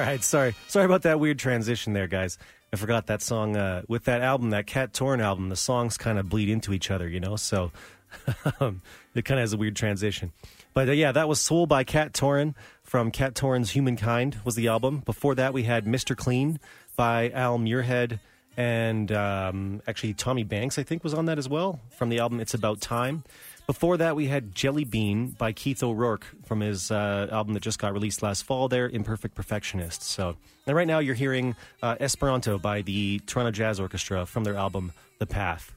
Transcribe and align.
right, 0.00 0.22
sorry, 0.22 0.54
sorry 0.68 0.86
about 0.86 1.02
that 1.02 1.20
weird 1.20 1.38
transition 1.38 1.92
there, 1.92 2.06
guys. 2.06 2.38
I 2.72 2.76
forgot 2.76 3.06
that 3.06 3.22
song 3.22 3.56
uh, 3.56 3.82
with 3.88 4.04
that 4.04 4.22
album, 4.22 4.50
that 4.50 4.66
Cat 4.66 4.92
Torn 4.92 5.20
album. 5.20 5.48
The 5.48 5.56
songs 5.56 5.96
kind 5.96 6.18
of 6.18 6.28
bleed 6.28 6.48
into 6.48 6.72
each 6.72 6.90
other, 6.90 7.08
you 7.08 7.18
know, 7.18 7.36
so 7.36 7.72
um, 8.60 8.82
it 9.14 9.24
kind 9.24 9.40
of 9.40 9.42
has 9.42 9.52
a 9.52 9.56
weird 9.56 9.76
transition. 9.76 10.32
But 10.72 10.88
uh, 10.88 10.92
yeah, 10.92 11.12
that 11.12 11.28
was 11.28 11.40
Soul 11.40 11.66
by 11.66 11.84
Cat 11.84 12.14
Torn 12.14 12.54
from 12.84 13.10
Cat 13.10 13.34
Torn's 13.34 13.70
Humankind 13.70 14.40
was 14.44 14.54
the 14.54 14.68
album. 14.68 14.98
Before 14.98 15.34
that, 15.34 15.52
we 15.52 15.64
had 15.64 15.84
Mr. 15.84 16.16
Clean 16.16 16.60
by 16.96 17.30
Al 17.30 17.58
Muirhead 17.58 18.20
and 18.56 19.10
um, 19.12 19.82
actually 19.86 20.14
Tommy 20.14 20.44
Banks, 20.44 20.78
I 20.78 20.82
think, 20.82 21.02
was 21.02 21.14
on 21.14 21.26
that 21.26 21.38
as 21.38 21.48
well 21.48 21.80
from 21.90 22.08
the 22.08 22.18
album 22.18 22.40
It's 22.40 22.54
About 22.54 22.80
Time. 22.80 23.24
Before 23.70 23.96
that, 23.98 24.16
we 24.16 24.26
had 24.26 24.52
Jelly 24.52 24.82
Bean 24.82 25.28
by 25.28 25.52
Keith 25.52 25.80
O'Rourke 25.84 26.26
from 26.44 26.58
his 26.58 26.90
uh, 26.90 27.28
album 27.30 27.54
that 27.54 27.60
just 27.62 27.78
got 27.78 27.92
released 27.92 28.20
last 28.20 28.42
fall 28.42 28.66
there, 28.66 28.88
Imperfect 28.88 29.36
Perfectionist. 29.36 30.02
So, 30.02 30.34
and 30.66 30.74
right 30.74 30.88
now 30.88 30.98
you're 30.98 31.14
hearing 31.14 31.54
uh, 31.80 31.94
Esperanto 32.00 32.58
by 32.58 32.82
the 32.82 33.20
Toronto 33.26 33.52
Jazz 33.52 33.78
Orchestra 33.78 34.26
from 34.26 34.42
their 34.42 34.56
album 34.56 34.90
The 35.20 35.26
Path. 35.26 35.72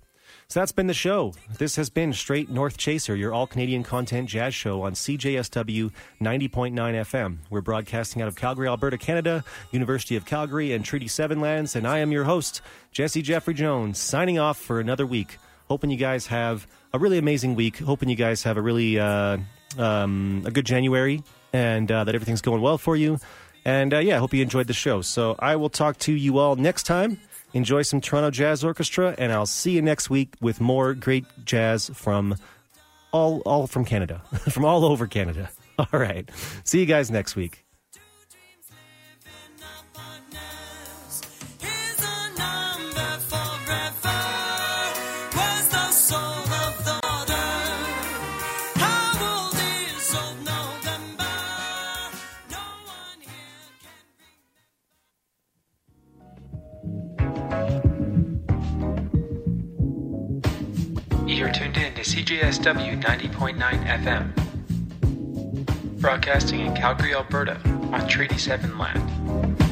So 0.48 0.60
that's 0.60 0.72
been 0.72 0.88
the 0.88 0.96
show. 0.96 1.36
This 1.60 1.76
has 1.76 1.92
been 1.92 2.14
Straight 2.14 2.50
North 2.50 2.78
Chaser, 2.78 3.16
your 3.16 3.32
all 3.32 3.46
Canadian 3.46 3.84
content 3.84 4.28
jazz 4.28 4.56
show 4.56 4.82
on 4.82 4.94
CJSW 4.94 5.92
90.9 6.20 6.74
FM. 6.74 7.38
We're 7.52 7.62
broadcasting 7.62 8.24
out 8.24 8.28
of 8.28 8.36
Calgary, 8.36 8.68
Alberta, 8.68 8.98
Canada, 8.98 9.44
University 9.70 10.16
of 10.16 10.26
Calgary, 10.26 10.72
and 10.72 10.84
Treaty 10.84 11.08
7 11.08 11.40
lands. 11.40 11.76
And 11.76 11.88
I 11.88 12.00
am 12.00 12.12
your 12.12 12.24
host, 12.24 12.64
Jesse 12.92 13.22
Jeffrey 13.22 13.54
Jones, 13.54 14.00
signing 14.00 14.40
off 14.40 14.58
for 14.58 14.80
another 14.80 15.06
week. 15.06 15.38
Hoping 15.68 15.92
you 15.92 15.98
guys 15.98 16.28
have 16.28 16.68
a 16.94 17.00
really 17.00 17.18
amazing 17.18 17.56
week. 17.56 17.80
Hoping 17.80 18.10
you 18.10 18.16
guys 18.16 18.44
have 18.44 18.58
a 18.58 18.62
really 18.62 19.00
uh, 19.00 19.38
um, 19.78 20.44
a 20.46 20.52
good 20.52 20.66
January 20.66 21.24
and 21.52 21.92
uh, 21.92 22.04
that 22.04 22.16
everything's 22.16 22.42
going 22.42 22.62
well 22.62 22.78
for 22.78 22.96
you. 22.96 23.20
And 23.66 23.94
uh, 23.94 24.00
yeah, 24.00 24.16
I 24.16 24.20
hope 24.20 24.34
you 24.34 24.42
enjoyed 24.42 24.68
the 24.68 24.74
show. 24.74 25.02
So 25.02 25.36
I 25.40 25.56
will 25.56 25.70
talk 25.70 25.98
to 26.00 26.14
you 26.14 26.38
all 26.38 26.56
next 26.56 26.84
time. 26.84 27.20
Enjoy 27.54 27.82
some 27.84 28.02
Toronto 28.02 28.32
Jazz 28.32 28.64
Orchestra, 28.64 29.14
and 29.18 29.32
I'll 29.32 29.46
see 29.46 29.72
you 29.72 29.82
next 29.82 30.10
week 30.10 30.34
with 30.42 30.60
more 30.60 30.94
great 30.96 31.26
jazz 31.46 31.90
from 31.94 32.36
all 33.12 33.42
all 33.42 33.68
from 33.68 33.86
Canada, 33.86 34.24
from 34.50 34.66
all 34.66 34.86
over 34.86 35.08
Canada. 35.08 35.50
All 35.80 36.00
right, 36.00 36.30
see 36.64 36.80
you 36.80 36.86
guys 36.86 37.10
next 37.10 37.36
week. 37.36 37.63
CJSW 62.04 63.02
90.9 63.02 63.56
FM, 64.04 66.02
broadcasting 66.02 66.60
in 66.60 66.76
Calgary, 66.76 67.16
Alberta, 67.16 67.58
on 67.94 68.06
Treaty 68.10 68.38
7 68.38 68.78
land. 68.78 69.63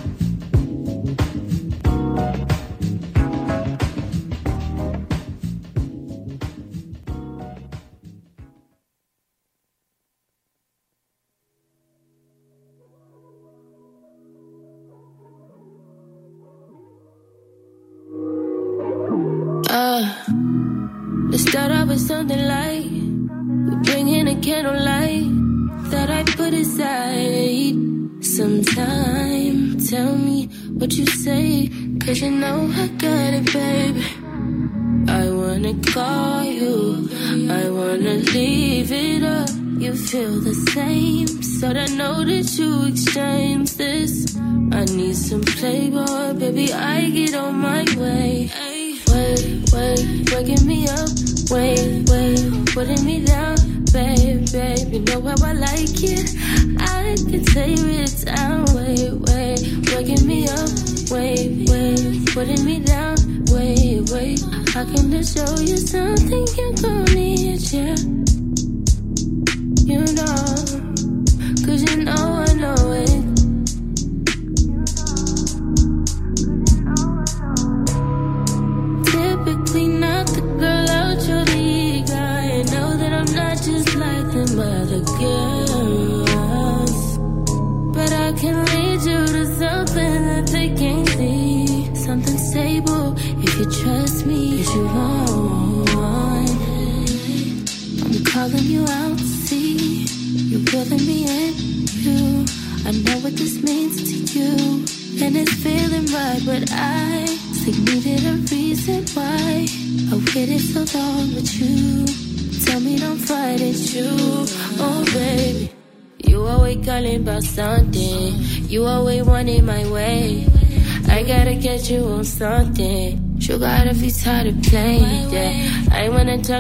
Need, 67.74 68.41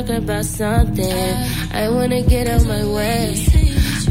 talk 0.03 0.17
about 0.17 0.45
something. 0.45 1.35
I 1.73 1.89
wanna 1.89 2.21
get 2.21 2.47
out 2.47 2.65
my 2.65 2.85
way. 2.85 3.45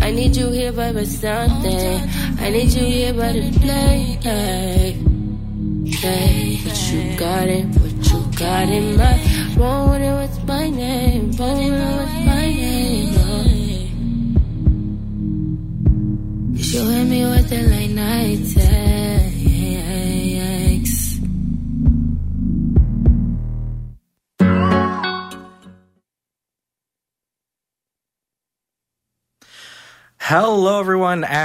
I 0.00 0.10
need 0.10 0.36
you 0.36 0.50
here 0.50 0.72
by 0.72 0.92
my 0.92 1.04
something. 1.04 2.00
I 2.38 2.50
need 2.50 2.70
you 2.70 2.86
here 2.86 3.12
by 3.12 3.32
the 3.32 3.50
play. 3.60 4.18
Hey, 5.84 6.56
what 6.64 6.92
you 6.92 7.18
got 7.18 7.48
it? 7.48 7.66
What 7.66 8.12
you 8.12 8.38
got 8.38 8.68
in 8.68 8.96
my? 8.96 9.12
With 9.56 10.02
it? 10.02 10.14
What's 10.14 10.38
my 10.44 10.70
name? 10.70 11.32
Wrong 11.32 11.99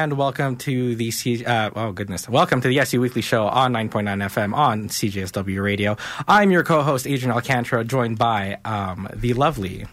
and 0.05 0.19
welcome 0.19 0.55
to 0.55 0.95
the 0.95 1.09
C- 1.09 1.43
uh, 1.43 1.71
oh 1.75 1.91
goodness, 1.91 2.29
welcome 2.29 2.61
to 2.61 2.67
the 2.67 2.79
SU 2.81 3.01
Weekly 3.01 3.23
Show 3.23 3.47
on 3.47 3.73
9.9 3.73 4.05
FM 4.05 4.53
on 4.53 4.87
CJSW 4.87 5.63
Radio. 5.63 5.97
I'm 6.27 6.51
your 6.51 6.63
co-host 6.63 7.07
Adrian 7.07 7.31
Alcantara, 7.31 7.83
joined 7.83 8.19
by 8.19 8.59
um, 8.65 9.09
the 9.15 9.33
lovely 9.33 9.87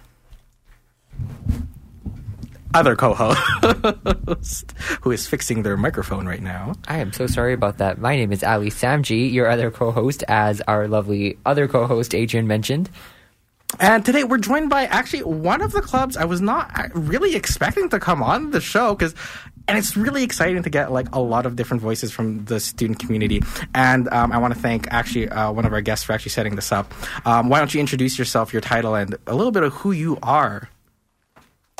other 2.75 2.95
co-host 2.95 4.75
who 5.01 5.13
is 5.13 5.27
fixing 5.27 5.63
their 5.63 5.79
microphone 5.79 6.27
right 6.27 6.43
now. 6.43 6.75
I 6.87 6.99
am 6.99 7.15
so 7.15 7.27
sorry 7.27 7.55
about 7.55 7.79
that. 7.79 7.97
My 7.97 8.15
name 8.15 8.33
is 8.33 8.45
Ali 8.45 8.69
Samji, 8.69 9.33
your 9.33 9.49
other 9.49 9.71
co-host, 9.71 10.25
as 10.29 10.61
our 10.69 10.89
lovely 10.89 11.39
other 11.47 11.67
co-host 11.67 12.15
Adrian 12.15 12.47
mentioned. 12.47 12.91
And 13.81 14.05
today 14.05 14.25
we're 14.25 14.39
joined 14.39 14.69
by 14.69 14.85
actually 14.85 15.23
one 15.23 15.63
of 15.63 15.73
the 15.73 15.81
clubs 15.81 16.17
I 16.17 16.25
was 16.25 16.41
not 16.41 16.71
uh, 16.79 16.89
really 16.95 17.35
expecting 17.35 17.89
to 17.91 17.99
come 17.99 18.23
on 18.23 18.51
the 18.51 18.61
show 18.61 18.95
because 18.95 19.15
and 19.69 19.79
it's 19.79 19.97
really 19.97 20.23
exciting 20.23 20.63
to 20.63 20.71
get 20.71 20.93
like 20.93 21.15
a 21.15 21.21
lot 21.21 21.47
of 21.47 21.57
different 21.57 21.83
voices 21.83 22.13
from 22.13 22.45
the 22.45 22.61
student 22.61 22.99
community. 22.99 23.43
And 23.75 24.09
um, 24.13 24.33
I 24.33 24.39
want 24.39 24.55
to 24.55 24.61
thank 24.61 24.89
actually 24.91 25.29
uh, 25.29 25.53
one 25.53 25.65
of 25.65 25.73
our 25.73 25.81
guests 25.81 26.05
for 26.05 26.13
actually 26.13 26.31
setting 26.31 26.57
this 26.57 26.73
up. 26.73 26.93
Um, 27.27 27.49
why 27.49 27.59
don't 27.59 27.73
you 27.73 27.81
introduce 27.81 28.19
yourself, 28.19 28.53
your 28.53 28.63
title, 28.63 28.95
and 28.95 29.17
a 29.27 29.35
little 29.35 29.53
bit 29.53 29.63
of 29.63 29.73
who 29.73 29.93
you 29.93 30.19
are? 30.23 30.69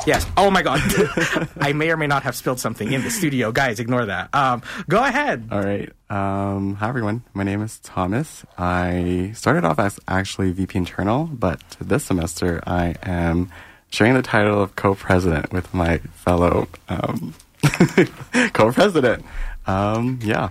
Yes. 0.05 0.25
Oh 0.35 0.51
my 0.51 0.61
God. 0.61 0.81
I 1.61 1.71
may 1.73 1.89
or 1.89 1.97
may 1.97 2.07
not 2.07 2.23
have 2.23 2.35
spilled 2.35 2.59
something 2.59 2.91
in 2.91 3.03
the 3.03 3.09
studio. 3.09 3.51
Guys, 3.51 3.79
ignore 3.79 4.05
that. 4.05 4.33
Um, 4.35 4.61
go 4.89 5.01
ahead. 5.03 5.47
All 5.51 5.61
right. 5.61 5.89
Um, 6.09 6.75
hi, 6.75 6.89
everyone. 6.89 7.23
My 7.33 7.43
name 7.43 7.61
is 7.61 7.79
Thomas. 7.79 8.43
I 8.57 9.31
started 9.33 9.63
off 9.63 9.79
as 9.79 9.99
actually 10.07 10.51
VP 10.51 10.77
internal, 10.77 11.25
but 11.25 11.61
this 11.79 12.03
semester 12.03 12.61
I 12.67 12.95
am 13.03 13.49
sharing 13.89 14.15
the 14.15 14.21
title 14.21 14.61
of 14.61 14.75
co 14.75 14.95
president 14.95 15.53
with 15.53 15.73
my 15.73 15.99
fellow 15.99 16.67
um, 16.89 17.33
co 18.53 18.71
president. 18.71 19.23
Um, 19.65 20.19
yeah. 20.21 20.49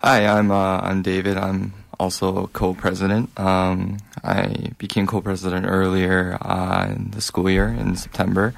Hi, 0.00 0.26
I'm 0.26 0.50
uh, 0.50 0.80
I'm 0.80 1.02
David. 1.02 1.36
I'm 1.36 1.72
also 1.98 2.48
co-president. 2.48 3.30
Um, 3.38 3.98
I 4.24 4.72
became 4.78 5.06
co-president 5.06 5.66
earlier 5.66 6.38
uh, 6.42 6.88
in 6.90 7.12
the 7.12 7.20
school 7.20 7.48
year 7.48 7.68
in 7.68 7.94
September, 7.94 8.54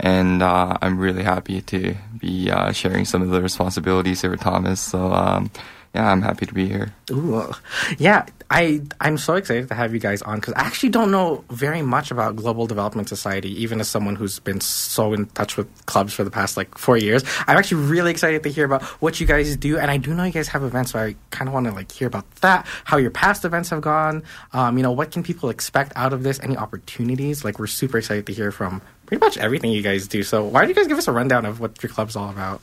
and 0.00 0.42
uh, 0.42 0.78
I'm 0.80 0.98
really 0.98 1.22
happy 1.22 1.60
to 1.60 1.94
be 2.18 2.50
uh, 2.50 2.72
sharing 2.72 3.04
some 3.04 3.20
of 3.20 3.28
the 3.28 3.42
responsibilities 3.42 4.22
here 4.22 4.30
with 4.30 4.40
Thomas. 4.40 4.80
So 4.80 5.12
um, 5.12 5.50
yeah, 5.94 6.10
I'm 6.10 6.22
happy 6.22 6.46
to 6.46 6.54
be 6.54 6.68
here. 6.68 6.92
Ooh, 7.10 7.50
yeah, 7.98 8.26
I 8.50 8.82
I'm 9.00 9.16
so 9.18 9.34
excited 9.34 9.68
to 9.68 9.74
have 9.74 9.92
you 9.94 10.00
guys 10.00 10.22
on 10.22 10.36
because 10.36 10.54
I 10.54 10.60
actually 10.60 10.90
don't 10.90 11.10
know 11.10 11.44
very 11.50 11.82
much 11.82 12.10
about 12.10 12.36
Global 12.36 12.66
Development 12.66 13.08
Society, 13.08 13.50
even 13.62 13.80
as 13.80 13.88
someone 13.88 14.14
who's 14.14 14.38
been 14.38 14.60
so 14.60 15.12
in 15.12 15.26
touch 15.26 15.56
with 15.56 15.68
clubs 15.86 16.12
for 16.12 16.24
the 16.24 16.30
past 16.30 16.56
like 16.56 16.76
four 16.76 16.96
years. 16.96 17.24
I'm 17.46 17.56
actually 17.56 17.84
really 17.84 18.10
excited 18.10 18.42
to 18.42 18.50
hear 18.50 18.64
about 18.64 18.82
what 19.00 19.18
you 19.18 19.26
guys 19.26 19.56
do, 19.56 19.78
and 19.78 19.90
I 19.90 19.96
do 19.96 20.14
know 20.14 20.24
you 20.24 20.32
guys 20.32 20.48
have 20.48 20.62
events, 20.62 20.92
so 20.92 20.98
I 20.98 21.16
kind 21.30 21.48
of 21.48 21.54
want 21.54 21.66
to 21.66 21.72
like 21.72 21.90
hear 21.90 22.08
about 22.08 22.30
that, 22.36 22.66
how 22.84 22.96
your 22.98 23.10
past 23.10 23.44
events 23.44 23.70
have 23.70 23.80
gone. 23.80 24.22
Um, 24.52 24.76
you 24.76 24.82
know, 24.82 24.92
what 24.92 25.10
can 25.10 25.22
people 25.22 25.48
expect 25.48 25.92
out 25.96 26.12
of 26.12 26.22
this? 26.22 26.38
Any 26.40 26.56
opportunities? 26.56 27.44
Like, 27.44 27.58
we're 27.58 27.66
super 27.66 27.98
excited 27.98 28.26
to 28.26 28.32
hear 28.32 28.52
from 28.52 28.82
pretty 29.06 29.24
much 29.24 29.38
everything 29.38 29.72
you 29.72 29.82
guys 29.82 30.06
do. 30.06 30.22
So, 30.22 30.44
why 30.44 30.60
don't 30.60 30.68
you 30.68 30.74
guys 30.74 30.86
give 30.86 30.98
us 30.98 31.08
a 31.08 31.12
rundown 31.12 31.46
of 31.46 31.60
what 31.60 31.82
your 31.82 31.90
club's 31.90 32.14
all 32.14 32.30
about? 32.30 32.60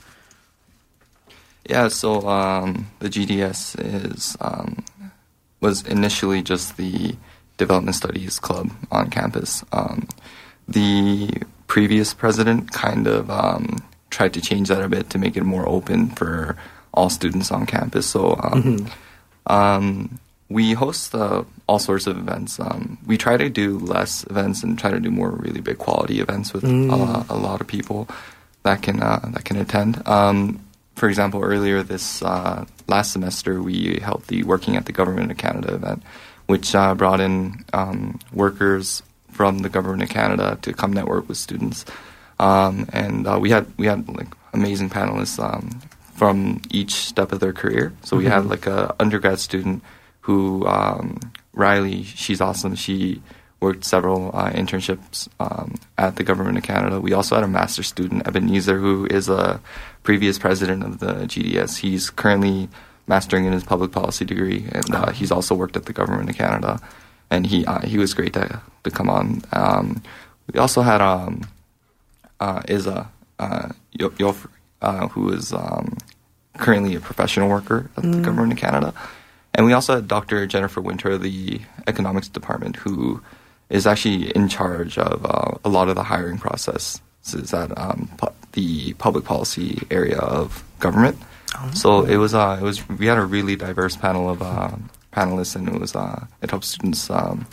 Yeah, 1.70 1.88
so 1.88 2.28
um, 2.28 2.92
the 3.00 3.10
GDS 3.10 3.76
is 3.80 4.38
um, 4.40 4.84
was 5.62 5.82
initially 5.84 6.44
just 6.44 6.78
the 6.78 7.16
development 7.58 7.96
studies 7.96 8.40
club 8.40 8.70
on 8.92 9.10
campus. 9.10 9.64
Um, 9.72 10.08
the 10.68 11.32
previous 11.68 12.14
president 12.14 12.72
kind 12.72 13.08
of 13.08 13.30
um, 13.30 13.84
tried 14.10 14.34
to 14.34 14.42
change 14.42 14.70
that 14.70 14.82
a 14.82 14.90
bit 14.90 15.10
to 15.12 15.18
make 15.18 15.36
it 15.36 15.44
more 15.44 15.68
open 15.68 16.10
for 16.10 16.56
all 16.94 17.10
students 17.10 17.52
on 17.52 17.66
campus. 17.66 18.06
So 18.08 18.40
um, 18.42 18.88
um, 19.48 20.20
we 20.50 20.74
host 20.74 21.16
uh, 21.16 21.44
all 21.68 21.80
sorts 21.80 22.08
of 22.08 22.18
events. 22.18 22.60
Um, 22.60 22.98
we 23.06 23.18
try 23.18 23.38
to 23.38 23.50
do 23.50 23.80
less 23.80 24.24
events 24.30 24.64
and 24.64 24.78
try 24.78 24.92
to 24.92 25.00
do 25.00 25.10
more 25.10 25.32
really 25.32 25.62
big 25.62 25.80
quality 25.80 26.20
events 26.20 26.54
with 26.54 26.64
uh, 26.64 27.24
a 27.30 27.36
lot 27.38 27.62
of 27.62 27.68
people 27.68 28.08
that 28.64 28.82
can 28.82 29.02
uh, 29.02 29.28
that 29.34 29.46
can 29.46 29.58
attend. 29.58 30.08
Um, 30.08 30.65
for 30.96 31.10
example, 31.10 31.44
earlier 31.44 31.84
this 31.84 32.22
uh, 32.22 32.66
last 32.88 33.12
semester, 33.12 33.62
we 33.62 34.00
held 34.02 34.24
the 34.28 34.44
Working 34.44 34.78
at 34.78 34.86
the 34.86 34.92
Government 34.92 35.32
of 35.32 35.38
Canada 35.38 35.76
event, 35.76 36.04
which 36.48 36.74
uh, 36.74 36.96
brought 36.96 37.20
in 37.20 37.66
um, 37.74 38.20
workers 38.32 39.04
from 39.30 39.60
the 39.60 39.70
Government 39.70 40.04
of 40.04 40.10
Canada 40.10 40.58
to 40.62 40.74
come 40.74 40.94
network 40.94 41.28
with 41.28 41.38
students. 41.38 41.86
Um, 42.40 42.88
and 42.94 43.28
uh, 43.28 43.38
we 43.40 43.50
had 43.50 43.68
we 43.78 43.86
had 43.88 44.08
like 44.08 44.28
amazing 44.54 44.90
panelists 44.90 45.42
um, 45.44 45.82
from 46.14 46.62
each 46.72 46.94
step 46.94 47.32
of 47.32 47.40
their 47.40 47.54
career. 47.54 47.94
So 48.04 48.16
we 48.16 48.26
had 48.26 48.46
like 48.46 48.66
a 48.66 48.96
undergrad 49.00 49.40
student 49.40 49.84
who 50.22 50.66
um, 50.66 51.20
Riley, 51.54 52.04
she's 52.04 52.42
awesome. 52.42 52.76
She 52.76 53.22
worked 53.66 53.84
several 53.84 54.30
uh, 54.36 54.52
internships 54.52 55.28
um, 55.40 55.74
at 55.98 56.18
the 56.18 56.24
Government 56.24 56.56
of 56.56 56.64
Canada. 56.64 57.02
We 57.02 57.14
also 57.14 57.34
had 57.34 57.44
a 57.44 57.48
master's 57.48 57.88
student, 57.88 58.28
Ebenezer, 58.28 58.78
who 58.78 59.08
is 59.10 59.28
a 59.28 59.60
previous 60.04 60.38
president 60.38 60.84
of 60.84 61.00
the 61.00 61.14
GDS. 61.26 61.80
He's 61.80 62.12
currently 62.12 62.70
mastering 63.08 63.46
in 63.46 63.54
his 63.54 63.64
public 63.64 63.92
policy 63.92 64.24
degree, 64.24 64.68
and 64.72 64.94
uh, 64.94 65.12
he's 65.12 65.32
also 65.32 65.56
worked 65.56 65.76
at 65.76 65.86
the 65.86 65.94
Government 65.94 66.30
of 66.30 66.36
Canada. 66.38 66.80
And 67.32 67.48
he 67.48 67.66
uh, 67.66 67.82
he 67.82 67.98
was 67.98 68.14
great 68.14 68.34
to 68.34 68.62
to 68.84 68.90
come 68.92 69.10
on. 69.10 69.42
Um, 69.52 70.04
we 70.54 70.60
also 70.60 70.82
had 70.84 71.02
um, 71.02 71.42
uh, 72.40 72.62
Isa 72.70 73.10
uh, 73.40 73.70
Yo- 74.00 74.14
Yof- 74.22 74.48
uh, 74.84 75.08
who 75.08 75.34
is 75.34 75.52
um, 75.52 75.98
currently 76.60 76.94
a 76.94 77.00
professional 77.00 77.50
worker 77.50 77.90
at 77.98 78.04
the 78.04 78.22
Government 78.22 78.54
of 78.54 78.60
Canada. 78.60 78.94
And 79.58 79.66
we 79.66 79.74
also 79.74 79.96
had 79.96 80.08
Dr. 80.08 80.46
Jennifer 80.46 80.82
Winter 80.82 81.18
the 81.18 81.62
economics 81.88 82.28
department, 82.28 82.76
who 82.76 83.22
is 83.70 83.88
actually 83.88 84.32
in 84.32 84.48
charge 84.48 84.98
of 84.98 85.26
uh, 85.26 85.58
a 85.64 85.70
lot 85.70 85.90
of 85.90 85.96
the 85.96 86.04
hiring 86.04 86.38
process 86.38 87.02
is 87.34 87.54
at 87.54 87.76
um, 87.78 88.10
pu- 88.18 88.34
the 88.52 88.94
public 88.94 89.26
policy 89.26 89.82
area 89.90 90.20
of 90.20 90.64
government. 90.80 91.18
So 91.74 92.04
it 92.04 92.18
was 92.18 92.34
uh, 92.34 92.58
it 92.60 92.64
was 92.64 92.88
we 92.90 93.06
had 93.06 93.18
a 93.18 93.26
really 93.26 93.56
diverse 93.56 93.96
panel 93.96 94.30
of 94.30 94.42
uh, 94.42 94.72
panelists, 95.14 95.56
and 95.56 95.70
it 95.70 95.80
was 95.80 95.96
uh, 95.96 96.26
it 96.42 96.50
helped 96.50 96.66
students 96.66 97.10
um, 97.10 97.48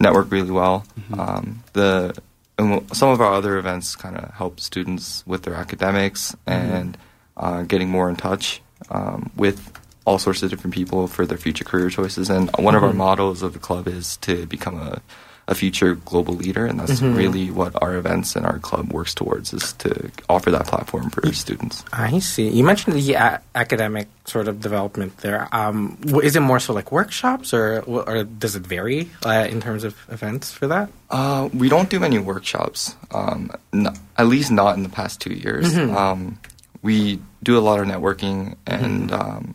network 0.00 0.30
really 0.30 0.50
well. 0.50 0.84
Um, 1.18 1.62
the 1.74 2.16
and 2.58 2.96
some 2.96 3.10
of 3.10 3.20
our 3.20 3.34
other 3.34 3.58
events 3.58 3.96
kind 3.96 4.16
of 4.16 4.32
help 4.34 4.60
students 4.60 5.24
with 5.26 5.42
their 5.42 5.54
academics 5.54 6.34
and 6.46 6.96
uh, 7.36 7.62
getting 7.62 7.88
more 7.90 8.08
in 8.08 8.16
touch 8.16 8.62
um, 8.90 9.30
with 9.36 9.72
all 10.06 10.18
sorts 10.18 10.42
of 10.42 10.50
different 10.50 10.74
people 10.74 11.06
for 11.06 11.26
their 11.26 11.38
future 11.38 11.64
career 11.64 11.90
choices. 11.90 12.30
And 12.30 12.50
one 12.58 12.74
of 12.74 12.84
our 12.84 12.92
mottos 12.92 13.42
of 13.42 13.52
the 13.52 13.58
club 13.58 13.88
is 13.88 14.16
to 14.18 14.46
become 14.46 14.78
a 14.78 15.02
a 15.46 15.54
future 15.54 15.94
global 15.94 16.34
leader, 16.34 16.64
and 16.64 16.80
that's 16.80 17.02
really 17.02 17.50
what 17.50 17.72
our 17.82 17.96
events 17.96 18.34
and 18.34 18.46
our 18.46 18.58
club 18.58 18.92
works 18.92 19.12
towards 19.14 19.52
is 19.52 19.74
to 19.74 20.10
offer 20.28 20.50
that 20.50 20.66
platform 20.66 21.10
for 21.10 21.30
students. 21.34 21.84
I 21.92 22.18
see. 22.20 22.48
You 22.48 22.64
mentioned 22.64 22.96
the 22.96 23.12
a- 23.14 23.40
academic 23.54 24.08
sort 24.24 24.48
of 24.48 24.60
development 24.62 25.18
there. 25.18 25.46
Um, 25.52 25.98
is 26.22 26.34
it 26.34 26.40
more 26.40 26.60
so 26.60 26.72
like 26.72 26.90
workshops, 26.90 27.52
or 27.52 27.80
or 27.80 28.24
does 28.24 28.56
it 28.56 28.66
vary 28.66 29.10
uh, 29.26 29.46
in 29.50 29.60
terms 29.60 29.84
of 29.84 29.94
events 30.08 30.50
for 30.50 30.66
that? 30.68 30.88
Uh, 31.10 31.48
we 31.52 31.68
don't 31.68 31.90
do 31.90 32.00
many 32.00 32.18
workshops, 32.18 32.96
um, 33.12 33.50
n- 33.74 33.92
at 34.16 34.26
least 34.26 34.50
not 34.50 34.76
in 34.76 34.82
the 34.82 34.88
past 34.88 35.20
two 35.20 35.34
years. 35.34 35.76
Um, 35.76 36.38
we 36.82 37.20
do 37.42 37.58
a 37.58 37.60
lot 37.60 37.80
of 37.80 37.86
networking 37.86 38.56
and 38.66 39.12
um, 39.12 39.54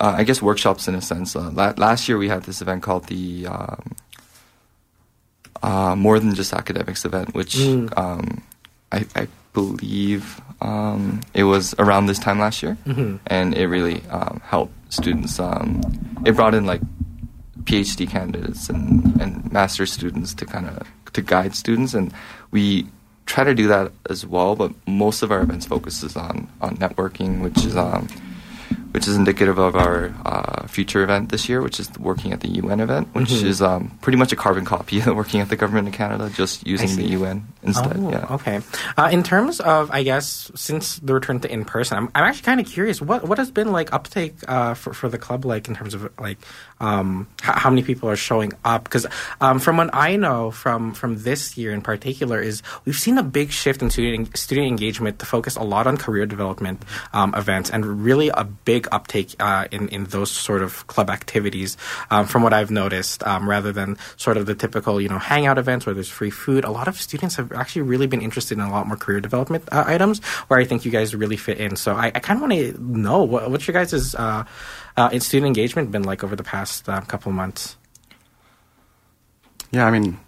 uh, 0.00 0.14
I 0.16 0.24
guess 0.24 0.40
workshops 0.40 0.88
in 0.88 0.94
a 0.94 1.02
sense. 1.02 1.36
Uh, 1.36 1.50
la- 1.52 1.74
last 1.76 2.08
year 2.08 2.16
we 2.16 2.28
had 2.28 2.44
this 2.44 2.62
event 2.62 2.82
called 2.82 3.06
the 3.08 3.46
um, 3.46 3.92
uh, 5.62 5.94
More 5.96 6.18
Than 6.18 6.34
Just 6.34 6.52
Academics 6.52 7.04
event, 7.04 7.34
which 7.34 7.56
um, 7.96 8.42
I, 8.92 9.04
I 9.14 9.28
believe 9.52 10.40
um, 10.60 11.20
it 11.34 11.44
was 11.44 11.74
around 11.78 12.06
this 12.06 12.18
time 12.18 12.38
last 12.38 12.62
year, 12.62 12.76
and 13.26 13.54
it 13.54 13.66
really 13.66 14.02
um, 14.10 14.40
helped 14.44 14.72
students. 14.92 15.38
Um, 15.40 15.80
it 16.24 16.36
brought 16.36 16.54
in 16.54 16.66
like 16.66 16.80
PhD 17.64 18.08
candidates 18.08 18.68
and, 18.68 19.20
and 19.20 19.52
master 19.52 19.86
students 19.86 20.34
to 20.34 20.46
kind 20.46 20.66
of 20.66 20.86
to 21.12 21.22
guide 21.22 21.54
students, 21.54 21.94
and 21.94 22.12
we 22.50 22.86
try 23.26 23.44
to 23.44 23.54
do 23.54 23.68
that 23.68 23.92
as 24.08 24.26
well. 24.26 24.56
But 24.56 24.72
most 24.86 25.22
of 25.22 25.30
our 25.30 25.42
events 25.42 25.66
focuses 25.66 26.16
on 26.16 26.48
on 26.60 26.76
networking, 26.76 27.42
which 27.42 27.64
is 27.64 27.76
um, 27.76 28.08
which 28.92 29.06
is 29.08 29.16
indicative 29.16 29.58
of 29.58 29.76
our 29.76 30.12
uh, 30.24 30.66
future 30.66 31.02
event 31.02 31.30
this 31.30 31.48
year, 31.48 31.60
which 31.62 31.78
is 31.80 31.88
the 31.90 32.00
working 32.00 32.32
at 32.32 32.40
the 32.40 32.48
UN 32.48 32.80
event, 32.80 33.08
which 33.14 33.28
Mm-hmm. 33.30 33.46
is 33.46 33.62
um, 33.62 33.96
pretty 34.02 34.16
much 34.18 34.32
a 34.32 34.36
carbon 34.36 34.64
copy 34.64 35.00
of 35.06 35.14
working 35.16 35.40
at 35.40 35.48
the 35.48 35.56
government 35.56 35.88
of 35.88 35.94
Canada, 35.94 36.30
just 36.34 36.66
using 36.66 36.96
the. 36.96 37.10
UN 37.10 37.46
instead. 37.62 37.96
Oh, 37.96 38.10
yeah. 38.10 38.26
okay. 38.34 38.60
Uh, 38.96 39.08
in 39.12 39.22
terms 39.22 39.58
of, 39.60 39.90
I 39.90 40.02
guess, 40.02 40.50
since 40.54 40.96
the 41.00 41.12
return 41.14 41.40
to 41.40 41.52
in 41.52 41.64
person, 41.64 41.98
I'm, 41.98 42.08
I'm 42.14 42.24
actually 42.24 42.44
kind 42.44 42.60
of 42.60 42.66
curious. 42.66 43.00
What 43.02 43.26
what 43.26 43.38
has 43.38 43.50
been 43.50 43.72
like 43.72 43.92
uptake 43.92 44.34
uh, 44.48 44.74
for 44.74 44.92
for 44.94 45.08
the 45.08 45.18
club 45.18 45.44
like 45.44 45.66
in 45.68 45.74
terms 45.74 45.94
of 45.94 46.08
like 46.20 46.38
um, 46.80 47.26
h- 47.42 47.50
how 47.58 47.70
many 47.70 47.82
people 47.82 48.08
are 48.08 48.16
showing 48.16 48.52
up? 48.64 48.84
Because 48.84 49.06
um, 49.40 49.58
from 49.58 49.76
what 49.76 49.90
I 49.92 50.16
know 50.16 50.50
from 50.50 50.94
from 50.94 51.22
this 51.22 51.56
year 51.58 51.72
in 51.72 51.82
particular 51.82 52.40
is 52.40 52.62
we've 52.84 52.98
seen 52.98 53.18
a 53.18 53.22
big 53.24 53.50
shift 53.50 53.82
in 53.82 53.90
student 53.90 54.36
student 54.36 54.68
engagement 54.68 55.18
to 55.18 55.26
focus 55.26 55.56
a 55.56 55.62
lot 55.62 55.86
on 55.86 55.96
career 55.96 56.26
development 56.26 56.82
um, 57.12 57.34
events 57.34 57.70
and 57.70 58.04
really 58.04 58.28
a 58.30 58.44
big 58.44 58.79
uptake 58.92 59.34
uh, 59.40 59.66
in 59.70 59.88
in 59.88 60.04
those 60.04 60.30
sort 60.30 60.62
of 60.62 60.86
club 60.86 61.10
activities. 61.10 61.76
Um, 62.10 62.26
from 62.26 62.42
what 62.42 62.52
I've 62.52 62.70
noticed, 62.70 63.22
um, 63.26 63.48
rather 63.48 63.72
than 63.72 63.96
sort 64.16 64.36
of 64.36 64.46
the 64.46 64.54
typical 64.54 65.00
you 65.00 65.08
know 65.08 65.18
hangout 65.18 65.58
events 65.58 65.86
where 65.86 65.94
there's 65.94 66.08
free 66.08 66.30
food, 66.30 66.64
a 66.64 66.70
lot 66.70 66.88
of 66.88 66.96
students 67.00 67.36
have 67.36 67.52
actually 67.52 67.82
really 67.82 68.06
been 68.06 68.22
interested 68.22 68.58
in 68.58 68.64
a 68.64 68.70
lot 68.70 68.86
more 68.86 68.96
career 68.96 69.20
development 69.20 69.64
uh, 69.72 69.84
items 69.86 70.22
where 70.48 70.58
I 70.60 70.64
think 70.64 70.84
you 70.84 70.90
guys 70.90 71.14
really 71.14 71.36
fit 71.36 71.58
in. 71.58 71.76
So 71.76 71.94
I, 71.94 72.06
I 72.14 72.20
kind 72.20 72.36
of 72.36 72.42
want 72.42 72.52
to 72.54 72.82
know 72.82 73.22
what, 73.22 73.50
what's 73.50 73.66
your 73.66 73.74
guys' 73.74 74.14
uh, 74.14 74.44
uh, 74.96 75.08
in 75.12 75.20
student 75.20 75.46
engagement 75.46 75.90
been 75.90 76.02
like 76.04 76.22
over 76.24 76.36
the 76.36 76.44
past 76.44 76.88
uh, 76.88 77.00
couple 77.02 77.30
of 77.30 77.36
months. 77.36 77.76
Yeah, 79.70 79.86
I 79.86 79.90
mean, 79.90 80.18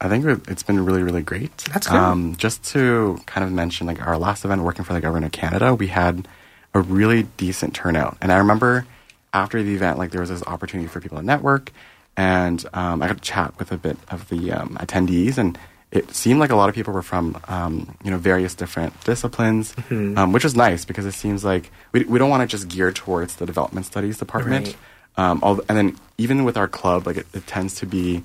I 0.00 0.08
think 0.08 0.24
it- 0.24 0.48
it's 0.48 0.62
been 0.62 0.84
really, 0.84 1.02
really 1.02 1.22
great. 1.22 1.56
That's 1.72 1.86
good. 1.86 1.96
Um, 1.96 2.34
just 2.36 2.64
to 2.72 3.20
kind 3.26 3.44
of 3.44 3.52
mention, 3.52 3.86
like 3.86 4.04
our 4.04 4.18
last 4.18 4.44
event 4.44 4.62
working 4.62 4.84
for 4.84 4.94
the 4.94 5.00
government 5.00 5.26
of 5.26 5.32
Canada, 5.32 5.74
we 5.74 5.88
had 5.88 6.26
a 6.74 6.80
really 6.80 7.24
decent 7.36 7.74
turnout, 7.74 8.16
and 8.20 8.32
I 8.32 8.38
remember 8.38 8.86
after 9.34 9.62
the 9.62 9.74
event, 9.74 9.98
like 9.98 10.10
there 10.10 10.20
was 10.20 10.30
this 10.30 10.42
opportunity 10.46 10.88
for 10.88 11.00
people 11.00 11.18
to 11.18 11.24
network, 11.24 11.70
and 12.16 12.64
um, 12.74 13.02
I 13.02 13.08
got 13.08 13.16
to 13.16 13.22
chat 13.22 13.58
with 13.58 13.72
a 13.72 13.76
bit 13.76 13.96
of 14.10 14.28
the 14.28 14.52
um, 14.52 14.76
attendees, 14.80 15.38
and 15.38 15.58
it 15.90 16.10
seemed 16.14 16.40
like 16.40 16.50
a 16.50 16.56
lot 16.56 16.68
of 16.68 16.74
people 16.74 16.92
were 16.94 17.02
from 17.02 17.38
um, 17.48 17.96
you 18.04 18.10
know 18.10 18.18
various 18.18 18.54
different 18.54 18.98
disciplines, 19.04 19.74
Mm-hmm. 19.74 20.16
um, 20.18 20.32
which 20.32 20.44
is 20.44 20.54
nice 20.56 20.84
because 20.84 21.04
it 21.06 21.12
seems 21.12 21.44
like 21.44 21.70
we 21.92 22.04
we 22.04 22.18
don't 22.18 22.30
want 22.30 22.40
to 22.42 22.46
just 22.56 22.68
gear 22.68 22.90
towards 22.92 23.36
the 23.36 23.46
development 23.46 23.86
studies 23.86 24.18
department. 24.18 24.66
Right. 24.66 24.76
Um, 25.14 25.40
all, 25.42 25.60
and 25.68 25.76
then 25.76 25.96
even 26.16 26.44
with 26.44 26.56
our 26.56 26.68
club, 26.68 27.06
like 27.06 27.18
it, 27.18 27.26
it 27.34 27.46
tends 27.46 27.74
to 27.76 27.86
be 27.86 28.22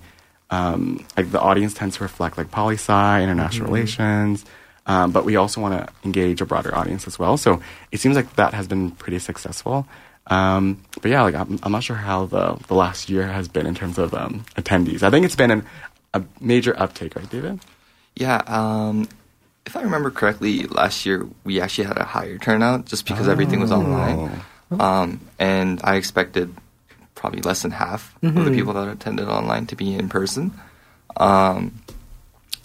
um, 0.49 1.05
like 1.17 1.31
the 1.31 1.41
audience 1.41 1.73
tends 1.73 1.97
to 1.97 2.03
reflect 2.03 2.37
like 2.37 2.49
poli 2.51 2.75
sci, 2.75 3.21
international 3.23 3.65
Mm-hmm. 3.67 3.73
relations, 3.75 4.45
um, 4.87 5.11
but 5.11 5.25
we 5.25 5.35
also 5.35 5.61
want 5.61 5.73
to 5.73 5.93
engage 6.03 6.41
a 6.41 6.45
broader 6.45 6.73
audience 6.73 7.05
as 7.05 7.19
well. 7.19 7.37
So 7.37 7.61
it 7.91 7.99
seems 7.99 8.15
like 8.15 8.35
that 8.35 8.53
has 8.53 8.67
been 8.67 8.91
pretty 8.91 9.19
successful. 9.19 9.87
Um, 10.27 10.81
but 11.01 11.11
yeah, 11.11 11.21
like 11.21 11.35
I'm, 11.35 11.59
I'm 11.63 11.71
not 11.71 11.83
sure 11.83 11.95
how 11.95 12.25
the 12.25 12.57
the 12.67 12.73
last 12.73 13.09
year 13.09 13.27
has 13.27 13.47
been 13.47 13.65
in 13.65 13.75
terms 13.75 13.97
of 13.97 14.13
um, 14.13 14.43
attendees. 14.55 15.03
I 15.03 15.09
think 15.09 15.25
it's 15.25 15.35
been 15.35 15.51
an, 15.51 15.65
a 16.13 16.23
major 16.41 16.77
uptake, 16.77 17.15
right, 17.15 17.29
David? 17.29 17.59
Yeah, 18.15 18.41
um, 18.47 19.07
if 19.65 19.75
I 19.77 19.81
remember 19.81 20.09
correctly, 20.09 20.63
last 20.63 21.05
year 21.05 21.27
we 21.43 21.61
actually 21.61 21.87
had 21.87 21.97
a 21.97 22.03
higher 22.03 22.37
turnout 22.37 22.85
just 22.85 23.05
because 23.05 23.27
everything 23.27 23.59
was 23.59 23.71
online. 23.71 24.41
Um, 24.71 25.21
and 25.39 25.79
I 25.83 25.95
expected 25.95 26.53
probably 27.15 27.41
less 27.41 27.61
than 27.61 27.71
half 27.71 28.13
of 28.21 28.45
the 28.45 28.51
people 28.51 28.73
that 28.73 28.87
attended 28.87 29.27
online 29.27 29.65
to 29.67 29.75
be 29.75 29.93
in 29.93 30.09
person. 30.09 30.53
Um, 31.15 31.81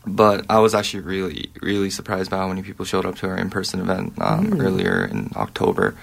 but 0.07 0.45
I 0.51 0.59
was 0.59 0.75
actually 0.75 1.01
really, 1.05 1.51
really 1.61 1.91
surprised 1.91 2.31
by 2.31 2.39
how 2.39 2.49
many 2.49 2.63
people 2.63 2.85
showed 2.85 3.07
up 3.07 3.17
to 3.17 3.29
our 3.29 3.37
in 3.39 3.51
person 3.51 3.81
event 3.81 4.15
um, 4.21 4.61
earlier 4.61 5.05
in 5.05 5.31
October. 5.37 5.95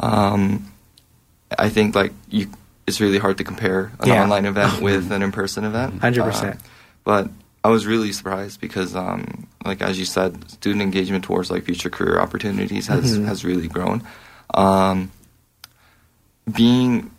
Um, 0.00 0.70
I 1.58 1.68
think 1.68 1.94
like 1.94 2.12
you, 2.30 2.48
it's 2.86 3.00
really 3.00 3.18
hard 3.18 3.38
to 3.38 3.44
compare 3.44 3.92
an 4.00 4.08
Yeah. 4.08 4.22
online 4.22 4.46
event 4.46 4.80
with 4.88 5.10
an 5.12 5.22
in 5.22 5.32
person 5.32 5.64
event. 5.64 6.00
100%. 6.00 6.54
Uh, 6.54 6.56
but 7.04 7.28
I 7.64 7.68
was 7.68 7.86
really 7.86 8.12
surprised 8.12 8.60
because, 8.60 8.94
um, 8.94 9.46
like 9.64 9.82
as 9.82 9.98
you 9.98 10.04
said, 10.04 10.50
student 10.50 10.80
engagement 10.82 11.24
towards 11.24 11.50
like 11.50 11.64
future 11.64 11.90
career 11.90 12.18
opportunities 12.20 12.86
has 12.86 13.12
Mm-hmm. 13.16 13.26
has 13.26 13.44
really 13.44 13.68
grown. 13.68 14.02
Um, 14.54 15.10
being 16.50 17.10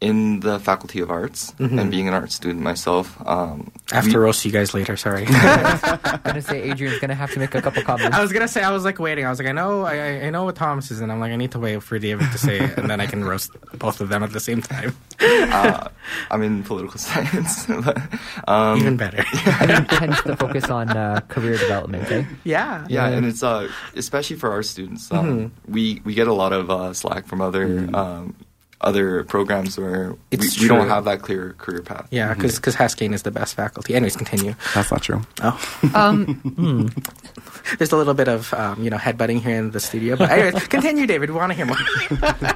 in 0.00 0.38
the 0.40 0.60
faculty 0.60 1.00
of 1.00 1.10
arts 1.10 1.52
and 1.58 1.90
being 1.90 2.06
an 2.06 2.14
art 2.14 2.30
student 2.30 2.60
myself, 2.62 3.18
um, 3.26 3.72
Mm-hmm. 3.88 3.96
I 3.96 3.96
have 3.96 4.04
to 4.12 4.18
we- 4.18 4.24
roast 4.24 4.44
you 4.44 4.52
guys 4.52 4.74
later. 4.74 4.96
Sorry. 4.98 5.24
I'm 5.28 6.20
gonna 6.24 6.42
say 6.42 6.70
Adrian's 6.70 6.98
gonna 7.00 7.14
have 7.14 7.32
to 7.32 7.38
make 7.38 7.54
a 7.54 7.62
couple 7.62 7.82
comments. 7.82 8.14
I 8.16 8.20
was 8.20 8.32
gonna 8.32 8.46
say 8.46 8.62
I 8.62 8.70
was 8.70 8.84
like 8.84 8.98
waiting. 8.98 9.24
I 9.24 9.30
was 9.30 9.38
like, 9.38 9.48
I 9.48 9.52
know, 9.52 9.82
I, 9.84 9.94
I- 9.96 10.26
I 10.26 10.30
know 10.30 10.44
what 10.44 10.56
Thomas 10.56 10.90
is, 10.90 11.00
and 11.00 11.10
I'm 11.10 11.18
like, 11.20 11.32
I 11.32 11.36
need 11.36 11.52
to 11.52 11.58
wait 11.58 11.82
for 11.82 11.98
David 11.98 12.30
to 12.30 12.38
say 12.38 12.58
it, 12.60 12.76
and 12.78 12.90
then 12.90 13.00
I 13.00 13.06
can 13.06 13.24
roast 13.24 13.50
both 13.78 14.00
of 14.02 14.10
them 14.10 14.22
at 14.22 14.32
the 14.32 14.40
same 14.40 14.60
time. 14.60 14.94
uh, 15.20 15.88
I'm 16.30 16.42
in 16.42 16.62
political 16.64 16.98
science, 17.08 17.64
but, 17.84 17.96
um, 18.46 18.78
Even 18.78 18.96
better. 18.98 19.24
I 19.26 19.66
mean, 19.66 19.84
hence 19.88 20.20
the 20.22 20.36
focus 20.36 20.68
on 20.68 20.90
uh, 20.90 21.20
career 21.28 21.56
development. 21.56 22.10
Eh? 22.12 22.24
yeah. 22.44 22.84
yeah, 22.90 23.08
and 23.08 23.24
it's 23.26 23.42
uh, 23.42 23.68
especially 23.96 24.36
for 24.36 24.50
our 24.52 24.62
students. 24.62 25.10
Um, 25.10 25.50
We 25.66 26.02
we 26.04 26.12
get 26.14 26.28
a 26.28 26.32
lot 26.34 26.52
of 26.52 26.70
uh, 26.70 26.92
slack 26.92 27.26
from 27.26 27.40
other 27.40 27.88
um, 27.94 28.36
other 28.80 29.24
programs 29.24 29.76
where 29.78 30.12
we, 30.12 30.16
It's 30.30 30.60
we 30.60 30.68
don't 30.68 30.88
have 30.88 31.04
that 31.04 31.20
clear 31.22 31.54
career 31.58 31.82
path. 31.82 32.06
Yeah, 32.10 32.32
because 32.34 32.56
because 32.56 32.76
Haskayne 32.76 33.12
is 33.12 33.22
the 33.22 33.30
best 33.30 33.54
faculty. 33.54 33.94
Anyways, 33.94 34.16
continue. 34.16 34.54
That's 34.74 34.90
not 34.90 35.02
true. 35.02 35.22
Oh, 35.42 35.58
Um, 35.94 36.92
there's 37.78 37.92
a 37.92 37.96
little 37.96 38.14
bit 38.14 38.28
of 38.28 38.54
um, 38.54 38.82
you 38.82 38.90
know 38.90 38.96
headbutting 38.98 39.40
here 39.42 39.56
in 39.56 39.72
the 39.72 39.80
studio, 39.80 40.16
but 40.16 40.30
anyways, 40.30 40.68
continue, 40.68 41.06
David. 41.06 41.30
We 41.30 41.36
want 41.36 41.50
to 41.52 41.56
hear 41.56 41.66
more. 41.66 41.78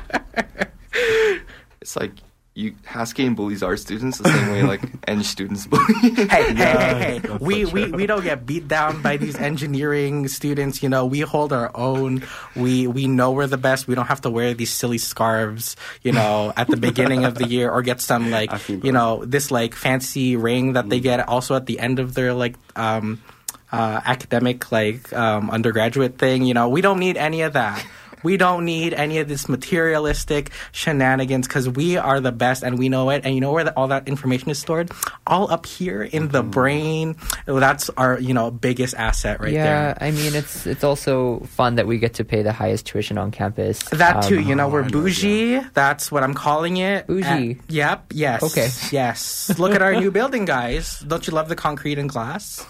It's 1.80 1.96
like 1.96 2.12
you 2.54 2.72
Haskayne 2.84 3.34
bullies 3.34 3.62
our 3.62 3.78
students 3.78 4.18
the 4.18 4.28
same 4.28 4.52
way 4.52 4.62
like 4.74 4.82
Eng 5.08 5.22
students 5.22 5.66
bully. 5.66 5.84
hey, 5.94 6.24
hey, 6.24 6.54
hey, 6.54 6.54
hey! 6.54 7.18
hey. 7.18 7.36
We, 7.40 7.64
we 7.64 7.90
we 7.90 8.06
don't 8.06 8.22
get 8.22 8.44
beat 8.44 8.68
down 8.68 9.00
by 9.00 9.16
these 9.16 9.36
engineering 9.36 10.28
students. 10.28 10.82
You 10.82 10.90
know, 10.90 11.06
we 11.06 11.20
hold 11.20 11.52
our 11.52 11.70
own. 11.74 12.24
We 12.54 12.86
we 12.86 13.06
know 13.06 13.32
we're 13.32 13.46
the 13.46 13.56
best. 13.56 13.88
We 13.88 13.94
don't 13.94 14.06
have 14.06 14.20
to 14.22 14.30
wear 14.30 14.52
these 14.52 14.70
silly 14.70 14.98
scarves. 14.98 15.76
You 16.02 16.12
know, 16.12 16.52
at 16.56 16.68
the 16.68 16.76
beginning 16.76 17.24
of 17.24 17.36
the 17.36 17.46
year, 17.46 17.70
or 17.70 17.80
get 17.80 18.00
some 18.00 18.30
like 18.30 18.52
you 18.68 18.92
know 18.92 19.24
this 19.24 19.50
like 19.50 19.74
fancy 19.74 20.36
ring 20.36 20.74
that 20.74 20.90
they 20.90 21.00
get 21.00 21.26
also 21.28 21.54
at 21.54 21.66
the 21.66 21.80
end 21.80 21.98
of 22.00 22.12
their 22.14 22.34
like 22.34 22.56
um 22.76 23.22
uh 23.72 24.00
academic 24.04 24.70
like 24.70 25.10
um 25.14 25.50
undergraduate 25.50 26.18
thing. 26.18 26.44
You 26.44 26.52
know, 26.52 26.68
we 26.68 26.82
don't 26.82 26.98
need 26.98 27.16
any 27.16 27.42
of 27.42 27.54
that. 27.54 27.82
We 28.22 28.36
don't 28.36 28.64
need 28.64 28.94
any 28.94 29.18
of 29.18 29.28
this 29.28 29.48
materialistic 29.48 30.50
shenanigans 30.72 31.46
because 31.46 31.68
we 31.68 31.96
are 31.96 32.20
the 32.20 32.32
best 32.32 32.62
and 32.62 32.78
we 32.78 32.88
know 32.88 33.10
it. 33.10 33.24
And 33.24 33.34
you 33.34 33.40
know 33.40 33.52
where 33.52 33.64
the, 33.64 33.72
all 33.76 33.88
that 33.88 34.08
information 34.08 34.50
is 34.50 34.58
stored? 34.58 34.90
All 35.26 35.50
up 35.50 35.66
here 35.66 36.02
in 36.02 36.28
the 36.28 36.42
brain. 36.42 37.16
That's 37.46 37.90
our, 37.90 38.18
you 38.18 38.34
know, 38.34 38.50
biggest 38.50 38.94
asset 38.94 39.40
right 39.40 39.52
yeah, 39.52 39.64
there. 39.64 39.96
Yeah, 40.00 40.06
I 40.06 40.10
mean, 40.10 40.34
it's 40.34 40.66
it's 40.66 40.84
also 40.84 41.40
fun 41.40 41.76
that 41.76 41.86
we 41.86 41.98
get 41.98 42.14
to 42.14 42.24
pay 42.24 42.42
the 42.42 42.52
highest 42.52 42.86
tuition 42.86 43.18
on 43.18 43.30
campus. 43.30 43.82
That 43.90 44.22
too, 44.24 44.38
Um, 44.38 44.48
you 44.48 44.54
know, 44.54 44.68
we're 44.68 44.88
bougie. 44.88 45.60
That's 45.74 46.10
what 46.10 46.22
I'm 46.22 46.34
calling 46.34 46.76
it. 46.76 47.06
Bougie. 47.06 47.26
And- 47.26 47.60
yep. 47.68 48.06
Yes. 48.12 48.42
Okay. 48.42 48.68
Yes. 48.90 49.58
Look 49.58 49.74
at 49.74 49.82
our 49.82 49.94
new 49.94 50.10
building, 50.10 50.44
guys. 50.44 51.00
Don't 51.00 51.26
you 51.26 51.32
love 51.32 51.48
the 51.48 51.56
concrete 51.56 51.98
and 51.98 52.08
glass? 52.08 52.64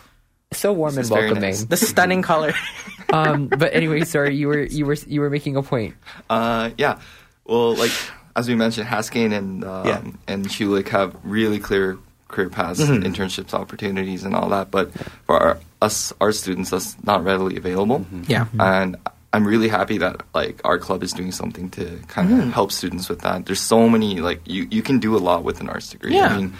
So 0.52 0.72
warm 0.72 0.96
and 0.98 1.08
welcoming. 1.08 1.42
nice. 1.42 1.64
The 1.64 1.76
stunning 1.76 2.22
color. 2.22 2.52
um, 3.12 3.48
but 3.48 3.74
anyway, 3.74 4.04
sorry, 4.04 4.34
you 4.36 4.48
were 4.48 4.62
you 4.62 4.86
were 4.86 4.94
you 5.06 5.20
were 5.20 5.30
making 5.30 5.56
a 5.56 5.62
point. 5.62 5.94
Uh, 6.30 6.70
yeah. 6.78 7.00
Well, 7.44 7.74
like 7.74 7.92
as 8.36 8.48
we 8.48 8.54
mentioned, 8.54 8.88
Haskayne 8.88 9.32
and 9.36 9.64
um, 9.64 9.86
Yeah. 9.86 10.02
and 10.28 10.46
Schulich 10.46 10.88
have 10.88 11.16
really 11.24 11.58
clear 11.58 11.98
career 12.28 12.48
paths, 12.48 12.80
Mm-hmm. 12.80 13.04
internships, 13.04 13.52
opportunities, 13.52 14.24
and 14.24 14.34
all 14.34 14.48
that. 14.50 14.70
But 14.70 14.90
for 15.26 15.36
our, 15.38 15.58
us, 15.82 16.14
our 16.20 16.32
students, 16.32 16.70
that's 16.70 16.96
not 17.04 17.22
readily 17.24 17.56
available. 17.58 18.06
Yeah. 18.26 18.46
And 18.58 18.96
I'm 19.34 19.46
really 19.46 19.68
happy 19.68 19.98
that 19.98 20.22
like 20.34 20.60
our 20.64 20.78
club 20.78 21.02
is 21.02 21.12
doing 21.12 21.32
something 21.32 21.68
to 21.76 21.98
kind 22.08 22.32
of 22.32 22.38
Mm-hmm. 22.38 22.50
help 22.50 22.72
students 22.72 23.08
with 23.10 23.20
that. 23.20 23.44
There's 23.44 23.60
so 23.60 23.88
many 23.88 24.20
like 24.20 24.40
you 24.46 24.66
you 24.70 24.80
can 24.82 24.98
do 24.98 25.14
a 25.16 25.20
lot 25.20 25.44
with 25.44 25.60
an 25.60 25.68
arts 25.68 25.90
degree. 25.90 26.14
Yeah. 26.16 26.28
I 26.28 26.36
mean, 26.36 26.52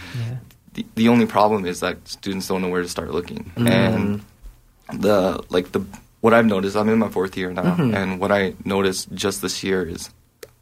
the 0.74 0.84
the 0.94 1.08
only 1.08 1.26
problem 1.26 1.64
is 1.66 1.80
that 1.80 1.96
students 2.08 2.48
don't 2.48 2.62
know 2.62 2.68
where 2.68 2.82
to 2.82 2.88
start 2.88 3.10
looking 3.10 3.50
Mm-hmm. 3.56 3.66
and 3.68 4.20
the 4.92 5.42
like 5.50 5.72
the 5.72 5.80
what 6.20 6.32
I've 6.34 6.46
noticed 6.46 6.76
I'm 6.76 6.88
in 6.88 6.98
my 6.98 7.08
fourth 7.08 7.36
year 7.36 7.52
now 7.52 7.62
Mm-hmm. 7.76 7.94
and 7.94 8.20
what 8.20 8.30
I 8.32 8.54
noticed 8.64 9.12
just 9.14 9.42
this 9.42 9.62
year 9.64 9.82
is 9.82 10.10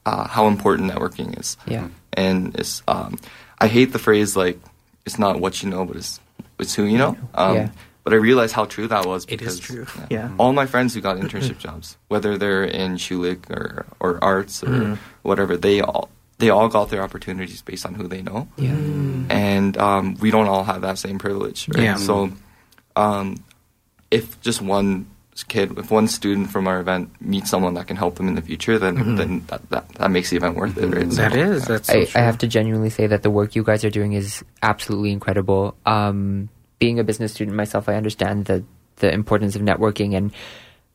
uh, 0.06 0.26
how 0.28 0.46
important 0.46 0.90
networking 0.90 1.38
is 1.38 1.56
Yeah. 1.66 1.88
and 2.12 2.54
it's 2.56 2.82
um, 2.88 3.18
I 3.58 3.66
hate 3.66 3.92
the 3.92 3.98
phrase 3.98 4.36
like 4.36 4.58
it's 5.06 5.18
not 5.18 5.40
what 5.40 5.62
you 5.62 5.68
know 5.70 5.84
but 5.84 5.96
it's 5.96 6.20
it's 6.58 6.74
who 6.74 6.84
you 6.84 6.98
know 6.98 7.16
um, 7.34 7.54
Yeah. 7.56 7.68
but 8.04 8.12
I 8.12 8.16
realized 8.16 8.54
how 8.54 8.64
true 8.64 8.88
that 8.88 9.04
was 9.06 9.24
It 9.28 9.42
is 9.42 9.58
because 9.58 9.58
true. 9.60 9.86
Yeah. 10.10 10.30
all 10.38 10.52
my 10.52 10.66
friends 10.66 10.94
who 10.94 11.00
got 11.00 11.16
internship 11.22 11.58
jobs 11.58 11.96
whether 12.08 12.38
they're 12.38 12.64
in 12.64 12.96
Schulich 12.96 13.50
or 13.50 13.86
or 14.00 14.18
arts 14.22 14.62
or 14.62 14.68
Mm-hmm. 14.68 14.94
whatever 15.22 15.56
they 15.56 15.80
all 15.80 16.08
they 16.40 16.50
all 16.50 16.68
got 16.68 16.90
their 16.90 17.02
opportunities 17.02 17.62
based 17.62 17.86
on 17.86 17.94
who 17.94 18.08
they 18.08 18.22
know 18.22 18.48
Yeah. 18.56 18.74
and 19.30 19.76
um, 19.76 20.16
we 20.20 20.30
don't 20.30 20.48
all 20.48 20.64
have 20.64 20.80
that 20.82 20.98
same 20.98 21.18
privilege. 21.18 21.68
Right? 21.68 21.84
Yeah. 21.84 21.96
So, 21.96 22.32
um, 22.96 23.36
if 24.10 24.40
just 24.40 24.60
one 24.60 25.06
kid, 25.48 25.78
if 25.78 25.90
one 25.90 26.06
student 26.08 26.50
from 26.50 26.66
our 26.68 26.80
event 26.80 27.08
meets 27.22 27.48
someone 27.48 27.72
that 27.74 27.86
can 27.86 27.96
help 27.96 28.16
them 28.16 28.28
in 28.28 28.34
the 28.34 28.42
future, 28.42 28.78
then 28.78 29.16
then 29.16 29.44
that, 29.46 29.62
that 29.70 29.88
that 29.94 30.10
makes 30.10 30.28
the 30.30 30.36
event 30.36 30.56
worth 30.56 30.76
it. 30.76 30.86
Right? 30.88 31.08
So, 31.12 31.22
That 31.22 31.34
is. 31.34 31.64
That's 31.66 31.88
so 31.88 32.00
I, 32.00 32.06
I 32.14 32.20
have 32.20 32.36
to 32.38 32.46
genuinely 32.46 32.90
say 32.90 33.06
that 33.06 33.22
the 33.22 33.30
work 33.30 33.54
you 33.54 33.62
guys 33.62 33.84
are 33.84 33.90
doing 33.90 34.12
is 34.12 34.44
absolutely 34.62 35.12
incredible. 35.12 35.76
Um, 35.86 36.50
being 36.78 36.98
a 36.98 37.04
business 37.04 37.32
student 37.32 37.56
myself, 37.56 37.88
I 37.88 37.94
understand 37.94 38.46
the 38.46 38.64
the 38.96 39.12
importance 39.12 39.56
of 39.56 39.62
networking, 39.62 40.14
and 40.16 40.32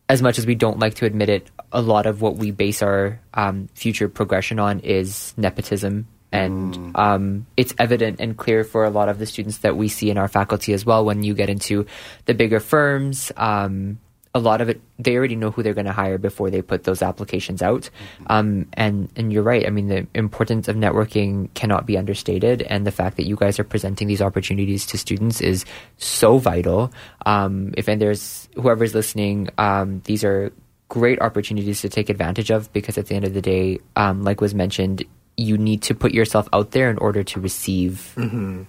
as 0.08 0.22
much 0.22 0.38
as 0.38 0.46
we 0.46 0.56
don't 0.56 0.80
like 0.80 0.96
to 0.96 1.06
admit 1.06 1.30
it, 1.30 1.50
a 1.72 1.82
lot 1.82 2.06
of 2.06 2.22
what 2.22 2.36
we 2.36 2.52
base 2.52 2.82
our 2.82 3.20
um, 3.34 3.70
future 3.74 4.08
progression 4.08 4.60
on 4.60 4.80
is 4.80 5.34
nepotism. 5.38 6.08
And 6.32 6.92
um, 6.96 7.46
it's 7.56 7.74
evident 7.80 8.20
and 8.20 8.36
clear 8.36 8.66
for 8.66 8.84
a 8.84 8.90
lot 8.90 9.08
of 9.08 9.20
the 9.20 9.26
students 9.26 9.60
that 9.60 9.78
we 9.78 9.88
see 9.88 10.10
in 10.10 10.18
our 10.18 10.28
faculty 10.28 10.74
as 10.74 10.86
well. 10.86 11.06
When 11.06 11.24
you 11.24 11.34
get 11.34 11.50
into 11.50 11.86
the 12.26 12.34
bigger 12.34 12.60
firms, 12.60 13.32
um, 13.38 14.00
a 14.36 14.40
lot 14.40 14.60
of 14.60 14.68
it 14.70 14.82
they 15.00 15.16
already 15.16 15.36
know 15.36 15.50
who 15.50 15.64
they're 15.64 15.74
going 15.74 15.88
to 15.88 15.94
hire 15.94 16.18
before 16.18 16.50
they 16.52 16.62
put 16.62 16.84
those 16.84 17.02
applications 17.02 17.62
out. 17.62 17.90
Um, 18.28 18.68
and 18.74 19.10
and 19.16 19.32
you're 19.32 19.42
right. 19.44 19.66
I 19.66 19.70
mean 19.70 19.88
the 19.88 20.06
importance 20.14 20.68
of 20.68 20.76
networking 20.76 21.52
cannot 21.56 21.86
be 21.88 21.98
understated 21.98 22.62
and 22.64 22.86
the 22.86 22.92
fact 22.92 23.16
that 23.18 23.26
you 23.26 23.38
guys 23.38 23.58
are 23.60 23.64
presenting 23.64 24.08
these 24.08 24.22
opportunities 24.22 24.86
to 24.88 24.98
students 24.98 25.40
is 25.42 25.66
so 25.98 26.38
vital. 26.38 26.92
Um, 27.26 27.74
if 27.78 27.88
and 27.88 28.00
there's 28.00 28.50
whoever's 28.56 28.94
listening 28.94 29.50
um, 29.58 30.02
these 30.04 30.24
are 30.24 30.52
great 30.90 31.20
opportunities 31.22 31.82
to 31.82 31.90
take 31.90 32.10
advantage 32.10 32.52
of 32.52 32.72
because 32.74 32.98
at 32.98 33.08
the 33.08 33.16
end 33.16 33.26
of 33.26 33.34
the 33.34 33.42
day 33.42 33.80
um, 33.96 34.24
like 34.24 34.42
was 34.42 34.54
mentioned 34.54 35.04
you 35.38 35.58
need 35.58 35.82
to 35.84 35.96
put 35.96 36.14
yourself 36.14 36.48
out 36.54 36.72
there 36.72 36.90
in 36.90 36.98
order 37.00 37.24
to 37.24 37.40
receive 37.40 38.14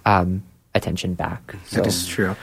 um, 0.05 0.43
attention 0.75 1.13
back. 1.13 1.55
So 1.67 1.77
That 1.77 1.87
is 1.87 2.07
true. 2.07 2.35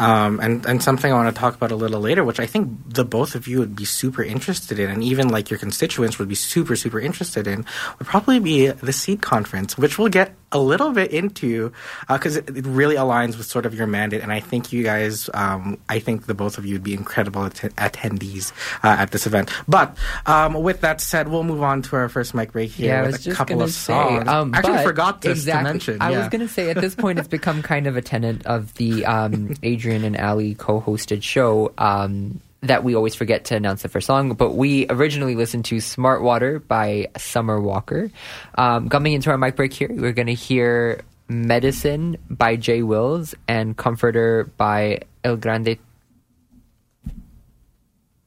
Um, 0.00 0.40
and, 0.40 0.64
and 0.64 0.82
something 0.82 1.12
I 1.12 1.14
want 1.14 1.34
to 1.34 1.38
talk 1.38 1.54
about 1.54 1.70
a 1.72 1.76
little 1.76 2.00
later, 2.00 2.24
which 2.24 2.40
I 2.40 2.46
think 2.46 2.70
the 2.86 3.04
both 3.04 3.34
of 3.34 3.46
you 3.46 3.58
would 3.58 3.76
be 3.76 3.84
super 3.84 4.22
interested 4.22 4.78
in, 4.78 4.88
and 4.88 5.04
even 5.04 5.28
like 5.28 5.50
your 5.50 5.58
constituents 5.58 6.18
would 6.18 6.28
be 6.28 6.34
super, 6.34 6.74
super 6.74 6.98
interested 6.98 7.46
in, 7.46 7.66
would 7.98 8.08
probably 8.08 8.38
be 8.40 8.68
the 8.68 8.94
SEED 8.94 9.20
conference, 9.20 9.76
which 9.76 9.98
we'll 9.98 10.08
get 10.08 10.34
a 10.52 10.58
little 10.58 10.92
bit 10.92 11.10
into 11.12 11.72
because 12.08 12.36
it, 12.36 12.48
it 12.56 12.66
really 12.66 12.96
aligns 12.96 13.38
with 13.38 13.46
sort 13.46 13.66
of 13.66 13.74
your 13.74 13.86
mandate. 13.86 14.22
And 14.22 14.32
I 14.32 14.40
think 14.40 14.72
you 14.72 14.82
guys, 14.82 15.30
um, 15.34 15.78
I 15.88 15.98
think 15.98 16.26
the 16.26 16.34
both 16.34 16.58
of 16.58 16.66
you 16.66 16.74
would 16.74 16.82
be 16.82 16.94
incredible 16.94 17.44
att- 17.44 17.74
attendees 17.76 18.52
uh, 18.82 18.88
at 18.98 19.12
this 19.12 19.26
event. 19.26 19.50
But 19.68 19.96
um, 20.26 20.54
with 20.54 20.80
that 20.80 21.00
said, 21.00 21.28
we'll 21.28 21.44
move 21.44 21.62
on 21.62 21.82
to 21.82 21.96
our 21.96 22.08
first 22.08 22.34
mic 22.34 22.52
break 22.52 22.70
here 22.70 22.88
Yeah, 22.94 22.98
I 22.98 23.02
with 23.02 23.12
was 23.12 23.20
a 23.20 23.24
just 23.24 23.36
couple 23.36 23.62
of 23.62 23.70
say. 23.70 23.92
songs. 23.92 24.28
Um, 24.28 24.54
Actually, 24.54 24.82
forgot 24.84 25.22
to, 25.22 25.28
to 25.28 25.32
exactly. 25.32 25.70
mention. 25.72 25.96
I 26.00 26.10
yeah. 26.10 26.18
was 26.18 26.28
gonna 26.28 26.48
say 26.48 26.70
at 26.70 26.80
this 26.80 26.94
point 26.94 27.18
it's 27.18 27.28
become 27.28 27.62
kind 27.62 27.86
of 27.86 27.96
a 27.96 28.02
tenet 28.02 28.44
of 28.46 28.74
the 28.74 29.04
um, 29.06 29.54
Adrian 29.62 30.04
and 30.04 30.16
Ali 30.16 30.54
co-hosted 30.54 31.22
show 31.22 31.72
um, 31.78 32.40
that 32.62 32.84
we 32.84 32.94
always 32.94 33.14
forget 33.14 33.46
to 33.46 33.56
announce 33.56 33.82
the 33.82 33.88
first 33.88 34.06
song. 34.06 34.34
But 34.34 34.52
we 34.52 34.86
originally 34.90 35.34
listened 35.34 35.64
to 35.66 35.80
"Smart 35.80 36.22
Water" 36.22 36.58
by 36.58 37.08
Summer 37.16 37.60
Walker. 37.60 38.10
Um, 38.56 38.88
coming 38.88 39.12
into 39.12 39.30
our 39.30 39.38
mic 39.38 39.56
break 39.56 39.72
here, 39.72 39.90
we're 39.90 40.12
gonna 40.12 40.32
hear 40.32 41.02
"Medicine" 41.28 42.16
by 42.28 42.56
Jaywillz 42.56 43.34
and 43.48 43.76
"Comforter" 43.76 44.50
by 44.56 45.00
El 45.24 45.36
Grande 45.36 45.78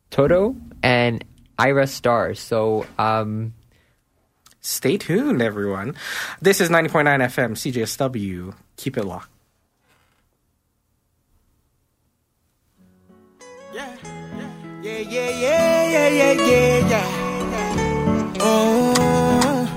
Toto 0.09 0.55
and 0.81 1.23
Ayra 1.59 1.87
Starr. 1.87 2.35
So. 2.35 2.85
Um, 2.97 3.53
Stay 4.65 4.97
tuned, 4.97 5.41
everyone. 5.41 5.93
This 6.41 6.61
is 6.61 6.69
90.9 6.69 7.19
FM, 7.19 7.51
CJSW. 7.51 8.55
Keep 8.77 8.95
it 8.95 9.03
locked. 9.03 9.32
Yeah, 15.09 15.29
yeah, 15.29 15.89
yeah, 15.89 16.09
yeah, 16.09 16.33
yeah, 16.33 16.89
yeah. 16.89 18.37
Oh, 18.39 19.67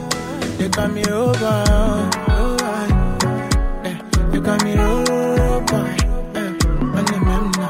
you 0.59 0.69
got 0.69 0.91
me 0.93 1.05
over. 1.07 1.65
Oh, 2.29 2.57
yeah. 3.85 3.99
You 4.33 4.41
got 4.41 4.63
me 4.65 4.73
over. 4.79 5.83
Yeah. 6.35 6.49
On 6.97 7.05
the 7.05 7.19
memna, 7.27 7.69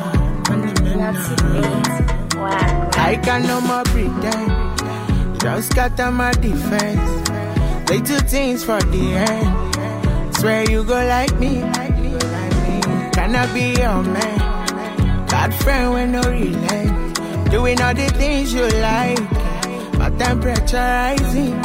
on. 0.51 0.61
I 2.99 3.17
can 3.23 3.43
no 3.47 3.61
more 3.61 3.85
pretend. 3.85 5.41
Just 5.41 5.75
got 5.75 5.99
on 6.01 6.15
my 6.15 6.33
defense. 6.33 7.29
They 7.89 8.01
do 8.01 8.19
things 8.19 8.65
for 8.65 8.81
the 8.81 9.15
end. 9.15 10.35
Swear 10.37 10.71
you 10.71 10.85
go 10.85 10.95
like 10.95 11.39
me. 11.39 11.61
Can 13.13 13.35
I 13.35 13.47
be 13.55 13.81
your 13.81 14.03
man? 14.03 15.27
Bad 15.29 15.55
friend 15.55 15.93
with 15.95 16.11
no 16.11 16.23
relent. 16.31 17.06
Doing 17.51 17.81
all 17.81 17.95
the 17.95 18.09
things 18.17 18.53
you 18.53 18.67
like. 18.69 19.21
My 19.99 20.11
temperature 20.11 20.77
rising. 20.77 21.63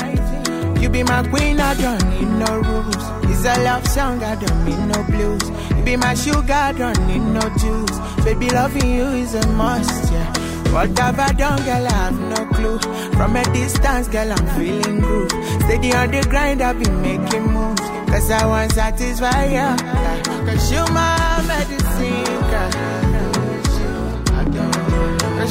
You 0.81 0.89
be 0.89 1.03
my 1.03 1.21
queen, 1.29 1.59
I 1.59 1.73
don't 1.75 2.03
need 2.09 2.29
no 2.39 2.57
rules. 2.59 3.03
It's 3.31 3.45
a 3.45 3.63
love 3.63 3.87
song, 3.87 4.23
I 4.23 4.35
don't 4.35 4.65
need 4.65 4.79
no 4.93 5.03
blues. 5.03 5.49
You 5.77 5.83
be 5.83 5.95
my 5.95 6.13
sugar, 6.15 6.53
I 6.53 6.71
don't 6.71 7.07
need 7.07 7.19
no 7.19 7.41
juice. 7.57 8.23
Baby, 8.25 8.49
loving 8.49 8.91
you 8.91 9.05
is 9.23 9.35
a 9.35 9.47
must, 9.49 10.11
yeah. 10.11 10.33
What 10.71 10.97
have 10.97 11.19
I 11.19 11.33
done, 11.33 11.57
girl? 11.65 11.85
I 11.85 11.91
have 11.91 12.19
no 12.19 12.45
clue. 12.55 12.79
From 13.17 13.35
a 13.35 13.43
distance, 13.53 14.07
girl, 14.07 14.31
I'm 14.31 14.47
feeling 14.57 15.01
good. 15.01 15.29
Steady 15.63 15.93
on 15.93 16.11
the 16.11 16.25
grind, 16.29 16.61
I've 16.61 16.79
been 16.81 17.01
making 17.01 17.47
moves. 17.51 17.81
Cause 18.09 18.31
I 18.31 18.45
want 18.45 18.71
satisfy 18.71 19.45
you. 19.45 19.51
yeah. 19.51 20.23
Cause 20.45 20.71
you 20.71 20.83
my 20.93 21.43
medicine, 21.47 21.80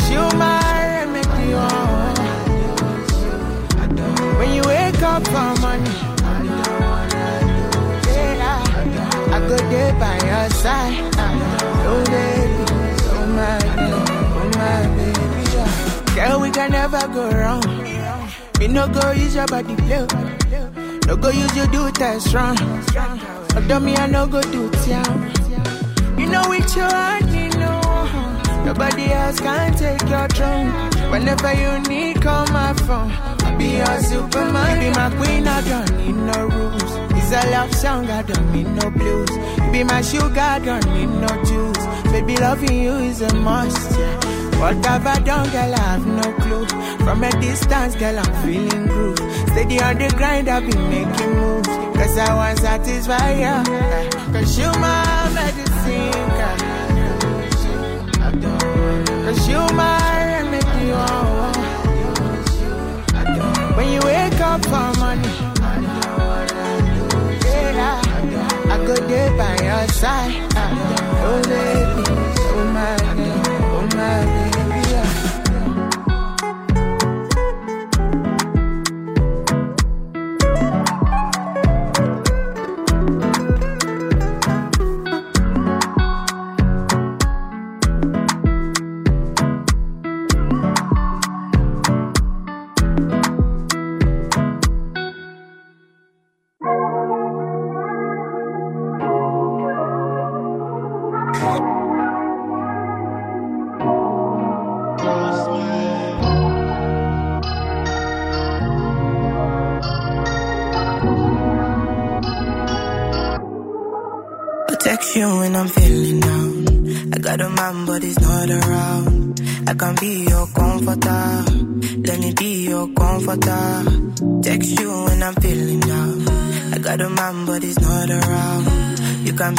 You 0.08 0.24
my 0.38 0.60
remedy. 0.86 1.54
When 4.38 4.50
you 4.54 4.62
wake 4.66 5.02
up 5.02 5.22
I 9.32 9.38
go 9.48 9.56
there 9.70 9.92
by 10.00 10.14
your 10.26 10.50
side. 10.50 10.96
Oh, 11.92 12.04
baby, 12.06 12.64
oh, 13.12 13.26
my 13.36 13.58
baby, 13.58 13.92
oh, 14.38 14.50
my 14.58 14.82
baby. 14.96 15.42
yeah. 15.54 16.28
Girl, 16.28 16.40
we 16.40 16.50
can 16.50 16.70
never 16.72 17.06
go 17.08 17.30
wrong. 17.30 17.62
Me 18.58 18.66
no 18.68 18.88
go 18.88 19.10
use 19.12 19.34
your 19.34 19.46
body 19.46 19.74
play. 19.76 20.06
No 21.06 21.16
go 21.16 21.28
use 21.30 21.56
your 21.56 21.66
do 21.68 21.90
wrong. 22.34 22.56
Although 23.56 23.80
me, 23.80 23.96
I 23.96 24.06
no 24.06 24.26
go 24.26 24.40
do 24.42 24.70
town. 24.70 25.32
You 26.18 26.26
know 26.26 26.42
which 26.48 26.76
you 26.76 26.82
you 27.32 27.48
know. 27.48 27.49
Nobody 28.64 29.12
else 29.12 29.40
can 29.40 29.74
take 29.74 30.08
your 30.08 30.28
throne. 30.28 30.70
Whenever 31.10 31.52
you 31.54 31.78
need, 31.88 32.22
call 32.22 32.46
my 32.48 32.72
phone. 32.74 33.10
I'll 33.44 33.58
be 33.58 33.76
your 33.78 33.98
superman. 34.02 34.78
Be 34.80 34.90
my 34.90 35.10
queen, 35.18 35.48
I 35.48 35.60
don't 35.68 35.96
need 35.98 36.16
no 36.16 36.46
rules. 36.46 36.92
It's 37.18 37.32
a 37.32 37.50
love 37.50 37.74
song, 37.74 38.08
I 38.10 38.22
don't 38.22 38.52
need 38.52 38.68
no 38.68 38.90
blues. 38.90 39.30
You 39.30 39.72
be 39.72 39.84
my 39.84 40.02
sugar, 40.02 40.40
I 40.40 40.58
don't 40.58 40.86
need 40.94 41.06
no 41.06 41.28
juice. 41.44 42.12
Baby, 42.12 42.36
loving 42.36 42.82
you 42.82 42.94
is 43.10 43.20
a 43.22 43.34
must. 43.34 43.98
What 44.60 44.84
have 44.84 45.06
I 45.06 45.18
done, 45.20 45.48
girl? 45.50 45.74
I 45.74 45.78
have 45.78 46.06
no 46.06 46.32
clue. 46.42 46.66
From 47.04 47.24
a 47.24 47.30
distance, 47.40 47.96
girl, 47.96 48.18
I'm 48.18 48.32
feeling 48.44 48.86
groove. 48.86 49.18
Steady 49.52 49.80
on 49.80 49.96
the 49.98 50.12
grind, 50.16 50.48
I've 50.48 50.70
been 50.70 50.90
making 50.90 51.34
moves. 51.34 51.68
Cause 51.96 52.18
I 52.18 52.34
want 52.34 52.58
satisfy 52.58 53.32
you. 53.44 53.64
Cause 54.32 54.58
you 54.58 54.70
my 54.78 55.28
side. 70.00 70.32
Uh, 70.56 71.79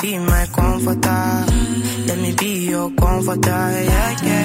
be 0.02 0.18
my 0.18 0.48
comforter. 0.48 1.46
Let 2.08 2.18
me 2.18 2.34
be 2.34 2.70
your 2.70 2.90
comforter. 2.92 3.50
Yeah, 3.50 4.18
yeah. 4.24 4.41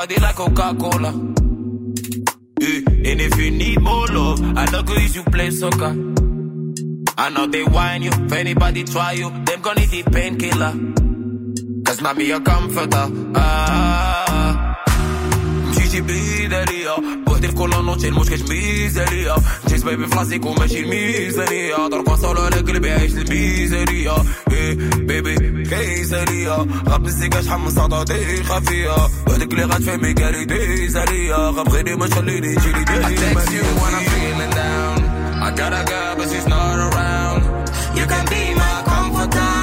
Body 0.00 0.16
like 0.18 0.34
Coca-Cola. 0.34 1.12
Eh, 2.62 3.10
And 3.10 3.20
if 3.20 3.36
you 3.38 3.50
need 3.50 3.80
more 3.80 4.06
love, 4.06 4.40
I 4.56 4.64
know 4.70 4.82
use 4.94 5.16
you 5.16 5.24
play 5.24 5.50
soccer. 5.50 5.94
I 7.18 7.28
know 7.28 7.46
they 7.46 7.64
whine 7.64 8.02
you, 8.02 8.10
if 8.10 8.32
anybody 8.32 8.84
try 8.84 9.12
you, 9.12 9.28
them 9.44 9.60
gonna 9.60 9.80
need 9.80 9.90
the 9.90 10.10
painkiller. 10.10 10.72
Cause 11.84 12.00
now 12.00 12.14
me 12.14 12.28
your 12.28 12.40
comforter. 12.40 13.06
Ah. 13.34 14.76
Gigi 15.74 16.00
bidelia 16.06 16.94
Buħdi 17.26 17.48
f'kolonnu 17.50 17.96
ċil 17.98 18.14
mux 18.14 18.28
kiex 18.30 18.44
mizeria 18.46 19.34
Ġis 19.66 19.82
baby 19.86 20.06
flasiku 20.10 20.52
meċi 20.54 20.84
l-mizeria 20.84 21.80
Darba 21.90 22.14
solo 22.20 22.46
l-qlibi 22.46 22.92
għax 22.94 23.16
l-mizeria 23.24 24.14
Eh, 24.60 24.74
baby, 25.08 25.34
kejzeria 25.70 26.56
غاب 26.88 27.06
السيقاش 27.06 27.48
حمس 27.48 27.78
عطاتي 27.78 28.44
خفية 28.44 28.90
وهديك 29.26 29.52
اللي 29.52 29.64
غتفهمي 29.64 30.12
قالي 30.12 30.44
ديزالية 30.44 31.34
غاب 31.34 31.68
غيري 31.68 31.96
ما 31.96 32.06
I 32.06 32.08
text 32.08 33.52
you 33.56 33.64
when 33.80 33.92
I'm 33.98 34.04
feeling 34.14 34.52
down 34.62 34.96
I 35.46 35.50
got 35.60 35.72
a 35.80 35.82
girl 35.90 36.14
but 36.18 36.28
she's 36.30 36.46
not 36.54 36.76
around 36.88 37.42
You 37.98 38.04
can 38.12 38.24
be 38.34 38.42
my 38.62 38.74
comforter 38.90 39.56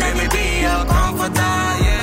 Let 0.00 0.12
me 0.18 0.26
be 0.36 0.46
your 0.66 0.82
comforter 0.94 1.56
Yeah, 1.86 1.93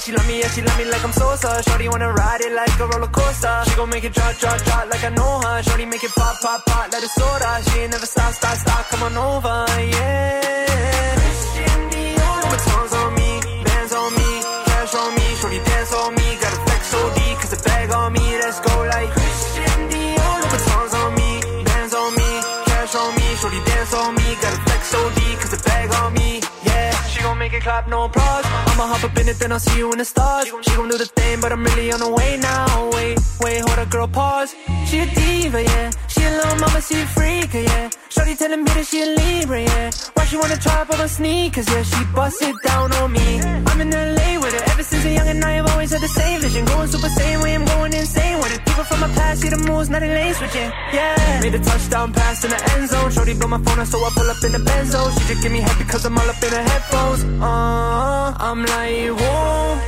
she 0.00 0.12
love 0.12 0.26
me, 0.28 0.38
yeah, 0.40 0.48
she 0.48 0.62
love 0.62 0.78
me 0.78 0.84
like 0.84 1.02
I'm 1.04 1.12
Sosa. 1.12 1.62
Shorty 1.62 1.88
wanna 1.88 2.12
ride 2.12 2.40
it 2.40 2.52
like 2.52 2.78
a 2.78 2.86
roller 2.86 3.08
coaster. 3.08 3.62
She 3.66 3.74
gon' 3.76 3.90
make 3.90 4.04
it 4.04 4.12
drop, 4.12 4.36
drop, 4.36 4.58
drop 4.62 4.90
like 4.90 5.04
I 5.04 5.10
know 5.10 5.40
her. 5.40 5.62
Shorty 5.62 5.86
make 5.86 6.04
it 6.04 6.12
pop, 6.14 6.40
pop, 6.40 6.64
pop 6.66 6.92
like 6.92 7.02
a 7.02 7.08
soda. 7.08 7.50
She 7.66 7.80
ain't 7.80 7.92
never 7.92 8.06
stop, 8.06 8.32
stop, 8.32 8.56
stop. 8.56 8.86
Come 8.90 9.02
on 9.02 9.16
over, 9.16 9.66
yeah. 9.90 11.14
Christian 11.18 11.80
Dior, 11.90 12.36
Louboutins 12.42 12.94
on 13.00 13.10
me, 13.18 13.30
bands 13.64 13.92
on 13.92 14.10
me, 14.14 14.30
cash 14.70 14.94
on 14.94 15.14
me. 15.14 15.26
Shorty 15.40 15.60
dance 15.64 15.92
on 15.94 16.14
me, 16.14 16.26
got 16.42 16.52
a 16.52 16.60
flex 16.66 16.94
OD, 16.94 17.18
cause 17.40 17.50
the 17.50 17.60
bag 17.68 17.90
on 17.90 18.12
me. 18.12 18.24
Let's 18.38 18.60
go 18.60 18.74
like 18.94 19.10
Christian 19.10 19.78
Dior, 19.90 20.34
Louboutins 20.42 20.94
on 21.02 21.10
me, 21.18 21.30
bands 21.64 21.94
on 21.94 22.10
me, 22.14 22.30
cash 22.70 22.94
on 22.94 23.10
me. 23.16 23.26
Shorty 23.40 23.60
dance 23.64 23.94
on 23.94 24.14
me, 24.14 24.26
got 24.42 24.52
a 24.54 24.60
flex 24.62 24.94
OD, 24.94 25.20
cause 25.40 25.50
the 25.50 25.60
bag 25.64 25.90
on 26.02 26.14
me. 26.14 26.40
Yeah, 26.64 26.92
she 27.10 27.22
gon' 27.22 27.38
make 27.38 27.52
it 27.52 27.62
clap, 27.62 27.88
no 27.88 28.04
applause. 28.04 28.57
I'ma 28.78 28.94
hop 28.94 29.10
up 29.10 29.18
in 29.18 29.28
it, 29.28 29.40
then 29.40 29.50
I'll 29.50 29.58
see 29.58 29.76
you 29.76 29.90
in 29.90 29.98
the 29.98 30.04
stars. 30.04 30.46
She 30.46 30.76
gon' 30.76 30.88
do 30.88 30.96
the 30.96 31.06
thing, 31.06 31.40
but 31.40 31.50
I'm 31.50 31.64
really 31.64 31.90
on 31.90 31.98
the 31.98 32.08
way 32.08 32.36
now. 32.36 32.90
Wait, 32.92 33.18
wait, 33.40 33.58
hold 33.58 33.76
up, 33.76 33.90
girl, 33.90 34.06
pause. 34.06 34.54
She 34.86 35.00
a 35.00 35.06
diva, 35.06 35.64
yeah. 35.64 35.90
She 36.06 36.22
a 36.22 36.30
little 36.30 36.54
mama, 36.60 36.80
she 36.80 37.00
a 37.00 37.06
freak, 37.06 37.54
yeah. 37.54 37.90
Shorty 38.08 38.36
telling 38.36 38.62
me 38.62 38.70
that 38.74 38.86
she 38.86 39.02
a 39.02 39.06
Libra, 39.06 39.62
yeah. 39.62 39.90
She 40.28 40.36
wanna 40.36 40.58
try 40.58 40.82
up 40.82 40.90
on 40.90 41.08
sneakers, 41.08 41.66
yeah. 41.72 41.82
She 41.82 42.04
bust 42.14 42.42
it 42.42 42.54
down 42.62 42.92
on 43.00 43.12
me. 43.12 43.40
I'm 43.40 43.80
in 43.80 43.90
LA 43.90 44.38
with 44.38 44.52
her 44.52 44.64
ever 44.72 44.82
since 44.82 45.02
a 45.06 45.10
young 45.10 45.26
and 45.26 45.42
I 45.42 45.52
have 45.52 45.70
always 45.70 45.90
had 45.90 46.02
the 46.02 46.08
same 46.08 46.42
vision. 46.42 46.66
Going 46.66 46.88
super 46.88 47.08
same 47.08 47.40
way, 47.40 47.54
I'm 47.54 47.64
going 47.64 47.94
insane 47.94 48.36
with 48.36 48.54
it. 48.54 48.62
People 48.66 48.84
from 48.84 49.00
my 49.00 49.08
past 49.08 49.40
see 49.40 49.48
the 49.48 49.56
moves, 49.56 49.88
not 49.88 50.02
in 50.02 50.10
lane 50.10 50.34
switching, 50.34 50.70
yeah. 50.92 51.40
Made 51.40 51.54
a 51.54 51.58
touchdown 51.60 52.12
pass 52.12 52.44
in 52.44 52.50
the 52.50 52.60
end 52.72 52.90
zone. 52.90 53.10
Shorty 53.10 53.32
blow 53.34 53.48
my 53.48 53.62
phone, 53.62 53.86
so 53.86 53.96
I 54.04 54.10
pull 54.14 54.28
up 54.28 54.44
in 54.44 54.52
the 54.52 54.58
benzo. 54.58 55.00
She 55.14 55.28
just 55.28 55.42
give 55.42 55.50
me 55.50 55.60
head 55.60 55.78
because 55.78 56.04
I'm 56.04 56.18
all 56.18 56.28
up 56.28 56.42
in 56.42 56.50
her 56.50 56.62
headphones. 56.62 57.24
Uh, 57.40 58.34
I'm 58.36 58.60
like, 58.66 59.08
whoa, 59.18 59.80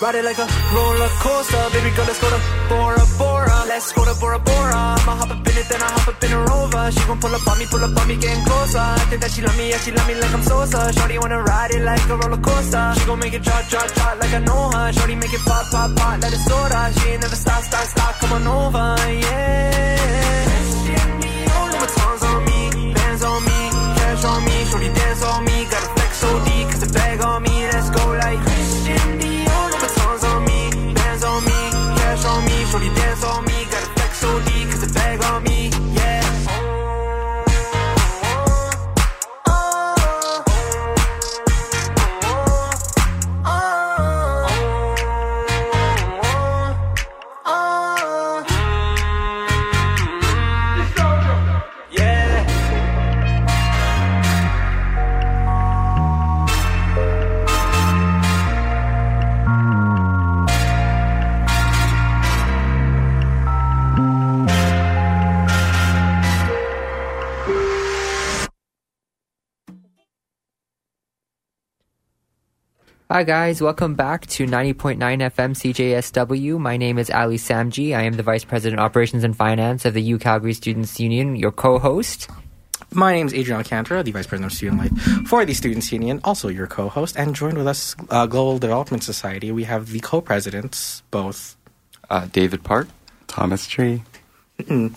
Ride 0.00 0.14
it 0.14 0.24
like 0.24 0.38
a 0.38 0.46
roller 0.74 1.10
coaster. 1.18 1.58
Baby 1.72 1.90
girl, 1.96 2.06
let's 2.06 2.20
go 2.20 2.30
to 2.30 2.40
Bora 2.68 3.04
Bora. 3.18 3.64
Let's 3.66 3.90
go 3.92 4.04
to 4.04 4.14
Bora 4.20 4.38
Bora. 4.38 4.94
I'ma 4.94 5.14
hop 5.18 5.30
up 5.30 5.42
in 5.42 5.56
it, 5.58 5.66
then 5.68 5.82
I 5.82 5.90
hop 5.90 6.06
up 6.06 6.22
in 6.22 6.32
a 6.32 6.38
rover. 6.38 6.90
She 6.92 7.02
gon' 7.06 7.18
pull 7.18 7.34
up 7.34 7.46
on 7.48 7.58
me, 7.58 7.66
pull 7.66 7.82
up 7.82 7.98
on 7.98 8.06
me, 8.06 8.16
getting 8.16 8.44
closer. 8.44 8.78
I 8.78 9.04
think 9.10 9.22
that 9.22 9.30
she 9.32 9.42
love 9.42 9.58
me, 9.58 9.70
yeah, 9.70 9.78
she 9.78 9.90
love 9.90 10.06
me 10.06 10.14
like 10.14 10.32
I'm 10.32 10.42
Sosa. 10.42 10.92
Shorty 10.92 11.18
wanna 11.18 11.42
ride 11.42 11.72
it 11.72 11.82
like 11.82 12.08
a 12.08 12.16
roller 12.16 12.38
coaster. 12.38 12.94
She 12.94 13.06
gon' 13.06 13.18
make 13.18 13.34
it 13.34 13.42
drop, 13.42 13.66
drop, 13.68 13.88
drop 13.90 14.20
like 14.22 14.34
I 14.34 14.38
know 14.38 14.70
her. 14.70 14.92
Shorty 14.92 15.16
make 15.16 15.34
it 15.34 15.40
pop, 15.42 15.66
pop, 15.70 15.90
pop 15.96 16.22
like 16.22 16.32
a 16.32 16.40
soda. 16.46 16.80
She 16.94 17.08
ain't 17.10 17.22
never 17.22 17.34
stop, 17.34 17.62
stop, 17.64 17.84
stop. 17.90 18.14
Come 18.20 18.32
on 18.38 18.46
over, 18.46 18.94
yeah. 19.02 19.98
No 21.50 21.74
more 21.74 21.90
tongues 21.98 22.22
on 22.22 22.38
me, 22.46 22.94
bands 22.94 23.24
on 23.24 23.42
me, 23.42 23.58
cash 23.98 24.24
on 24.24 24.44
me, 24.46 24.56
shorty 24.70 24.90
dance 24.94 25.22
on 25.24 25.44
me, 25.44 25.56
got 25.66 25.82
a 25.82 25.90
flex 25.90 26.22
OD, 26.22 26.47
Hi 73.10 73.22
guys, 73.24 73.62
welcome 73.62 73.94
back 73.94 74.26
to 74.26 74.46
90.9 74.46 74.98
FM 74.98 75.54
CJSW. 75.56 76.58
My 76.58 76.76
name 76.76 76.98
is 76.98 77.10
Ali 77.10 77.38
Samji. 77.38 77.96
I 77.96 78.02
am 78.02 78.14
the 78.14 78.22
Vice 78.22 78.44
President 78.44 78.80
Operations 78.80 79.24
and 79.24 79.34
Finance 79.34 79.86
of 79.86 79.94
the 79.94 80.02
U 80.02 80.18
Calgary 80.18 80.52
Students 80.52 81.00
Union, 81.00 81.34
your 81.34 81.50
co-host. 81.50 82.28
My 82.92 83.14
name 83.14 83.26
is 83.26 83.32
Adrian 83.32 83.58
Alcantara, 83.58 84.02
the 84.02 84.10
Vice 84.12 84.26
President 84.26 84.52
of 84.52 84.56
Student 84.56 84.78
Life 84.80 85.26
for 85.26 85.44
the 85.46 85.54
Students 85.54 85.90
Union, 85.90 86.20
also 86.22 86.48
your 86.48 86.66
co-host, 86.66 87.16
and 87.16 87.34
joined 87.34 87.56
with 87.56 87.66
us, 87.66 87.96
uh, 88.10 88.26
Global 88.26 88.58
Development 88.58 89.02
Society. 89.02 89.50
We 89.52 89.64
have 89.64 89.88
the 89.90 90.00
co-presidents, 90.00 91.02
both 91.10 91.56
Uh, 92.10 92.26
David 92.32 92.62
Park. 92.64 92.88
Thomas 93.26 93.66
Tree. 93.66 94.02
Mm. 94.62 94.92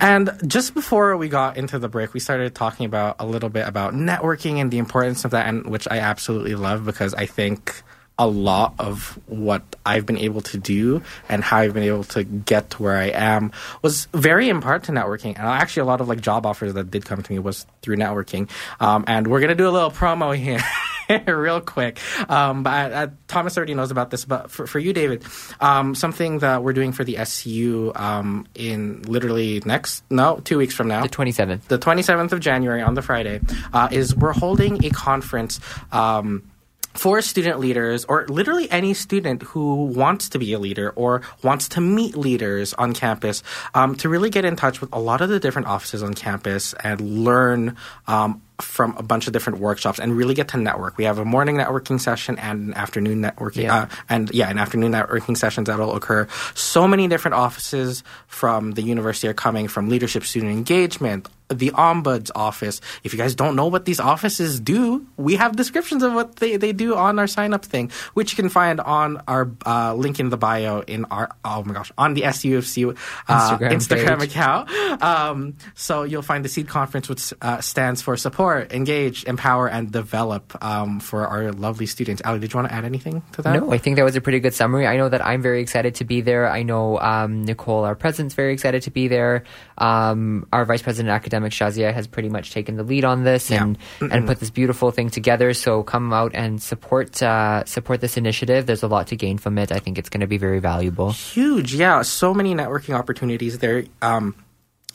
And 0.00 0.30
just 0.46 0.74
before 0.74 1.16
we 1.16 1.28
got 1.28 1.56
into 1.56 1.78
the 1.78 1.88
break, 1.88 2.12
we 2.12 2.20
started 2.20 2.54
talking 2.54 2.86
about 2.86 3.16
a 3.18 3.26
little 3.26 3.48
bit 3.48 3.66
about 3.66 3.94
networking 3.94 4.56
and 4.56 4.70
the 4.70 4.78
importance 4.78 5.24
of 5.24 5.30
that, 5.30 5.46
and 5.46 5.66
which 5.66 5.88
I 5.90 5.98
absolutely 5.98 6.54
love 6.54 6.84
because 6.84 7.14
I 7.14 7.26
think 7.26 7.82
a 8.18 8.26
lot 8.26 8.74
of 8.78 9.18
what 9.26 9.62
I've 9.84 10.06
been 10.06 10.16
able 10.16 10.40
to 10.42 10.58
do 10.58 11.02
and 11.28 11.44
how 11.44 11.58
I've 11.58 11.74
been 11.74 11.82
able 11.82 12.04
to 12.04 12.24
get 12.24 12.70
to 12.70 12.82
where 12.82 12.96
I 12.96 13.08
am 13.08 13.52
was 13.82 14.06
very 14.14 14.48
in 14.48 14.60
part 14.60 14.84
to 14.84 14.92
networking. 14.92 15.36
And 15.38 15.46
actually, 15.46 15.82
a 15.82 15.86
lot 15.86 16.00
of 16.00 16.08
like 16.08 16.20
job 16.20 16.46
offers 16.46 16.74
that 16.74 16.90
did 16.90 17.04
come 17.04 17.22
to 17.22 17.32
me 17.32 17.38
was 17.38 17.66
through 17.82 17.96
networking. 17.96 18.48
Um, 18.80 19.04
and 19.06 19.26
we're 19.26 19.40
gonna 19.40 19.54
do 19.54 19.68
a 19.68 19.70
little 19.70 19.90
promo 19.90 20.36
here. 20.36 20.60
real 21.26 21.60
quick. 21.60 21.98
Um, 22.28 22.62
but 22.62 22.72
I, 22.72 23.04
I, 23.04 23.08
Thomas 23.28 23.56
already 23.56 23.74
knows 23.74 23.90
about 23.90 24.10
this. 24.10 24.24
But 24.24 24.50
for, 24.50 24.66
for 24.66 24.78
you, 24.78 24.92
David, 24.92 25.24
um, 25.60 25.94
something 25.94 26.40
that 26.40 26.62
we're 26.62 26.72
doing 26.72 26.92
for 26.92 27.04
the 27.04 27.18
SU 27.18 27.92
um, 27.94 28.46
in 28.54 29.02
literally 29.02 29.62
next, 29.64 30.04
no, 30.10 30.40
two 30.44 30.58
weeks 30.58 30.74
from 30.74 30.88
now. 30.88 31.02
The 31.02 31.08
27th. 31.08 31.62
The 31.64 31.78
27th 31.78 32.32
of 32.32 32.40
January 32.40 32.82
on 32.82 32.94
the 32.94 33.02
Friday 33.02 33.40
uh, 33.72 33.88
is 33.90 34.14
we're 34.14 34.32
holding 34.32 34.84
a 34.84 34.90
conference. 34.90 35.60
Um, 35.92 36.50
for 36.96 37.20
student 37.20 37.60
leaders 37.60 38.04
or 38.06 38.26
literally 38.28 38.70
any 38.70 38.94
student 38.94 39.42
who 39.42 39.84
wants 39.84 40.30
to 40.30 40.38
be 40.38 40.52
a 40.54 40.58
leader 40.58 40.90
or 40.96 41.22
wants 41.42 41.68
to 41.68 41.80
meet 41.80 42.16
leaders 42.16 42.74
on 42.74 42.94
campus 42.94 43.42
um, 43.74 43.94
to 43.96 44.08
really 44.08 44.30
get 44.30 44.44
in 44.44 44.56
touch 44.56 44.80
with 44.80 44.92
a 44.92 44.98
lot 44.98 45.20
of 45.20 45.28
the 45.28 45.38
different 45.38 45.68
offices 45.68 46.02
on 46.02 46.14
campus 46.14 46.74
and 46.82 47.00
learn 47.24 47.76
um, 48.06 48.40
from 48.60 48.96
a 48.96 49.02
bunch 49.02 49.26
of 49.26 49.32
different 49.32 49.58
workshops 49.58 49.98
and 49.98 50.16
really 50.16 50.34
get 50.34 50.48
to 50.48 50.56
network. 50.56 50.96
We 50.96 51.04
have 51.04 51.18
a 51.18 51.24
morning 51.24 51.56
networking 51.56 52.00
session 52.00 52.38
and 52.38 52.68
an 52.68 52.74
afternoon 52.74 53.20
networking, 53.22 53.64
Yeah. 53.64 53.76
uh, 53.82 53.86
and 54.08 54.30
yeah, 54.32 54.48
an 54.48 54.58
afternoon 54.58 54.92
networking 54.92 55.36
sessions 55.36 55.66
that'll 55.66 55.94
occur. 55.94 56.26
So 56.54 56.88
many 56.88 57.08
different 57.08 57.34
offices 57.34 58.02
from 58.28 58.72
the 58.72 58.82
university 58.82 59.28
are 59.28 59.34
coming 59.34 59.68
from 59.68 59.88
leadership, 59.88 60.24
student 60.24 60.52
engagement, 60.52 61.28
the 61.48 61.70
ombuds 61.70 62.30
office. 62.34 62.80
If 63.04 63.12
you 63.12 63.18
guys 63.18 63.34
don't 63.36 63.54
know 63.54 63.66
what 63.68 63.84
these 63.84 64.00
offices 64.00 64.58
do, 64.58 65.06
we 65.16 65.36
have 65.36 65.54
descriptions 65.54 66.02
of 66.02 66.12
what 66.12 66.36
they, 66.36 66.56
they 66.56 66.72
do 66.72 66.96
on 66.96 67.20
our 67.20 67.28
sign 67.28 67.54
up 67.54 67.64
thing, 67.64 67.92
which 68.14 68.32
you 68.32 68.36
can 68.36 68.48
find 68.48 68.80
on 68.80 69.22
our 69.28 69.48
uh, 69.64 69.94
link 69.94 70.18
in 70.18 70.30
the 70.30 70.36
bio 70.36 70.80
in 70.80 71.04
our 71.04 71.30
oh 71.44 71.62
my 71.62 71.72
gosh 71.74 71.92
on 71.96 72.14
the 72.14 72.22
SUFC 72.22 72.96
uh, 73.28 73.58
Instagram 73.58 73.70
Instagram 73.70 74.22
account. 74.22 74.70
Um, 75.02 75.56
so 75.74 76.02
you'll 76.02 76.22
find 76.22 76.44
the 76.44 76.48
Seed 76.48 76.66
Conference, 76.68 77.08
which 77.08 77.32
uh, 77.40 77.60
stands 77.60 78.02
for 78.02 78.16
support, 78.16 78.45
engage, 78.54 79.24
empower, 79.24 79.68
and 79.68 79.90
develop 79.90 80.56
um, 80.62 81.00
for 81.00 81.26
our 81.26 81.52
lovely 81.52 81.86
students. 81.86 82.22
Ali, 82.24 82.38
did 82.38 82.52
you 82.52 82.58
want 82.58 82.68
to 82.68 82.74
add 82.74 82.84
anything 82.84 83.22
to 83.32 83.42
that? 83.42 83.60
No, 83.60 83.72
I 83.72 83.78
think 83.78 83.96
that 83.96 84.04
was 84.04 84.16
a 84.16 84.20
pretty 84.20 84.40
good 84.40 84.54
summary. 84.54 84.86
I 84.86 84.96
know 84.96 85.08
that 85.08 85.24
I'm 85.24 85.42
very 85.42 85.60
excited 85.60 85.96
to 85.96 86.04
be 86.04 86.20
there. 86.20 86.48
I 86.48 86.62
know 86.62 86.98
um, 87.00 87.44
Nicole, 87.44 87.84
our 87.84 87.94
president's 87.94 88.34
very 88.34 88.52
excited 88.52 88.82
to 88.82 88.90
be 88.90 89.08
there. 89.08 89.44
Um, 89.78 90.46
our 90.52 90.64
vice 90.64 90.82
president 90.82 91.12
academic 91.12 91.52
Shazia 91.52 91.92
has 91.92 92.06
pretty 92.06 92.28
much 92.28 92.52
taken 92.52 92.76
the 92.76 92.82
lead 92.82 93.04
on 93.04 93.24
this 93.24 93.50
and 93.50 93.78
and 94.00 94.26
put 94.26 94.40
this 94.40 94.50
beautiful 94.50 94.90
thing 94.90 95.10
together. 95.10 95.52
So 95.54 95.82
come 95.82 96.12
out 96.12 96.32
and 96.34 96.62
support 96.62 97.22
uh, 97.22 97.64
support 97.64 98.00
this 98.00 98.16
initiative. 98.16 98.66
There's 98.66 98.82
a 98.82 98.88
lot 98.88 99.08
to 99.08 99.16
gain 99.16 99.38
from 99.38 99.58
it. 99.58 99.72
I 99.72 99.78
think 99.78 99.98
it's 99.98 100.08
going 100.08 100.20
to 100.20 100.26
be 100.26 100.38
very 100.38 100.60
valuable. 100.60 101.12
huge 101.12 101.74
yeah 101.74 102.02
so 102.02 102.32
many 102.34 102.54
networking 102.54 102.94
opportunities 102.94 103.58
there 103.58 103.84
um, 104.02 104.34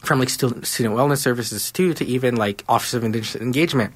from 0.02 0.20
like 0.20 0.30
student, 0.30 0.68
student 0.68 0.96
wellness 0.96 1.20
services 1.20 1.72
too 1.72 1.94
to 1.94 2.06
even 2.06 2.36
like 2.36 2.64
office 2.68 2.94
of 2.94 3.04
Indigenous 3.04 3.42
engagement. 3.42 3.94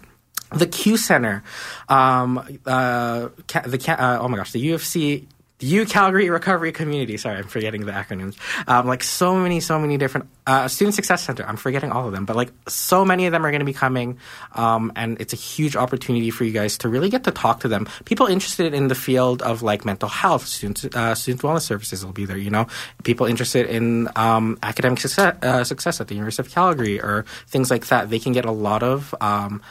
The 0.52 0.68
q 0.68 0.96
center 0.96 1.44
um, 1.90 2.38
uh, 2.66 3.30
the 3.48 3.96
uh, 3.98 4.20
oh 4.22 4.28
my 4.28 4.38
gosh 4.38 4.52
the 4.52 4.70
ufc 4.70 5.26
the 5.60 5.68
U 5.68 5.86
Calgary 5.86 6.30
Recovery 6.30 6.72
Community. 6.72 7.18
Sorry, 7.18 7.38
I'm 7.38 7.48
forgetting 7.48 7.86
the 7.86 7.92
acronyms. 7.92 8.36
Um, 8.68 8.88
like 8.88 9.04
so 9.04 9.36
many, 9.36 9.60
so 9.62 9.80
many 9.80 9.98
different 9.98 10.28
uh, 10.46 10.68
Student 10.68 10.96
Success 10.96 11.24
Center. 11.24 11.46
I'm 11.46 11.56
forgetting 11.56 11.92
all 11.92 12.06
of 12.08 12.12
them, 12.12 12.26
but 12.26 12.36
like 12.36 12.52
so 12.68 13.06
many 13.06 13.26
of 13.26 13.32
them 13.32 13.46
are 13.46 13.52
going 13.52 13.60
to 13.60 13.66
be 13.66 13.74
coming, 13.74 14.20
um, 14.54 14.92
and 14.96 15.20
it's 15.22 15.34
a 15.34 15.38
huge 15.38 15.76
opportunity 15.76 16.30
for 16.30 16.44
you 16.44 16.52
guys 16.52 16.78
to 16.80 16.90
really 16.90 17.10
get 17.10 17.24
to 17.24 17.32
talk 17.32 17.62
to 17.62 17.68
them. 17.68 17.88
People 18.04 18.28
interested 18.28 18.74
in 18.74 18.90
the 18.90 18.96
field 18.96 19.42
of 19.42 19.62
like 19.62 19.86
mental 19.86 20.10
health, 20.10 20.46
student 20.46 20.94
uh, 20.94 21.16
student 21.16 21.42
wellness 21.42 21.62
services 21.62 22.06
will 22.06 22.14
be 22.14 22.26
there. 22.26 22.38
You 22.38 22.50
know, 22.50 22.68
people 23.04 23.26
interested 23.26 23.68
in 23.68 24.10
um, 24.16 24.58
academic 24.62 25.00
success, 25.00 25.38
uh, 25.42 25.64
success 25.64 26.02
at 26.02 26.10
the 26.10 26.16
University 26.16 26.48
of 26.48 26.54
Calgary 26.54 27.00
or 27.02 27.26
things 27.48 27.72
like 27.72 27.88
that. 27.88 28.10
They 28.10 28.20
can 28.20 28.34
get 28.34 28.46
a 28.46 28.52
lot 28.52 28.84
of 28.84 29.16
um, 29.22 29.62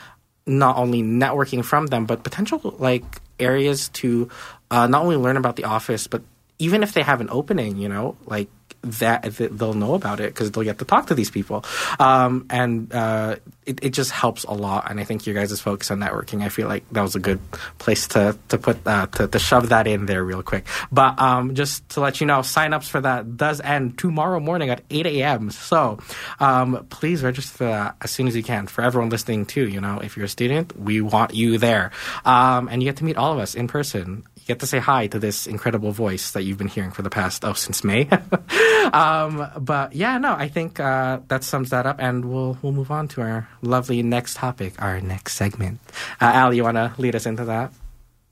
not 0.46 0.76
only 0.76 1.02
networking 1.02 1.64
from 1.64 1.86
them, 1.86 2.06
but 2.06 2.24
potential 2.24 2.74
like 2.78 3.04
areas 3.38 3.88
to 3.88 4.28
uh, 4.74 4.86
not 4.86 5.02
only 5.02 5.16
learn 5.16 5.36
about 5.36 5.56
the 5.56 5.64
office, 5.64 6.06
but 6.06 6.22
even 6.58 6.82
if 6.82 6.92
they 6.92 7.02
have 7.02 7.20
an 7.20 7.28
opening, 7.30 7.76
you 7.76 7.88
know, 7.88 8.16
like 8.26 8.48
that 8.82 9.22
they'll 9.22 9.74
know 9.74 9.94
about 9.94 10.20
it 10.20 10.32
because 10.32 10.50
they'll 10.50 10.64
get 10.64 10.78
to 10.78 10.84
talk 10.84 11.06
to 11.06 11.14
these 11.14 11.30
people, 11.30 11.64
um, 11.98 12.46
and 12.50 12.92
uh, 12.92 13.36
it, 13.64 13.82
it 13.82 13.90
just 13.90 14.10
helps 14.10 14.44
a 14.44 14.52
lot. 14.52 14.90
And 14.90 15.00
I 15.00 15.04
think 15.04 15.26
your 15.26 15.34
guys' 15.34 15.58
focus 15.60 15.90
on 15.90 16.00
networking, 16.00 16.42
I 16.42 16.48
feel 16.50 16.68
like 16.68 16.88
that 16.90 17.00
was 17.00 17.14
a 17.14 17.20
good 17.20 17.40
place 17.78 18.06
to 18.08 18.36
to 18.48 18.58
put 18.58 18.86
uh, 18.86 19.06
to, 19.06 19.28
to 19.28 19.38
shove 19.38 19.70
that 19.70 19.86
in 19.86 20.06
there 20.06 20.22
real 20.22 20.42
quick. 20.42 20.66
But 20.92 21.18
um, 21.18 21.54
just 21.54 21.88
to 21.90 22.00
let 22.00 22.20
you 22.20 22.26
know, 22.26 22.40
signups 22.40 22.84
for 22.84 23.00
that 23.00 23.36
does 23.36 23.60
end 23.60 23.98
tomorrow 23.98 24.40
morning 24.40 24.70
at 24.70 24.82
8 24.90 25.06
a.m. 25.06 25.50
So 25.50 25.98
um, 26.40 26.86
please 26.90 27.22
register 27.22 27.56
for 27.56 27.64
that 27.64 27.96
as 28.02 28.10
soon 28.10 28.28
as 28.28 28.36
you 28.36 28.42
can. 28.42 28.66
For 28.66 28.82
everyone 28.82 29.08
listening 29.08 29.46
too, 29.46 29.66
you 29.66 29.80
know, 29.80 30.00
if 30.00 30.16
you're 30.16 30.26
a 30.26 30.28
student, 30.28 30.78
we 30.78 31.00
want 31.00 31.34
you 31.34 31.58
there, 31.58 31.90
um, 32.24 32.68
and 32.68 32.82
you 32.82 32.88
get 32.88 32.98
to 32.98 33.04
meet 33.04 33.16
all 33.16 33.32
of 33.32 33.38
us 33.38 33.54
in 33.54 33.66
person. 33.66 34.24
You 34.44 34.48
get 34.48 34.60
to 34.60 34.66
say 34.66 34.78
hi 34.78 35.06
to 35.06 35.18
this 35.18 35.46
incredible 35.46 35.90
voice 35.90 36.32
that 36.32 36.42
you've 36.42 36.58
been 36.58 36.68
hearing 36.68 36.90
for 36.90 37.00
the 37.00 37.08
past 37.08 37.46
oh 37.46 37.54
since 37.54 37.82
May. 37.82 38.06
um, 38.92 39.48
but 39.58 39.94
yeah, 39.94 40.18
no, 40.18 40.34
I 40.34 40.48
think 40.48 40.78
uh, 40.78 41.20
that 41.28 41.44
sums 41.44 41.70
that 41.70 41.86
up, 41.86 41.96
and 41.98 42.26
we'll 42.26 42.58
we'll 42.60 42.74
move 42.74 42.90
on 42.90 43.08
to 43.08 43.22
our 43.22 43.48
lovely 43.62 44.02
next 44.02 44.36
topic, 44.36 44.74
our 44.82 45.00
next 45.00 45.36
segment. 45.36 45.80
Uh, 46.20 46.30
Al, 46.34 46.52
you 46.52 46.62
want 46.62 46.76
to 46.76 46.92
lead 46.98 47.16
us 47.16 47.24
into 47.24 47.46
that? 47.46 47.72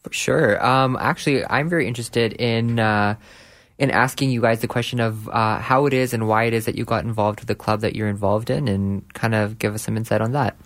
For 0.02 0.12
sure. 0.12 0.62
Um, 0.62 0.98
actually, 1.00 1.46
I'm 1.46 1.70
very 1.70 1.88
interested 1.88 2.34
in 2.34 2.78
uh, 2.78 3.14
in 3.78 3.90
asking 3.90 4.32
you 4.32 4.42
guys 4.42 4.60
the 4.60 4.68
question 4.68 5.00
of 5.00 5.30
uh, 5.30 5.60
how 5.60 5.86
it 5.86 5.94
is 5.94 6.12
and 6.12 6.28
why 6.28 6.44
it 6.44 6.52
is 6.52 6.66
that 6.66 6.74
you 6.74 6.84
got 6.84 7.04
involved 7.04 7.40
with 7.40 7.48
the 7.48 7.54
club 7.54 7.80
that 7.80 7.96
you're 7.96 8.08
involved 8.08 8.50
in, 8.50 8.68
and 8.68 9.10
kind 9.14 9.34
of 9.34 9.58
give 9.58 9.74
us 9.74 9.80
some 9.80 9.96
insight 9.96 10.20
on 10.20 10.32
that. 10.32 10.58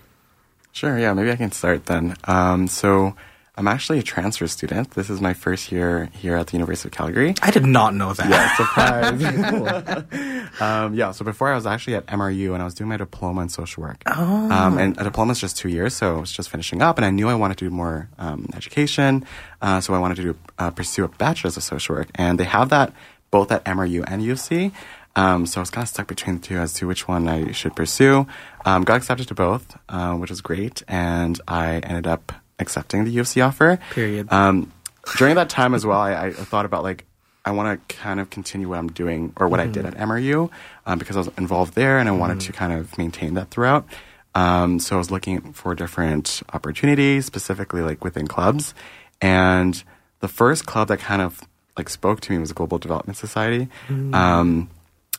Sure, 0.72 0.98
yeah, 0.98 1.12
maybe 1.12 1.30
I 1.30 1.36
can 1.36 1.52
start 1.52 1.86
then. 1.86 2.16
Um, 2.24 2.66
so 2.66 3.14
I'm 3.58 3.68
actually 3.68 3.98
a 3.98 4.02
transfer 4.02 4.46
student. 4.48 4.90
This 4.90 5.08
is 5.08 5.22
my 5.22 5.32
first 5.32 5.72
year 5.72 6.10
here 6.12 6.36
at 6.36 6.48
the 6.48 6.52
University 6.52 6.88
of 6.88 6.92
Calgary. 6.92 7.34
I 7.40 7.50
did 7.50 7.64
not 7.64 7.94
know 7.94 8.12
that. 8.12 8.28
Yeah, 8.28 8.56
surprise. 10.10 10.60
um, 10.60 10.92
yeah, 10.92 11.12
so 11.12 11.24
before 11.24 11.48
I 11.48 11.54
was 11.54 11.64
actually 11.64 11.94
at 11.94 12.04
MRU 12.06 12.52
and 12.52 12.60
I 12.60 12.66
was 12.66 12.74
doing 12.74 12.90
my 12.90 12.98
diploma 12.98 13.40
in 13.40 13.48
social 13.48 13.82
work. 13.82 14.02
Oh. 14.04 14.50
Um, 14.52 14.76
and 14.76 15.00
a 15.00 15.04
diploma 15.04 15.32
is 15.32 15.40
just 15.40 15.56
two 15.56 15.70
years, 15.70 15.96
so 15.96 16.18
I 16.18 16.20
was 16.20 16.32
just 16.32 16.50
finishing 16.50 16.82
up, 16.82 16.98
and 16.98 17.06
I 17.06 17.10
knew 17.10 17.30
I 17.30 17.34
wanted 17.34 17.56
to 17.56 17.64
do 17.64 17.70
more 17.70 18.10
um, 18.18 18.46
education, 18.54 19.24
uh, 19.62 19.80
so 19.80 19.94
I 19.94 19.98
wanted 19.98 20.16
to 20.16 20.22
do, 20.22 20.36
uh, 20.58 20.70
pursue 20.70 21.04
a 21.04 21.08
bachelor's 21.08 21.56
of 21.56 21.62
social 21.62 21.94
work, 21.96 22.08
and 22.14 22.38
they 22.38 22.44
have 22.44 22.68
that 22.68 22.92
both 23.30 23.50
at 23.50 23.64
MRU 23.64 24.04
and 24.06 24.20
UC. 24.20 24.72
Um, 25.16 25.46
so 25.46 25.60
I 25.60 25.62
was 25.62 25.70
kind 25.70 25.82
of 25.82 25.88
stuck 25.88 26.08
between 26.08 26.40
the 26.40 26.46
two 26.46 26.58
as 26.58 26.74
to 26.74 26.86
which 26.86 27.08
one 27.08 27.26
I 27.26 27.52
should 27.52 27.74
pursue. 27.74 28.26
Um, 28.66 28.84
got 28.84 28.98
accepted 28.98 29.28
to 29.28 29.34
both, 29.34 29.78
uh, 29.88 30.14
which 30.14 30.28
was 30.28 30.42
great, 30.42 30.82
and 30.86 31.40
I 31.48 31.78
ended 31.78 32.06
up 32.06 32.32
accepting 32.58 33.04
the 33.04 33.10
U 33.12 33.20
of 33.20 33.28
C 33.28 33.40
offer. 33.40 33.78
Period. 33.92 34.32
Um, 34.32 34.72
during 35.18 35.36
that 35.36 35.48
time 35.48 35.74
as 35.74 35.86
well, 35.86 36.00
I, 36.00 36.26
I 36.26 36.32
thought 36.32 36.64
about 36.64 36.82
like 36.82 37.04
I 37.44 37.52
want 37.52 37.88
to 37.88 37.96
kind 37.96 38.18
of 38.18 38.28
continue 38.30 38.68
what 38.68 38.78
I'm 38.78 38.88
doing 38.88 39.32
or 39.36 39.46
what 39.46 39.60
I 39.60 39.68
did 39.68 39.86
at 39.86 39.94
MRU 39.94 40.50
um, 40.84 40.98
because 40.98 41.14
I 41.14 41.20
was 41.20 41.30
involved 41.38 41.74
there 41.74 41.98
and 41.98 42.08
I 42.08 42.12
wanted 42.12 42.40
to 42.40 42.52
kind 42.52 42.72
of 42.72 42.98
maintain 42.98 43.34
that 43.34 43.50
throughout. 43.50 43.86
Um, 44.34 44.80
so 44.80 44.96
I 44.96 44.98
was 44.98 45.12
looking 45.12 45.52
for 45.52 45.74
different 45.76 46.42
opportunities, 46.52 47.24
specifically 47.24 47.82
like 47.82 48.02
within 48.02 48.26
clubs. 48.26 48.74
And 49.22 49.82
the 50.18 50.28
first 50.28 50.66
club 50.66 50.88
that 50.88 50.98
kind 50.98 51.22
of 51.22 51.40
like 51.78 51.88
spoke 51.88 52.20
to 52.22 52.32
me 52.32 52.38
was 52.38 52.52
Global 52.52 52.78
Development 52.78 53.16
Society. 53.16 53.68
Um, 54.12 54.68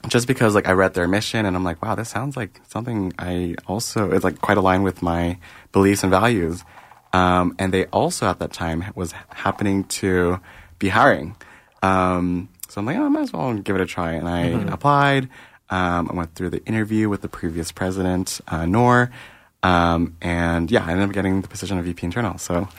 just 0.10 0.28
because 0.28 0.54
like 0.54 0.68
I 0.68 0.74
read 0.74 0.94
their 0.96 1.08
mission 1.08 1.46
and 1.46 1.56
I'm 1.56 1.64
like, 1.64 1.82
wow, 1.82 1.96
this 1.96 2.10
sounds 2.10 2.36
like 2.36 2.60
something 2.68 3.14
I 3.18 3.56
also 3.68 4.12
it's 4.12 4.24
like 4.26 4.42
quite 4.42 4.58
aligned 4.58 4.84
with 4.84 5.02
my 5.02 5.38
beliefs 5.72 6.04
and 6.04 6.12
values. 6.12 6.64
Um, 7.14 7.56
and 7.58 7.74
they 7.74 7.86
also 7.86 8.28
at 8.28 8.40
that 8.40 8.54
time 8.54 8.86
was 8.96 9.14
happening 9.30 9.86
to 9.86 10.40
be 10.80 10.90
hiring. 10.90 11.36
Um, 11.82 12.50
so 12.68 12.80
I'm 12.80 12.86
like, 12.86 12.98
oh, 12.98 13.06
I 13.06 13.10
might 13.10 13.22
as 13.22 13.34
well 13.34 13.54
give 13.56 13.76
it 13.76 13.82
a 13.82 13.86
try. 13.86 14.14
And 14.14 14.28
I 14.28 14.48
applied. 14.72 15.30
Um, 15.70 16.10
I 16.12 16.14
went 16.14 16.36
through 16.36 16.52
the 16.52 16.64
interview 16.66 17.10
with 17.10 17.22
the 17.22 17.30
previous 17.30 17.72
president, 17.72 18.40
uh, 18.48 18.66
Noor. 18.66 19.12
Um, 19.64 20.16
and 20.22 20.70
yeah, 20.70 20.86
I 20.86 20.92
ended 20.92 21.10
up 21.10 21.14
getting 21.14 21.42
the 21.42 21.48
position 21.48 21.78
of 21.78 21.86
VP 21.86 22.06
internal. 22.06 22.38
So 22.38 22.70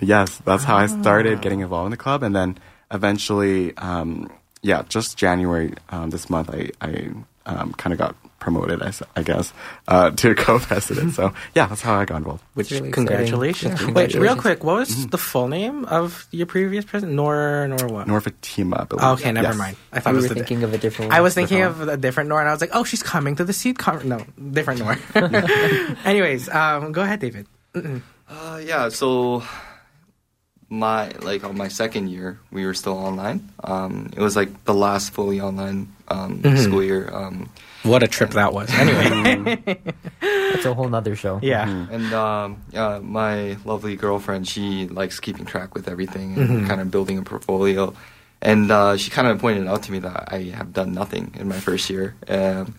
yes, 0.00 0.40
that's 0.44 0.64
how 0.64 0.76
I 0.76 0.86
started 0.86 1.40
getting 1.40 1.60
involved 1.60 1.86
in 1.86 1.90
the 1.90 1.96
club. 1.96 2.22
And 2.22 2.34
then 2.34 2.58
eventually, 2.90 3.76
um, 3.76 4.32
yeah, 4.62 4.82
just 4.88 5.16
January 5.16 5.74
um, 5.90 6.10
this 6.10 6.30
month, 6.30 6.50
I, 6.50 6.70
I 6.80 7.10
um, 7.46 7.72
kind 7.74 7.92
of 7.92 7.98
got 7.98 8.16
promoted, 8.38 8.80
I 9.16 9.22
guess, 9.22 9.52
uh, 9.88 10.10
to 10.12 10.34
co-president. 10.46 11.14
so 11.14 11.32
yeah, 11.54 11.66
that's 11.66 11.82
how 11.82 11.94
I 11.98 12.04
got 12.04 12.18
involved. 12.18 12.42
Which 12.54 12.70
really 12.70 12.90
congratulations. 12.92 13.80
Yeah, 13.82 13.90
Wait, 13.90 14.14
real 14.14 14.36
quick, 14.36 14.62
what 14.62 14.76
was 14.76 15.06
the 15.08 15.18
full 15.18 15.48
name 15.48 15.84
of 15.86 16.26
your 16.30 16.46
previous 16.46 16.84
president? 16.84 17.16
Nor 17.16 17.66
Nor 17.68 17.88
what? 17.88 18.06
Nor 18.06 18.20
Fatima, 18.20 18.76
I 18.80 18.84
believe. 18.84 19.04
Oh, 19.04 19.12
okay, 19.14 19.32
never 19.32 19.48
Yes. 19.48 19.56
mind. 19.58 19.76
I 19.92 20.00
thought 20.00 20.12
We 20.14 20.18
it 20.18 20.22
was 20.22 20.28
were 20.28 20.34
the 20.34 20.34
thinking 20.46 20.62
of 20.62 20.72
a 20.74 20.78
different 20.78 21.12
I 21.12 21.20
was 21.20 21.34
thinking 21.34 21.58
Different 21.58 21.82
of 21.82 21.88
a 21.88 21.96
different 21.96 22.28
Nor, 22.28 22.40
and 22.40 22.48
I 22.48 22.52
was 22.52 22.60
like, 22.60 22.70
oh, 22.72 22.84
she's 22.84 23.02
coming 23.02 23.34
to 23.36 23.44
the 23.44 23.52
seat 23.52 23.76
conference. 23.78 24.08
No, 24.08 24.24
different 24.52 24.80
Nor. 24.80 24.96
Anyways, 26.04 26.48
um, 26.48 26.92
go 26.92 27.02
ahead, 27.02 27.20
David. 27.20 27.46
Uh, 27.74 28.60
yeah, 28.62 28.88
so 28.88 29.42
my 30.70 31.10
like 31.22 31.44
on 31.44 31.56
my 31.56 31.68
second 31.68 32.08
year, 32.08 32.38
we 32.52 32.66
were 32.66 32.74
still 32.74 32.96
online. 32.96 33.48
Um, 33.64 34.10
it 34.16 34.20
was 34.20 34.36
like 34.36 34.64
the 34.64 34.74
last 34.74 35.10
fully 35.12 35.40
online 35.40 35.88
um, 36.08 36.42
school 36.56 36.82
year. 36.84 37.08
Um, 37.12 37.48
What 37.84 38.02
a 38.02 38.08
trip 38.08 38.30
that 38.30 38.52
was. 38.52 38.70
Anyway, 38.70 39.62
That's 40.20 40.64
a 40.64 40.74
whole 40.74 40.88
nother 40.88 41.14
show. 41.16 41.38
yeah. 41.42 41.68
and 41.68 42.12
um, 42.12 42.62
yeah, 42.70 42.98
my 43.02 43.56
lovely 43.64 43.96
girlfriend, 43.96 44.48
she 44.48 44.88
likes 44.88 45.20
keeping 45.20 45.44
track 45.46 45.74
with 45.74 45.88
everything 45.88 46.36
and 46.38 46.66
kind 46.66 46.80
of 46.80 46.90
building 46.90 47.18
a 47.18 47.22
portfolio. 47.22 47.94
And 48.40 48.70
uh, 48.70 48.96
she 48.96 49.10
kind 49.10 49.28
of 49.28 49.38
pointed 49.40 49.66
out 49.66 49.82
to 49.84 49.92
me 49.92 49.98
that 50.00 50.32
I 50.32 50.42
have 50.54 50.72
done 50.72 50.92
nothing 50.92 51.34
in 51.38 51.48
my 51.48 51.58
first 51.58 51.90
year. 51.90 52.14
Um, 52.28 52.74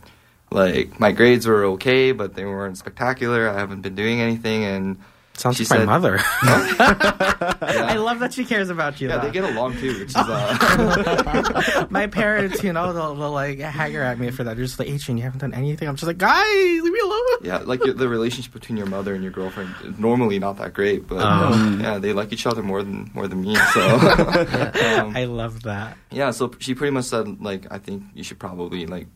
like 0.52 1.00
my 1.00 1.12
grades 1.12 1.46
were 1.46 1.64
okay, 1.66 2.12
but 2.12 2.36
they 2.36 2.46
weren't 2.46 2.78
spectacular. 2.78 3.48
I 3.50 3.54
haven't 3.54 3.82
been 3.82 3.96
doing 3.96 4.20
anything, 4.22 4.64
and 4.64 4.98
Sounds 5.40 5.58
she 5.58 5.66
like 5.66 5.80
my 5.86 5.98
mother. 5.98 6.20
Yeah. 7.70 7.86
I 7.86 7.96
love 7.98 8.20
that 8.20 8.34
she 8.34 8.46
cares 8.46 8.70
about 8.70 9.00
you. 9.00 9.08
Yeah, 9.10 9.18
though. 9.18 9.28
they 9.28 9.32
get 9.32 9.44
along 9.44 9.78
too, 9.78 10.00
which 10.00 10.10
is 10.10 10.16
uh, 10.16 11.86
my 11.92 12.08
parents, 12.08 12.64
you 12.64 12.74
know, 12.74 12.94
they'll, 12.94 13.14
they'll 13.16 13.32
like 13.32 13.60
hanger 13.60 14.02
at 14.02 14.18
me 14.18 14.32
for 14.32 14.44
that. 14.44 14.56
They're 14.56 14.66
just 14.66 14.80
like, 14.80 14.88
Adrian, 14.90 15.18
you 15.18 15.24
haven't 15.24 15.40
done 15.40 15.54
anything. 15.54 15.88
I'm 15.88 15.96
just 15.96 16.08
like, 16.08 16.18
guys, 16.18 16.82
leave 16.82 16.92
me 16.92 17.00
alone. 17.00 17.22
yeah, 17.44 17.58
like 17.60 17.82
the 17.82 18.08
relationship 18.10 18.54
between 18.54 18.78
your 18.78 18.88
mother 18.88 19.14
and 19.14 19.22
your 19.24 19.32
girlfriend 19.32 19.74
is 19.84 20.00
normally 20.00 20.40
not 20.40 20.58
that 20.58 20.74
great, 20.74 21.08
but 21.08 21.20
Oh. 21.22 21.78
yeah, 21.80 22.00
they 22.00 22.12
like 22.14 22.34
each 22.34 22.48
other 22.48 22.64
more 22.64 22.82
than 22.82 23.12
more 23.14 23.28
than 23.28 23.42
me. 23.42 23.56
So 23.56 23.82
um, 23.82 25.16
I 25.16 25.26
love 25.30 25.64
that. 25.64 25.96
yeah, 26.12 26.32
so 26.32 26.52
she 26.60 26.74
pretty 26.74 26.92
much 26.92 27.06
said 27.06 27.40
like, 27.42 27.68
I 27.72 27.78
think 27.78 28.04
you 28.16 28.24
should 28.24 28.40
probably 28.40 28.88
like 28.88 29.08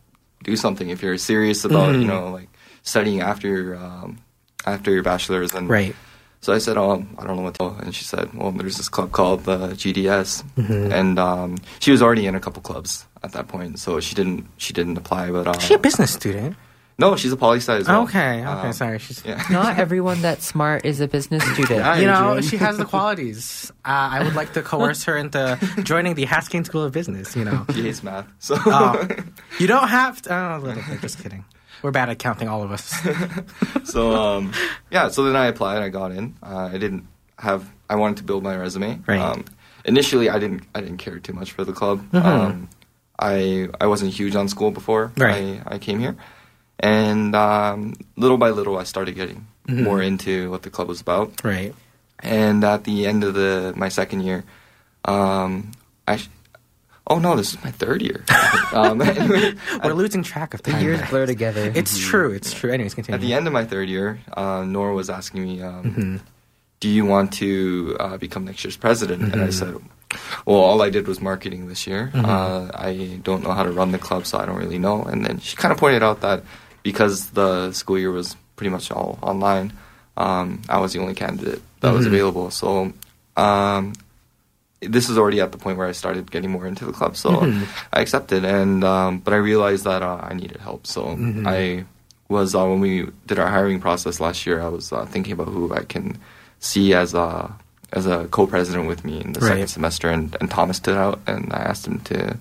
do 0.44 0.54
something 0.56 0.90
if 0.90 1.02
you're 1.02 1.18
serious 1.18 1.64
about 1.64 1.88
Mm-hmm. 1.90 2.02
you 2.02 2.06
know 2.06 2.28
like 2.30 2.48
studying 2.82 3.20
after 3.20 3.48
your 3.48 3.76
um, 3.76 4.18
after 4.64 4.90
your 4.92 5.02
bachelor's 5.02 5.54
and 5.54 5.68
Right. 5.68 5.96
So 6.44 6.52
I 6.52 6.58
said, 6.60 6.76
"Oh, 6.76 7.00
I 7.16 7.24
don't 7.24 7.36
know 7.40 7.42
what 7.48 7.54
to." 7.56 7.70
do. 7.72 7.76
And 7.80 7.94
she 7.96 8.04
said, 8.04 8.28
"Well, 8.36 8.52
there's 8.52 8.76
this 8.76 8.90
club 8.92 9.12
called 9.16 9.44
the 9.48 9.72
GDS," 9.80 10.44
Mm-hmm. 10.60 10.92
and 10.92 11.18
um, 11.18 11.56
she 11.80 11.90
was 11.90 12.02
already 12.04 12.26
in 12.28 12.34
a 12.36 12.40
couple 12.44 12.60
clubs 12.60 13.06
at 13.24 13.32
that 13.32 13.48
point, 13.48 13.78
so 13.80 13.98
she 13.98 14.14
didn't 14.14 14.44
she 14.58 14.74
didn't 14.76 14.98
apply. 15.00 15.30
But 15.32 15.48
uh, 15.48 15.56
Is 15.56 15.64
she 15.64 15.72
a 15.72 15.78
business 15.80 16.12
student? 16.12 16.56
no, 17.00 17.16
she's 17.16 17.32
a 17.32 17.36
poli 17.36 17.58
sci 17.64 17.72
as 17.80 17.88
well. 17.88 18.02
Okay, 18.04 18.44
okay, 18.44 18.68
Um, 18.68 18.72
sorry. 18.76 18.98
She's, 19.00 19.24
Yeah. 19.24 19.40
Not 19.50 19.78
everyone 19.80 20.20
that's 20.20 20.44
smart 20.46 20.84
is 20.84 21.00
a 21.00 21.08
business 21.08 21.42
student. 21.56 21.80
Yeah. 21.80 21.96
you 21.98 22.06
know, 22.06 22.40
she 22.44 22.56
has 22.60 22.76
the 22.76 22.84
qualities. 22.94 23.72
Uh, 23.82 24.14
I 24.14 24.22
would 24.22 24.36
like 24.36 24.52
to 24.52 24.60
coerce 24.62 25.02
her 25.08 25.16
into 25.16 25.56
joining 25.82 26.14
the 26.14 26.26
Haskayne 26.26 26.64
School 26.68 26.84
of 26.84 26.92
Business. 26.92 27.34
You 27.34 27.46
know, 27.48 27.64
She 27.74 27.82
hates 27.88 28.02
math, 28.04 28.28
so 28.38 28.54
Oh. 28.68 29.00
you 29.58 29.66
don't 29.66 29.88
have 29.88 30.20
to. 30.22 30.28
Oh, 30.30 30.60
little 30.62 30.84
bit, 30.88 31.00
just 31.00 31.18
kidding. 31.22 31.42
We're 31.84 31.90
bad 31.92 32.08
at 32.08 32.18
counting, 32.18 32.48
all 32.48 32.62
of 32.64 32.72
us. 32.72 32.96
so 33.84 34.14
um, 34.16 34.52
yeah. 34.90 35.08
So 35.08 35.22
then 35.24 35.36
I 35.36 35.46
applied. 35.52 35.82
I 35.82 35.90
got 35.90 36.10
in. 36.12 36.34
Uh, 36.42 36.70
I 36.72 36.78
didn't 36.78 37.06
have. 37.38 37.68
I 37.90 37.96
wanted 37.96 38.16
to 38.16 38.22
build 38.24 38.42
my 38.42 38.56
resume. 38.56 39.00
Right. 39.06 39.20
Um, 39.20 39.44
initially, 39.84 40.30
I 40.30 40.38
didn't. 40.38 40.62
I 40.74 40.80
didn't 40.80 40.96
care 40.98 41.18
too 41.20 41.34
much 41.34 41.52
for 41.52 41.62
the 41.62 41.74
club. 41.74 42.00
Mhm. 42.10 42.24
Um, 42.24 42.68
I 43.20 43.68
I 43.80 43.86
wasn't 43.86 44.14
huge 44.14 44.34
on 44.34 44.48
school 44.48 44.70
before 44.70 45.12
Right. 45.18 45.60
I, 45.66 45.74
I 45.74 45.78
came 45.78 46.00
here, 46.00 46.16
and 46.80 47.36
um, 47.36 47.92
little 48.16 48.38
by 48.38 48.48
little, 48.50 48.78
I 48.78 48.84
started 48.84 49.14
getting 49.14 49.46
Mm-hmm. 49.68 49.84
more 49.84 50.02
into 50.02 50.50
what 50.50 50.60
the 50.62 50.68
club 50.70 50.88
was 50.88 51.00
about. 51.00 51.42
right. 51.44 51.74
And 52.20 52.64
at 52.64 52.84
the 52.84 53.06
end 53.06 53.24
of 53.24 53.32
the 53.34 53.72
my 53.76 53.88
second 53.90 54.20
year, 54.24 54.44
um, 55.04 55.72
I. 56.08 56.18
Oh 57.06 57.18
no! 57.18 57.36
This 57.36 57.52
is 57.52 57.62
my 57.62 57.70
third 57.70 58.00
year. 58.00 58.24
um, 58.72 58.98
We're 59.84 59.92
losing 59.92 60.22
track 60.22 60.54
of 60.54 60.62
time. 60.62 60.76
The 60.76 60.82
years 60.82 61.10
blur 61.10 61.26
together. 61.26 61.70
It's 61.74 61.98
true. 61.98 62.32
It's 62.32 62.52
true. 62.54 62.72
Anyways, 62.72 62.94
continue. 62.94 63.16
At 63.16 63.20
the 63.20 63.34
end 63.34 63.46
of 63.46 63.52
my 63.52 63.64
third 63.64 63.88
year, 63.90 64.20
uh, 64.34 64.64
Nora 64.64 64.94
was 64.94 65.10
asking 65.10 65.42
me, 65.42 65.60
um, 65.62 65.82
Mm-hmm. 65.84 66.16
"Do 66.80 66.88
you 66.88 67.04
want 67.04 67.32
to 67.34 67.96
uh, 68.00 68.16
become 68.16 68.44
next 68.46 68.64
year's 68.64 68.76
president?" 68.78 69.22
And 69.22 69.32
Mm-hmm. 69.34 69.44
I 69.44 69.50
said, 69.50 69.74
"Well, 70.46 70.56
all 70.56 70.80
I 70.80 70.88
did 70.88 71.06
was 71.06 71.20
marketing 71.20 71.68
this 71.68 71.86
year. 71.86 72.10
Uh, 72.14 72.70
I 72.74 73.20
don't 73.22 73.42
know 73.44 73.52
how 73.52 73.64
to 73.64 73.70
run 73.70 73.92
the 73.92 73.98
club, 73.98 74.24
so 74.24 74.38
I 74.38 74.46
don't 74.46 74.56
really 74.56 74.78
know." 74.78 75.02
And 75.02 75.26
then 75.26 75.40
she 75.40 75.56
kind 75.56 75.72
of 75.72 75.78
pointed 75.78 76.02
out 76.02 76.22
that 76.22 76.42
because 76.82 77.30
the 77.30 77.72
school 77.72 77.98
year 77.98 78.12
was 78.12 78.34
pretty 78.56 78.70
much 78.70 78.90
all 78.90 79.18
online, 79.20 79.72
um, 80.16 80.62
I 80.70 80.78
was 80.78 80.94
the 80.94 81.00
only 81.00 81.14
candidate 81.14 81.60
that 81.80 81.92
was 81.92 82.06
Mm-hmm. 82.06 82.14
available. 82.14 82.50
So. 82.50 82.92
Um, 83.36 83.92
this 84.86 85.08
is 85.08 85.18
already 85.18 85.40
at 85.40 85.52
the 85.52 85.58
point 85.58 85.78
where 85.78 85.86
I 85.86 85.92
started 85.92 86.30
getting 86.30 86.50
more 86.50 86.66
into 86.66 86.84
the 86.84 86.92
club, 86.92 87.16
so 87.16 87.30
Mm-hmm. 87.30 87.64
I 87.92 88.00
accepted. 88.00 88.44
And 88.44 88.84
um, 88.84 89.18
but 89.18 89.34
I 89.34 89.36
realized 89.38 89.84
that 89.84 90.02
uh, 90.02 90.18
I 90.22 90.34
needed 90.34 90.58
help, 90.60 90.86
so 90.86 91.04
Mm-hmm. 91.04 91.46
I 91.46 91.84
was 92.28 92.54
uh, 92.54 92.64
when 92.66 92.80
we 92.80 93.06
did 93.26 93.38
our 93.38 93.48
hiring 93.48 93.80
process 93.80 94.18
last 94.20 94.46
year. 94.46 94.60
I 94.60 94.68
was 94.68 94.92
uh, 94.92 95.04
thinking 95.06 95.32
about 95.32 95.48
who 95.48 95.72
I 95.74 95.84
can 95.84 96.18
see 96.58 96.94
as 96.94 97.14
a 97.14 97.52
as 97.92 98.06
a 98.06 98.26
co-president 98.28 98.88
with 98.88 99.04
me 99.04 99.20
in 99.20 99.32
the 99.34 99.40
Right. 99.40 99.48
second 99.50 99.68
semester, 99.68 100.08
and, 100.10 100.34
and 100.40 100.50
Thomas 100.50 100.78
stood 100.78 100.96
out, 100.96 101.20
and 101.26 101.52
I 101.52 101.58
asked 101.58 101.86
him 101.86 102.00
to 102.10 102.36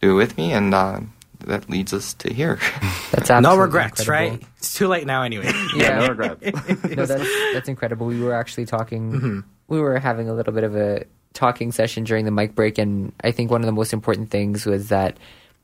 do 0.00 0.12
it 0.12 0.14
with 0.14 0.36
me, 0.36 0.52
and 0.52 0.72
uh, 0.74 1.00
that 1.46 1.68
leads 1.68 1.92
us 1.92 2.14
to 2.22 2.32
here. 2.32 2.60
That's 3.10 3.28
no 3.30 3.56
regrets, 3.56 4.00
incredible. 4.00 4.36
right? 4.38 4.46
It's 4.58 4.74
too 4.74 4.86
late 4.86 5.06
now, 5.06 5.22
anyway. 5.22 5.50
Yeah, 5.74 5.98
no 5.98 6.08
regrets. 6.14 6.42
no, 6.96 7.06
that's 7.06 7.28
that's 7.54 7.68
incredible. 7.68 8.06
We 8.06 8.20
were 8.22 8.34
actually 8.34 8.66
talking. 8.66 9.12
Mm-hmm. 9.12 9.40
We 9.66 9.80
were 9.80 9.98
having 9.98 10.28
a 10.28 10.34
little 10.34 10.52
bit 10.52 10.62
of 10.64 10.76
a 10.76 11.04
talking 11.32 11.72
session 11.72 12.04
during 12.04 12.24
the 12.24 12.30
mic 12.30 12.54
break, 12.54 12.78
and 12.78 13.12
I 13.22 13.32
think 13.32 13.50
one 13.50 13.62
of 13.62 13.66
the 13.66 13.72
most 13.72 13.92
important 13.92 14.30
things 14.30 14.66
was 14.66 14.88
that 14.88 15.18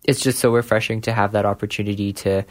it's 0.04 0.20
just 0.20 0.38
so 0.38 0.52
refreshing 0.52 1.00
to 1.02 1.12
have 1.12 1.32
that 1.32 1.44
opportunity 1.44 2.12
to 2.12 2.44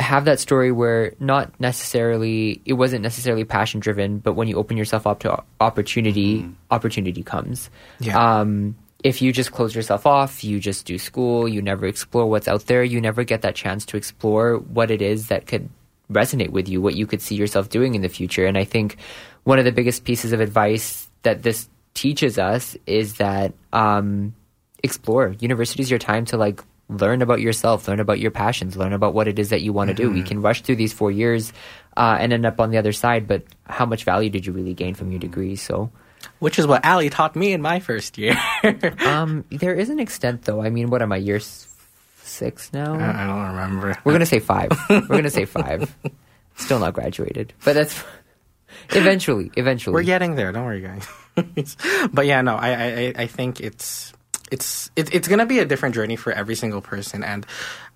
have 0.00 0.24
that 0.24 0.40
story 0.40 0.72
where 0.72 1.14
not 1.20 1.58
necessarily 1.60 2.60
it 2.64 2.74
wasn't 2.74 3.02
necessarily 3.02 3.44
passion 3.44 3.80
driven, 3.80 4.18
but 4.18 4.34
when 4.34 4.48
you 4.48 4.56
open 4.56 4.76
yourself 4.76 5.06
up 5.06 5.20
to 5.20 5.42
opportunity, 5.60 6.48
opportunity 6.70 7.22
comes. 7.22 7.70
Yeah. 8.00 8.40
Um, 8.40 8.76
if 9.02 9.20
you 9.20 9.32
just 9.32 9.52
close 9.52 9.74
yourself 9.74 10.06
off, 10.06 10.44
you 10.44 10.60
just 10.60 10.86
do 10.86 10.98
school, 10.98 11.48
you 11.48 11.60
never 11.60 11.86
explore 11.86 12.26
what's 12.26 12.48
out 12.48 12.66
there, 12.66 12.84
you 12.84 13.00
never 13.00 13.24
get 13.24 13.42
that 13.42 13.54
chance 13.54 13.84
to 13.86 13.96
explore 13.96 14.58
what 14.58 14.90
it 14.90 15.02
is 15.02 15.28
that 15.28 15.46
could 15.46 15.68
resonate 16.10 16.50
with 16.50 16.68
you, 16.68 16.80
what 16.80 16.94
you 16.94 17.06
could 17.06 17.20
see 17.20 17.34
yourself 17.34 17.68
doing 17.68 17.94
in 17.94 18.02
the 18.02 18.08
future. 18.08 18.46
And 18.46 18.56
I 18.56 18.64
think 18.64 18.96
one 19.44 19.58
of 19.58 19.64
the 19.64 19.72
biggest 19.72 20.04
pieces 20.04 20.32
of 20.32 20.40
advice 20.40 21.08
that 21.22 21.42
this 21.42 21.68
teaches 21.94 22.38
us 22.38 22.76
is 22.86 23.14
that 23.14 23.52
um, 23.72 24.34
explore. 24.82 25.34
University 25.40 25.82
is 25.82 25.90
your 25.90 25.98
time 25.98 26.24
to 26.26 26.36
like 26.36 26.62
learn 26.88 27.22
about 27.22 27.40
yourself, 27.40 27.88
learn 27.88 28.00
about 28.00 28.18
your 28.20 28.30
passions, 28.30 28.76
learn 28.76 28.92
about 28.92 29.14
what 29.14 29.28
it 29.28 29.38
is 29.38 29.50
that 29.50 29.62
you 29.62 29.72
want 29.72 29.88
to 29.88 29.94
do. 29.94 30.10
We 30.10 30.22
can 30.22 30.42
rush 30.42 30.62
through 30.62 30.76
these 30.76 30.92
four 30.92 31.10
years 31.10 31.52
uh, 31.96 32.16
and 32.20 32.32
end 32.32 32.44
up 32.44 32.60
on 32.60 32.70
the 32.70 32.78
other 32.78 32.92
side, 32.92 33.26
but 33.26 33.44
how 33.64 33.86
much 33.86 34.04
value 34.04 34.28
did 34.30 34.44
you 34.46 34.52
really 34.52 34.74
gain 34.74 34.94
from 34.94 35.10
your 35.10 35.20
degree? 35.20 35.56
So. 35.56 35.90
Which 36.38 36.58
is 36.58 36.66
what 36.66 36.84
Ali 36.84 37.10
taught 37.10 37.34
me 37.34 37.52
in 37.52 37.62
my 37.62 37.80
first 37.80 38.16
year. 38.18 38.36
um, 39.04 39.44
there 39.50 39.74
is 39.74 39.90
an 39.90 39.98
extent, 39.98 40.42
though. 40.42 40.62
I 40.62 40.70
mean, 40.70 40.88
what 40.90 41.02
am 41.02 41.10
I, 41.12 41.16
year 41.16 41.36
s- 41.36 41.66
six 42.22 42.72
now? 42.72 42.94
I 42.94 43.24
I 43.24 43.26
don't 43.26 43.46
remember. 43.48 43.98
We're 44.04 44.12
gonna 44.12 44.26
say 44.26 44.38
five. 44.38 44.70
We're 44.88 45.00
gonna 45.08 45.30
say 45.30 45.46
five. 45.46 45.94
Still 46.56 46.78
not 46.78 46.94
graduated, 46.94 47.54
but 47.64 47.72
that's 47.72 48.04
eventually. 48.92 49.50
Eventually, 49.56 49.94
We're 49.94 50.02
getting 50.02 50.34
there. 50.34 50.52
Don't 50.52 50.64
worry, 50.64 50.80
guys. 50.80 51.08
but 52.12 52.26
yeah, 52.26 52.42
no, 52.42 52.56
I, 52.56 52.70
I, 52.70 53.12
I- 53.16 53.26
think 53.26 53.60
it's 53.60 54.12
it's 54.50 54.90
it, 54.96 55.14
it's 55.14 55.28
gonna 55.28 55.46
be 55.46 55.60
a 55.60 55.64
different 55.64 55.94
journey 55.94 56.16
for 56.16 56.30
every 56.32 56.54
single 56.54 56.82
person, 56.82 57.24
and 57.24 57.46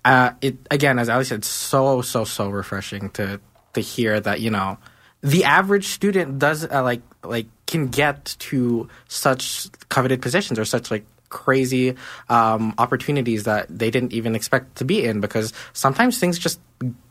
uh, 0.05 0.31
it 0.41 0.57
again, 0.71 0.97
as 0.99 1.09
Ali 1.09 1.23
said, 1.25 1.45
so 1.45 2.01
so 2.01 2.23
so 2.23 2.49
refreshing 2.49 3.09
to 3.11 3.39
to 3.73 3.81
hear 3.81 4.19
that 4.19 4.39
you 4.41 4.49
know 4.49 4.77
the 5.21 5.43
average 5.43 5.87
student 5.89 6.39
does 6.39 6.65
uh, 6.69 6.81
like 6.83 7.01
like 7.23 7.47
can 7.67 7.87
get 7.89 8.35
to 8.39 8.87
such 9.07 9.67
coveted 9.89 10.21
positions 10.21 10.57
or 10.57 10.65
such 10.65 10.89
like 10.89 11.05
crazy 11.29 11.95
um, 12.29 12.73
opportunities 12.77 13.43
that 13.43 13.67
they 13.69 13.91
didn't 13.91 14.13
even 14.13 14.35
expect 14.35 14.75
to 14.77 14.85
be 14.85 15.03
in 15.03 15.19
because 15.19 15.53
sometimes 15.73 16.19
things 16.19 16.39
just 16.39 16.59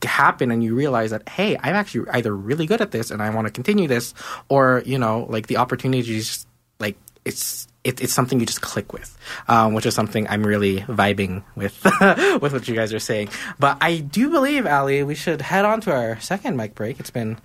happen 0.03 0.51
and 0.51 0.63
you 0.63 0.73
realize 0.73 1.11
that 1.11 1.27
hey 1.27 1.57
i'm 1.57 1.75
actually 1.75 2.09
either 2.11 2.33
really 2.33 2.65
good 2.65 2.79
at 2.79 2.91
this 2.91 3.11
and 3.11 3.21
i 3.21 3.29
want 3.29 3.45
to 3.45 3.51
continue 3.51 3.87
this 3.87 4.13
or 4.47 4.81
you 4.85 4.97
know 4.97 5.25
like 5.29 5.47
the 5.47 5.57
opportunities 5.57 6.47
like 6.79 6.97
it's 7.25 7.67
it, 7.83 8.01
it's 8.01 8.13
something 8.13 8.39
you 8.39 8.45
just 8.45 8.61
click 8.61 8.93
with 8.93 9.17
um, 9.47 9.73
which 9.73 9.85
is 9.85 9.93
something 9.93 10.25
i'm 10.29 10.45
really 10.45 10.79
vibing 10.81 11.43
with 11.55 11.83
with 12.41 12.53
what 12.53 12.67
you 12.67 12.75
guys 12.75 12.93
are 12.93 12.99
saying. 12.99 13.29
But 13.59 13.77
i 13.81 13.97
do 13.97 14.29
believe 14.29 14.65
ali 14.65 15.03
we 15.03 15.15
should 15.15 15.41
head 15.41 15.65
on 15.65 15.81
to 15.81 15.93
our 15.93 16.19
second 16.19 16.55
mic 16.55 16.75
break. 16.75 16.99
It's 16.99 17.11
been 17.11 17.37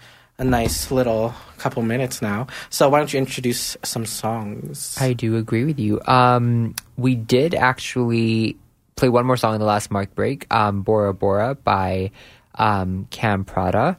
a 0.43 0.45
nice 0.45 0.91
little 0.91 1.33
couple 1.57 1.83
minutes 1.83 2.21
now 2.21 2.47
so 2.69 2.89
why 2.89 2.99
don't 2.99 3.13
you 3.13 3.19
introduce 3.19 3.77
some 3.85 4.05
songs 4.05 4.97
I 5.01 5.13
do 5.13 5.37
agree 5.37 5.65
with 5.65 5.79
you. 5.79 6.01
Um, 6.07 6.75
we 6.97 7.15
did 7.15 7.55
actually 7.55 8.57
play 8.97 9.09
one 9.09 9.27
more 9.27 9.37
song 9.37 9.55
in 9.55 9.61
the 9.61 9.67
last 9.67 9.91
mark 9.91 10.15
break, 10.15 10.53
um, 10.53 10.83
Bora 10.83 11.15
Bora 11.15 11.55
by 11.55 12.11
um, 12.55 13.07
Cam 13.11 13.45
Prada. 13.45 13.97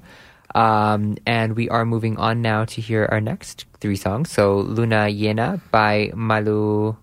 Um, 0.55 1.17
and 1.25 1.55
we 1.55 1.67
are 1.69 1.85
moving 1.85 2.17
on 2.17 2.41
now 2.41 2.65
to 2.65 2.81
hear 2.81 3.07
our 3.11 3.19
next 3.19 3.65
three 3.79 3.95
songs. 3.95 4.29
So 4.29 4.57
Luna 4.57 5.07
Llena 5.09 5.61
by 5.71 6.11
Malu 6.13 6.95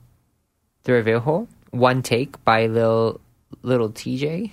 Trevejo, 0.85 1.49
One 1.71 2.03
Take 2.03 2.43
by 2.45 2.67
Lil 2.67 3.21
Little 3.63 3.91
TJ. 3.91 4.53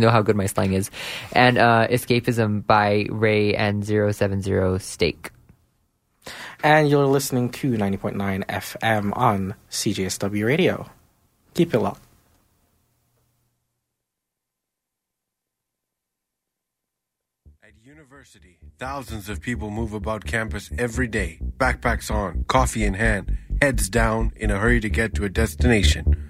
You 0.00 0.06
know 0.06 0.12
how 0.12 0.22
good 0.22 0.34
my 0.36 0.46
slang 0.46 0.72
is. 0.72 0.90
And 1.32 1.58
uh, 1.58 1.86
Escapism 1.88 2.66
by 2.66 3.04
Ray 3.10 3.54
and 3.54 3.84
070 3.84 4.78
Shake. 4.78 5.30
and 6.64 6.88
you're 6.88 7.04
listening 7.04 7.50
to 7.50 7.72
90.9 7.72 8.44
fm 8.46 9.16
on 9.16 9.54
cjsw 9.70 10.44
radio 10.44 10.86
keep 11.54 11.72
it 11.74 11.80
locked 11.80 12.02
At 17.62 17.72
university, 17.82 18.58
thousands 18.78 19.28
of 19.28 19.40
people 19.40 19.70
move 19.70 19.92
about 19.94 20.24
campus 20.24 20.70
every 20.78 21.08
day, 21.08 21.38
backpacks 21.56 22.10
on, 22.10 22.44
coffee 22.48 22.84
in 22.84 22.94
hand, 22.94 23.36
heads 23.62 23.88
down, 23.88 24.32
in 24.36 24.50
a 24.50 24.58
hurry 24.58 24.80
to 24.80 24.88
get 24.88 25.14
to 25.14 25.24
a 25.24 25.28
destination. 25.28 26.29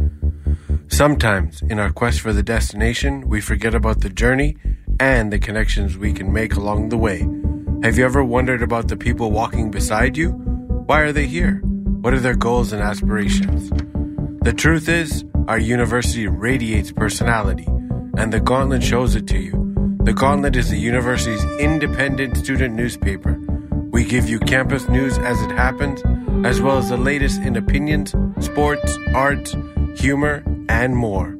Sometimes, 1.00 1.62
in 1.62 1.78
our 1.78 1.90
quest 1.90 2.20
for 2.20 2.34
the 2.34 2.42
destination, 2.42 3.26
we 3.26 3.40
forget 3.40 3.74
about 3.74 4.02
the 4.02 4.10
journey 4.10 4.58
and 5.00 5.32
the 5.32 5.38
connections 5.38 5.96
we 5.96 6.12
can 6.12 6.30
make 6.30 6.56
along 6.56 6.90
the 6.90 6.98
way. 6.98 7.26
Have 7.82 7.96
you 7.96 8.04
ever 8.04 8.22
wondered 8.22 8.62
about 8.62 8.88
the 8.88 8.98
people 8.98 9.30
walking 9.30 9.70
beside 9.70 10.18
you? 10.18 10.32
Why 10.84 11.00
are 11.00 11.10
they 11.10 11.26
here? 11.26 11.62
What 12.02 12.12
are 12.12 12.20
their 12.20 12.36
goals 12.36 12.74
and 12.74 12.82
aspirations? 12.82 13.70
The 14.42 14.52
truth 14.52 14.90
is, 14.90 15.24
our 15.48 15.58
university 15.58 16.26
radiates 16.26 16.92
personality, 16.92 17.64
and 18.18 18.30
the 18.30 18.40
Gauntlet 18.40 18.82
shows 18.82 19.14
it 19.14 19.26
to 19.28 19.38
you. 19.38 19.96
The 20.04 20.12
Gauntlet 20.12 20.54
is 20.54 20.68
the 20.68 20.76
university's 20.76 21.42
independent 21.58 22.36
student 22.36 22.74
newspaper. 22.74 23.40
We 23.90 24.04
give 24.04 24.28
you 24.28 24.38
campus 24.38 24.86
news 24.86 25.16
as 25.16 25.40
it 25.40 25.52
happens, 25.52 26.02
as 26.46 26.60
well 26.60 26.76
as 26.76 26.90
the 26.90 26.98
latest 26.98 27.40
in 27.40 27.56
opinions, 27.56 28.14
sports, 28.38 28.98
arts, 29.14 29.56
humor, 29.96 30.44
and 30.68 30.96
more. 30.96 31.36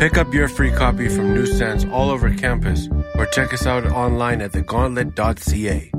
Pick 0.00 0.16
up 0.16 0.32
your 0.32 0.48
free 0.48 0.70
copy 0.70 1.08
from 1.08 1.34
newsstands 1.34 1.84
all 1.84 2.08
over 2.08 2.34
campus 2.34 2.88
or 3.16 3.26
check 3.26 3.52
us 3.52 3.66
out 3.66 3.84
online 3.84 4.40
at 4.40 4.52
thegauntlet.ca. 4.52 5.92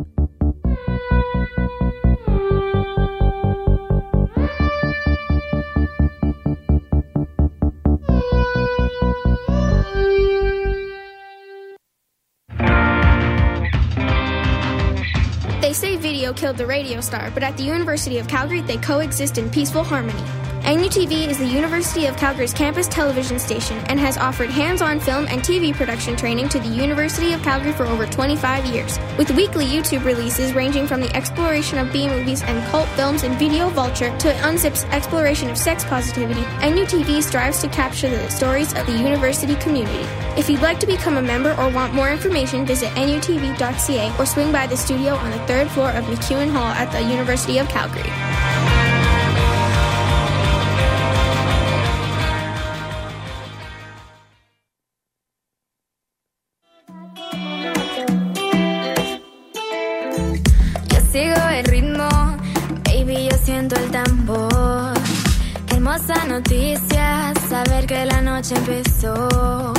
They 15.61 15.73
say 15.73 15.95
video 15.95 16.33
killed 16.33 16.57
the 16.57 16.65
radio 16.65 17.01
star, 17.01 17.29
but 17.31 17.43
at 17.43 17.55
the 17.55 17.63
University 17.63 18.17
of 18.17 18.27
Calgary, 18.27 18.61
they 18.61 18.77
coexist 18.77 19.37
in 19.37 19.49
peaceful 19.51 19.83
harmony. 19.83 20.50
NUTV 20.61 21.27
is 21.27 21.39
the 21.39 21.47
University 21.47 22.05
of 22.05 22.15
Calgary's 22.17 22.53
campus 22.53 22.87
television 22.87 23.39
station 23.39 23.79
and 23.87 23.99
has 23.99 24.15
offered 24.15 24.51
hands 24.51 24.79
on 24.79 24.99
film 24.99 25.25
and 25.27 25.41
TV 25.41 25.73
production 25.73 26.15
training 26.15 26.49
to 26.49 26.59
the 26.59 26.67
University 26.67 27.33
of 27.33 27.41
Calgary 27.41 27.71
for 27.71 27.87
over 27.87 28.05
25 28.05 28.65
years. 28.67 28.99
With 29.17 29.31
weekly 29.31 29.65
YouTube 29.65 30.05
releases 30.05 30.53
ranging 30.53 30.85
from 30.85 31.01
the 31.01 31.13
exploration 31.15 31.79
of 31.79 31.91
B 31.91 32.07
movies 32.07 32.43
and 32.43 32.63
cult 32.69 32.87
films 32.89 33.23
in 33.23 33.33
Video 33.39 33.69
Vulture 33.69 34.15
to 34.19 34.33
Unzip's 34.33 34.83
exploration 34.85 35.49
of 35.49 35.57
sex 35.57 35.83
positivity, 35.83 36.41
NUTV 36.61 37.23
strives 37.23 37.59
to 37.61 37.67
capture 37.67 38.09
the 38.09 38.29
stories 38.29 38.73
of 38.75 38.85
the 38.85 38.97
university 38.97 39.55
community. 39.55 40.07
If 40.39 40.47
you'd 40.47 40.61
like 40.61 40.79
to 40.81 40.87
become 40.87 41.17
a 41.17 41.23
member 41.23 41.53
or 41.55 41.69
want 41.71 41.95
more 41.95 42.11
information, 42.11 42.67
visit 42.67 42.89
nutv.ca 42.91 44.15
or 44.19 44.25
swing 44.27 44.51
by 44.51 44.67
the 44.67 44.77
studio 44.77 45.15
on 45.15 45.31
the 45.31 45.39
third 45.47 45.71
floor 45.71 45.89
of 45.89 46.05
MacEwan 46.05 46.51
Hall 46.51 46.69
at 46.69 46.91
the 46.91 47.01
University 47.01 47.57
of 47.57 47.67
Calgary. 47.67 48.11
Hermosa 66.11 66.27
noticia, 66.27 67.33
saber 67.49 67.85
que 67.85 68.05
la 68.05 68.21
noche 68.21 68.55
empezó. 68.55 69.71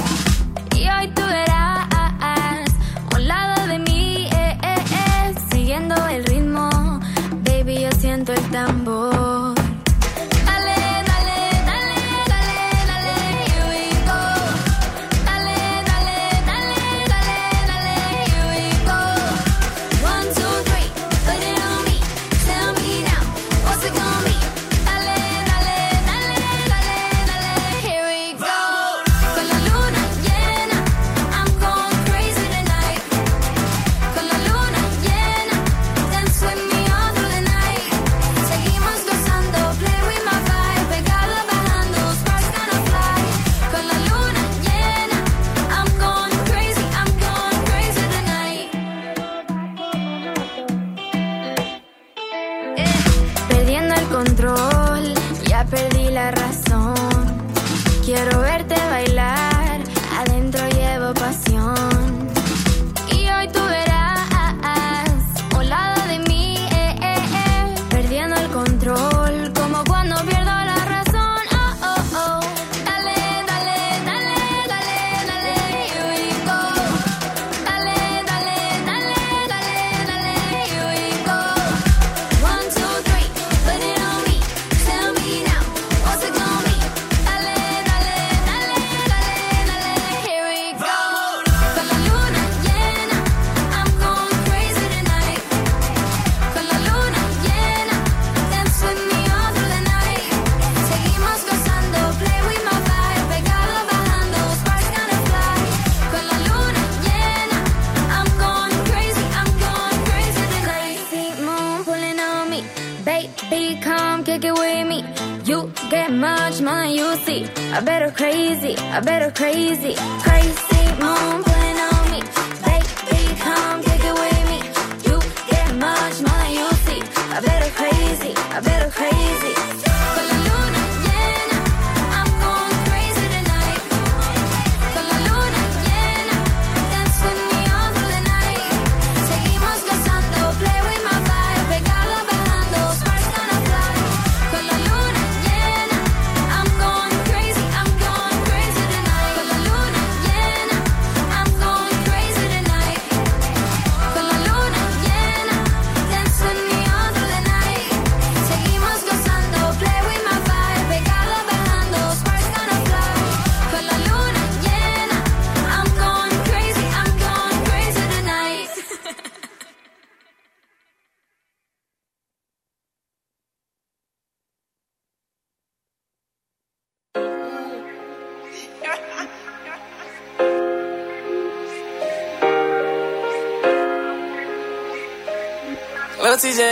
Lil 186.33 186.39
TJ. 186.39 186.63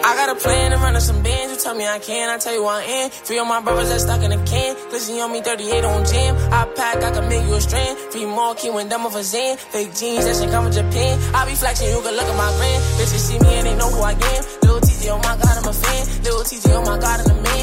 I 0.00 0.16
got 0.16 0.30
a 0.30 0.34
plan 0.34 0.70
to 0.70 0.78
run 0.78 0.98
some 0.98 1.22
bands. 1.22 1.52
You 1.52 1.60
tell 1.60 1.74
me 1.74 1.86
I 1.86 1.98
can, 1.98 2.30
I 2.30 2.38
tell 2.38 2.54
you 2.54 2.64
I 2.64 2.80
am. 2.80 3.10
Three 3.10 3.38
of 3.38 3.46
my 3.46 3.60
brothers 3.60 3.90
that 3.90 4.00
stuck 4.00 4.22
in 4.22 4.32
a 4.32 4.42
can. 4.46 4.74
Glizzy 4.88 5.22
on 5.22 5.30
me, 5.30 5.42
38 5.42 5.84
on 5.84 6.06
jam. 6.06 6.36
I 6.54 6.64
pack, 6.74 7.02
I 7.02 7.10
can 7.10 7.28
make 7.28 7.46
you 7.46 7.52
a 7.52 7.60
strand. 7.60 7.98
Three 8.12 8.24
more 8.24 8.54
key 8.54 8.70
when 8.70 8.88
done 8.88 9.04
with 9.04 9.14
a 9.14 9.22
Zan. 9.22 9.58
Fake 9.58 9.94
jeans, 9.94 10.24
that 10.24 10.36
shit 10.36 10.50
come 10.50 10.64
from 10.64 10.72
Japan. 10.72 11.20
I 11.34 11.44
be 11.44 11.54
flexing, 11.54 11.88
you 11.90 12.00
can 12.00 12.16
look 12.16 12.28
at 12.32 12.36
my 12.38 12.50
grand. 12.56 12.82
Bitches 12.96 13.24
see 13.28 13.38
me 13.40 13.54
and 13.60 13.66
they 13.66 13.76
know 13.76 13.90
who 13.90 14.00
I 14.00 14.12
am. 14.12 14.42
Little 14.64 14.80
TJ, 14.80 15.04
oh 15.12 15.18
my 15.18 15.36
god, 15.36 15.54
I'm 15.60 15.68
a 15.68 15.72
fan. 15.74 16.02
Lil 16.24 16.44
TJ, 16.48 16.66
oh 16.72 16.84
my 16.88 16.96
god, 16.96 17.20
I'm 17.20 17.30
a 17.30 17.42
man. 17.42 17.53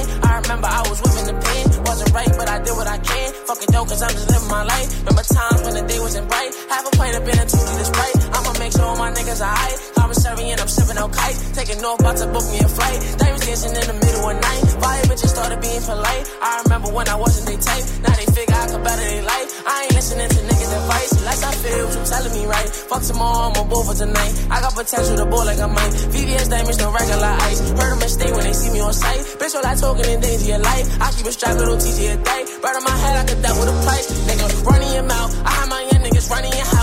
Remember 0.52 0.68
I 0.68 0.84
was 0.90 1.00
whipping 1.00 1.28
the 1.32 1.38
pen. 1.40 1.84
Wasn't 1.86 2.12
right, 2.12 2.28
but 2.36 2.50
I 2.50 2.60
did 2.60 2.76
what 2.76 2.86
I 2.86 2.98
can. 2.98 3.32
Fuck 3.48 3.64
it 3.64 3.72
cause 3.72 4.02
I'm 4.02 4.12
just 4.12 4.30
living 4.30 4.50
my 4.50 4.64
life. 4.64 5.00
Remember 5.00 5.24
times 5.24 5.64
when 5.64 5.76
the 5.80 5.88
day 5.88 5.98
wasn't 5.98 6.28
bright. 6.28 6.52
Have 6.68 6.86
a 6.88 6.92
plate 6.92 7.16
up 7.16 7.24
in 7.24 7.40
a 7.40 7.46
two 7.48 7.56
liter 7.56 7.88
sprite. 7.88 8.20
I'ma 8.36 8.60
make 8.60 8.74
sure 8.74 8.84
all 8.84 8.98
my 8.98 9.12
niggas 9.14 9.40
are 9.40 9.48
high. 9.48 9.91
Commissary 10.12 10.52
and 10.52 10.60
I'm 10.60 10.68
sipping 10.68 11.00
on 11.00 11.08
kite. 11.08 11.40
Taking 11.56 11.80
off, 11.88 12.04
about 12.04 12.18
to 12.20 12.28
book 12.28 12.44
me 12.52 12.60
a 12.60 12.68
flight. 12.68 13.00
They 13.16 13.32
was 13.32 13.48
dancing 13.48 13.72
in 13.72 13.86
the 13.88 13.96
middle 13.96 14.28
of 14.28 14.36
night. 14.36 14.62
Fire 14.84 15.08
bitches 15.08 15.32
started 15.32 15.64
being 15.64 15.80
polite. 15.88 16.28
I 16.44 16.60
remember 16.68 16.92
when 16.92 17.08
I 17.08 17.16
wasn't 17.16 17.48
they 17.48 17.56
type. 17.56 17.80
Now 18.04 18.12
they 18.20 18.28
figure 18.28 18.52
I 18.52 18.68
could 18.68 18.84
better 18.84 19.08
their 19.08 19.24
life. 19.24 19.48
I 19.64 19.88
ain't 19.88 19.96
listening 19.96 20.28
to 20.28 20.40
niggas' 20.52 20.76
advice. 20.84 21.12
Unless 21.16 21.42
I 21.48 21.54
feel 21.64 21.88
what 21.88 21.96
you 21.96 22.04
telling 22.12 22.34
me 22.36 22.44
right. 22.44 22.70
Fuck 22.92 23.04
tomorrow, 23.08 23.56
I'm 23.56 23.56
a 23.56 23.64
bull 23.64 23.84
for 23.88 23.96
tonight. 23.96 24.34
I 24.52 24.60
got 24.60 24.76
potential 24.76 25.16
to 25.16 25.26
ball 25.32 25.46
like 25.48 25.64
I 25.64 25.70
might. 25.72 25.94
VVS 26.12 26.48
damage, 26.52 26.78
no 26.84 26.92
regular 26.92 27.34
ice. 27.48 27.60
Heard 27.72 27.94
a 27.96 28.00
mistake 28.04 28.36
when 28.36 28.44
they 28.44 28.56
see 28.60 28.72
me 28.76 28.84
on 28.84 28.92
sight. 28.92 29.24
Bitch, 29.40 29.56
all 29.56 29.64
I 29.64 29.80
talking 29.80 30.12
in 30.12 30.20
danger 30.20 30.60
your 30.60 30.60
life. 30.60 30.92
I 31.00 31.08
keep 31.16 31.24
a 31.24 31.32
strap, 31.32 31.56
little 31.56 31.80
TJ 31.80 32.00
a 32.12 32.18
day. 32.20 32.42
Right 32.60 32.76
on 32.76 32.84
my 32.84 32.98
head, 33.00 33.16
I 33.16 33.24
could 33.32 33.40
with 33.40 33.72
a 33.72 33.76
price. 33.88 34.12
Nigga, 34.28 34.48
running 34.68 34.92
your 34.92 35.08
mouth. 35.08 35.32
I 35.48 35.52
have 35.56 35.70
my 35.72 35.82
young 35.88 36.04
niggas 36.04 36.28
running 36.28 36.52
your 36.52 36.68
house. 36.68 36.81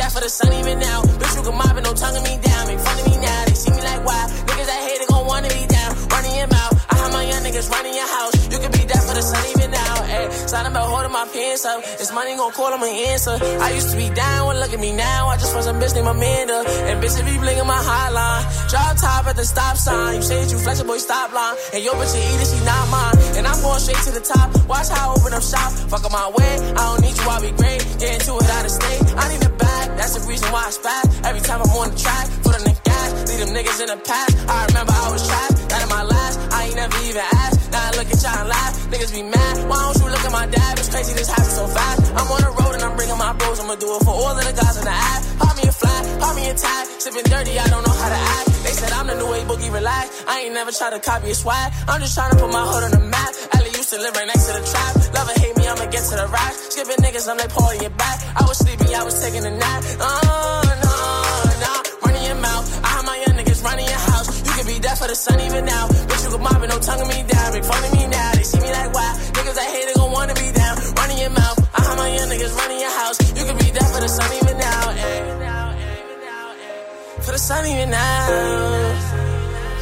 That 0.00 0.12
for 0.12 0.20
the 0.20 0.30
sun 0.30 0.50
even 0.54 0.78
now. 0.78 1.02
Bitch, 1.20 1.36
you 1.36 1.42
can 1.42 1.54
mob 1.60 1.76
it, 1.76 1.84
no 1.84 1.92
tonguing 1.92 2.24
me 2.24 2.40
down. 2.40 2.66
Make 2.66 2.80
fun 2.80 2.98
of 3.00 3.04
me 3.04 3.20
now. 3.20 3.44
They 3.44 3.52
see 3.52 3.70
me 3.70 3.82
like 3.84 4.00
why. 4.00 4.32
Niggas 4.48 4.64
that 4.64 4.80
hate 4.88 4.99
niggas 7.50 7.70
running 7.70 7.94
your 7.94 8.06
house. 8.06 8.34
You 8.52 8.58
could 8.58 8.72
be 8.72 8.84
that 8.86 9.02
for 9.02 9.14
the 9.14 9.22
sun 9.22 9.42
even 9.50 9.70
now. 9.70 9.94
Ayy, 10.06 10.30
something 10.48 10.70
about 10.70 10.86
holding 10.86 11.12
my 11.12 11.26
pants 11.34 11.64
up. 11.66 11.82
This 11.98 12.12
money 12.12 12.36
gon' 12.36 12.52
call 12.52 12.70
them 12.70 12.82
an 12.82 12.94
answer. 13.10 13.36
I 13.58 13.74
used 13.74 13.90
to 13.90 13.96
be 13.96 14.08
down, 14.10 14.46
well 14.46 14.58
look 14.58 14.72
at 14.72 14.78
me 14.78 14.92
now. 14.92 15.26
I 15.26 15.36
just 15.36 15.52
want 15.54 15.64
some 15.64 15.80
bitch 15.80 15.94
named 15.94 16.06
Amanda. 16.06 16.62
And 16.86 17.02
bitch, 17.02 17.18
if 17.18 17.26
you 17.26 17.40
blinking 17.40 17.66
my 17.66 17.82
hotline. 17.82 18.42
Drop 18.70 18.96
top 18.96 19.26
at 19.26 19.36
the 19.36 19.44
stop 19.44 19.76
sign. 19.76 20.16
You 20.16 20.22
say 20.22 20.42
that 20.42 20.50
you 20.52 20.58
flex 20.58 20.82
boy, 20.82 20.98
stop 20.98 21.32
line. 21.32 21.56
And 21.74 21.82
your 21.82 21.94
bitch, 21.94 22.14
you 22.14 22.22
eat 22.22 22.38
it, 22.38 22.48
she 22.54 22.58
not 22.64 22.86
mine. 22.90 23.18
And 23.36 23.46
I'm 23.46 23.60
going 23.62 23.80
straight 23.80 24.02
to 24.06 24.12
the 24.14 24.22
top. 24.22 24.46
Watch 24.68 24.88
how 24.88 25.10
I 25.10 25.14
open 25.18 25.34
up 25.34 25.42
shop. 25.42 25.70
Fuck 25.90 26.04
up 26.06 26.12
my 26.12 26.30
way. 26.38 26.52
I 26.78 26.82
don't 26.86 27.02
need 27.02 27.16
you, 27.18 27.26
I'll 27.26 27.42
be 27.42 27.50
great. 27.50 27.82
Get 27.98 28.14
into 28.14 28.38
it 28.38 28.50
out 28.50 28.64
of 28.64 28.70
state. 28.70 29.02
I 29.18 29.26
need 29.32 29.42
a 29.42 29.50
bag. 29.50 29.98
That's 29.98 30.14
the 30.14 30.22
reason 30.28 30.46
why 30.54 30.70
I 30.70 30.70
spaz. 30.70 31.26
Every 31.26 31.42
time 31.42 31.60
I'm 31.62 31.72
on 31.74 31.90
the 31.90 31.98
track, 31.98 32.30
put 32.46 32.54
on 32.54 32.62
the 32.62 32.74
gas. 32.86 33.08
Leave 33.26 33.42
them 33.42 33.50
niggas 33.50 33.80
in 33.82 33.88
the 33.90 33.98
past. 34.06 34.38
I 34.46 34.66
remember 34.70 34.94
I 34.94 35.10
was 35.10 35.26
trapped. 35.26 35.59
Ain't 36.70 36.78
never 36.78 36.98
even 37.02 37.26
asked. 37.34 37.72
Now 37.72 37.82
I 37.82 37.90
look 37.98 38.08
at 38.14 38.18
y'all 38.22 38.40
and 38.40 38.48
laugh. 38.48 38.72
Niggas 38.90 39.12
be 39.12 39.22
mad. 39.22 39.54
Why 39.68 39.78
don't 39.82 39.98
you 39.98 40.08
look 40.10 40.24
at 40.24 40.32
my 40.32 40.46
dad? 40.46 40.78
It's 40.78 40.88
crazy 40.88 41.12
this 41.14 41.28
happened 41.28 41.56
so 41.60 41.66
fast. 41.66 41.98
I'm 42.14 42.28
on 42.30 42.40
the 42.46 42.52
road 42.62 42.74
and 42.78 42.82
I'm 42.86 42.94
bringing 42.96 43.18
my 43.18 43.32
bros. 43.34 43.58
I'ma 43.60 43.74
do 43.74 43.88
it 43.96 44.02
for 44.06 44.14
all 44.14 44.34
of 44.38 44.44
the 44.46 44.54
guys 44.54 44.76
in 44.78 44.84
the 44.86 44.96
app. 45.10 45.20
Pop 45.42 45.54
me 45.58 45.64
a 45.66 45.74
fly, 45.74 45.98
pop 46.22 46.34
me 46.36 46.44
a 46.50 46.54
tag. 46.54 46.84
Sipping 47.02 47.26
dirty, 47.26 47.58
I 47.58 47.66
don't 47.68 47.84
know 47.86 47.96
how 48.02 48.10
to 48.14 48.20
act. 48.38 48.46
They 48.62 48.74
said 48.78 48.90
I'm 48.92 49.06
the 49.10 49.16
new 49.18 49.30
age 49.34 49.46
boogie, 49.50 49.72
relax. 49.72 50.06
I 50.28 50.46
ain't 50.46 50.54
never 50.54 50.70
try 50.70 50.90
to 50.90 51.00
copy 51.00 51.30
a 51.30 51.34
swag. 51.34 51.72
I'm 51.88 52.00
just 52.00 52.14
trying 52.14 52.30
to 52.30 52.38
put 52.38 52.50
my 52.52 52.64
hood 52.70 52.84
on 52.86 52.92
the 52.94 53.04
map. 53.14 53.32
Ellie 53.58 53.74
used 53.74 53.90
to 53.90 53.98
live 53.98 54.14
right 54.14 54.26
next 54.26 54.46
to 54.46 54.52
the 54.54 54.62
trap. 54.62 54.92
Love 55.14 55.28
or 55.30 55.36
hate 55.42 55.56
me, 55.58 55.66
I'ma 55.66 55.86
get 55.90 56.04
to 56.10 56.14
the 56.22 56.28
rap. 56.30 56.52
Skipping 56.54 57.00
niggas, 57.02 57.26
I'm 57.26 57.38
like 57.38 57.50
Paul 57.50 57.70
in 57.74 57.80
your 57.82 57.94
back. 57.98 58.16
I 58.38 58.42
was 58.46 58.58
sleeping, 58.58 58.94
I 58.94 59.02
was 59.02 59.16
taking 59.18 59.44
a 59.44 59.50
nap. 59.50 59.80
Uh, 59.98 60.20
oh, 60.22 60.62
no, 60.86 60.94
no. 61.64 61.72
Running 62.06 62.24
your 62.30 62.38
mouth. 62.38 62.64
I 62.84 62.88
have 62.94 63.04
my 63.04 63.16
young 63.26 63.34
niggas 63.38 63.64
running 63.64 63.86
your 63.86 63.98
house. 63.98 64.09
Be 64.70 64.78
that 64.86 64.96
for 64.98 65.08
the 65.08 65.16
sun 65.16 65.40
even 65.40 65.64
now. 65.64 65.88
Bitch, 65.88 66.22
you 66.24 66.30
can 66.30 66.42
mob 66.46 66.62
no 66.62 66.78
tonguing 66.78 67.08
me 67.08 67.18
down. 67.26 67.52
Make 67.52 67.64
fun 67.64 67.82
of 67.86 67.92
me 67.92 68.06
now. 68.06 68.30
They 68.38 68.44
see 68.44 68.60
me 68.60 68.70
like 68.70 68.94
wow. 68.94 69.12
Niggas 69.34 69.56
that 69.58 69.68
hate 69.74 69.88
it 69.90 69.96
gon' 69.96 70.12
wanna 70.12 70.34
be 70.34 70.48
down. 70.52 70.74
Running 70.94 71.18
your 71.18 71.30
mouth. 71.30 71.58
I 71.74 71.80
have 71.82 71.98
my 71.98 72.08
young 72.14 72.28
niggas 72.30 72.54
running 72.54 72.78
your 72.78 72.94
house. 73.02 73.18
You 73.38 73.44
can 73.48 73.56
be 73.58 73.68
that 73.76 73.88
for 73.92 74.00
the 74.00 74.08
sun 74.16 74.30
even 74.38 74.56
now. 74.58 74.82
Ay. 74.94 75.30
For 77.24 77.32
the 77.32 77.42
sun 77.48 77.66
even 77.66 77.90
now. 77.90 78.28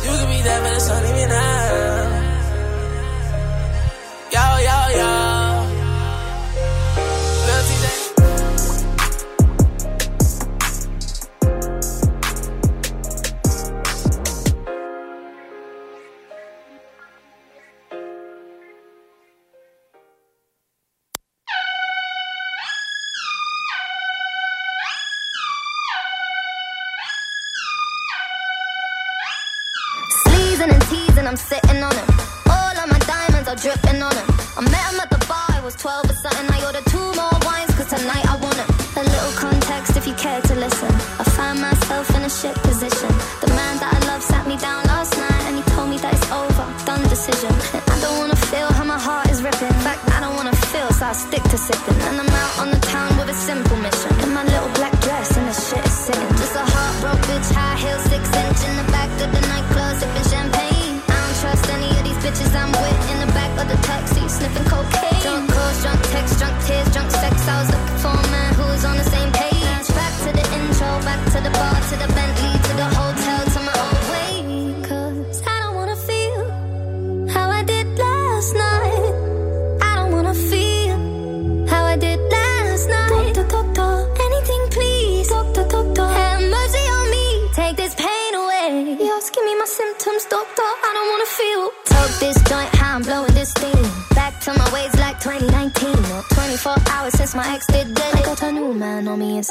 You 0.05 0.13
can 0.21 0.29
be 0.33 0.41
that 0.49 0.59
for 0.65 0.73
the 0.73 0.81
sun 0.81 1.03
even 1.05 1.29
now. 1.37 2.39
Yo, 4.33 4.45
yo, 4.69 4.79
yo. 5.01 5.18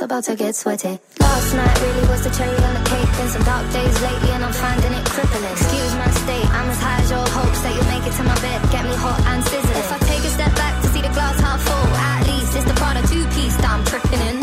About 0.08 0.24
to 0.24 0.36
get 0.40 0.56
sweaty. 0.56 0.96
Last 1.20 1.52
night 1.52 1.78
really 1.84 2.06
was 2.08 2.24
the 2.24 2.32
cherry 2.32 2.56
on 2.64 2.74
the 2.80 2.84
cake. 2.88 3.12
Been 3.20 3.28
some 3.28 3.44
dark 3.44 3.68
days 3.76 3.96
lately, 4.00 4.32
and 4.32 4.44
I'm 4.48 4.56
finding 4.56 4.94
it 4.96 5.04
crippling. 5.04 5.52
Excuse 5.52 5.94
my 6.00 6.10
state, 6.24 6.48
I'm 6.48 6.68
as 6.72 6.80
high 6.80 7.00
as 7.04 7.10
your 7.12 7.28
hopes 7.28 7.60
that 7.60 7.76
you'll 7.76 7.92
make 7.92 8.06
it 8.08 8.16
to 8.16 8.24
my 8.24 8.38
bed. 8.40 8.60
Get 8.72 8.84
me 8.88 8.96
hot 9.04 9.20
and 9.36 9.44
sizzling. 9.44 9.84
If 9.84 9.92
I 9.92 10.00
take 10.08 10.24
a 10.24 10.32
step 10.32 10.54
back 10.56 10.74
to 10.80 10.88
see 10.96 11.04
the 11.04 11.12
glass 11.12 11.36
half 11.44 11.60
full, 11.60 11.88
at 11.92 12.24
least 12.24 12.56
it's 12.56 12.64
the 12.64 12.76
Prada 12.80 13.04
two 13.12 13.26
piece 13.36 13.56
that 13.60 13.68
I'm 13.68 13.84
tripping 13.84 14.24
in. 14.32 14.38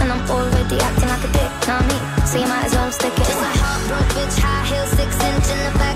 And 0.00 0.08
I'm 0.08 0.24
already 0.32 0.76
acting 0.80 1.10
like 1.12 1.24
a 1.28 1.30
dick, 1.36 1.52
not 1.68 1.84
me. 1.84 1.98
So 2.24 2.40
you 2.40 2.48
might 2.48 2.64
as 2.64 2.72
well 2.72 2.88
stick 2.88 3.12
it. 3.12 3.26
Just 3.28 3.36
a 3.36 3.52
heartbroken 3.60 4.16
bitch, 4.16 4.36
high 4.40 4.64
heels, 4.64 4.90
six 4.96 5.10
inch 5.12 5.46
in 5.52 5.58
the 5.60 5.72
back 5.76 5.89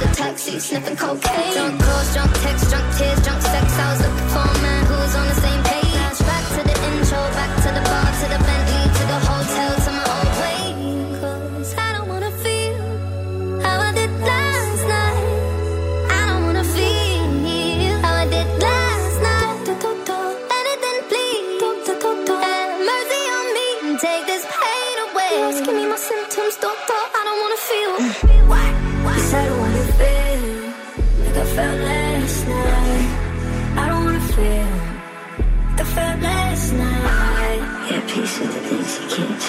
the 0.00 0.06
taxi, 0.14 0.58
sniffing 0.58 0.96
cocaine. 0.96 1.52
Drunk 1.52 1.80
calls, 1.80 2.14
drunk 2.14 2.32
texts, 2.42 2.70
drunk 2.70 2.86
tears, 2.96 3.20
drunk 3.22 3.42
sex. 3.42 3.66
I 3.78 3.92
was 3.92 4.00
looking 4.02 4.28
for 4.34 4.44
a 4.44 4.62
man 4.62 4.82
who 4.86 4.94
was 4.94 5.14
on 5.14 5.26
the 5.28 5.34
same 5.34 5.53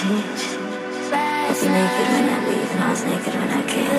I 0.06 0.12
was 1.50 1.64
naked 1.64 2.08
when 2.14 2.26
I 2.30 2.38
leave, 2.48 2.72
and 2.74 2.84
I 2.84 2.90
was 2.92 3.04
naked 3.06 3.34
when 3.34 3.50
I 3.50 3.64
came. 3.66 3.90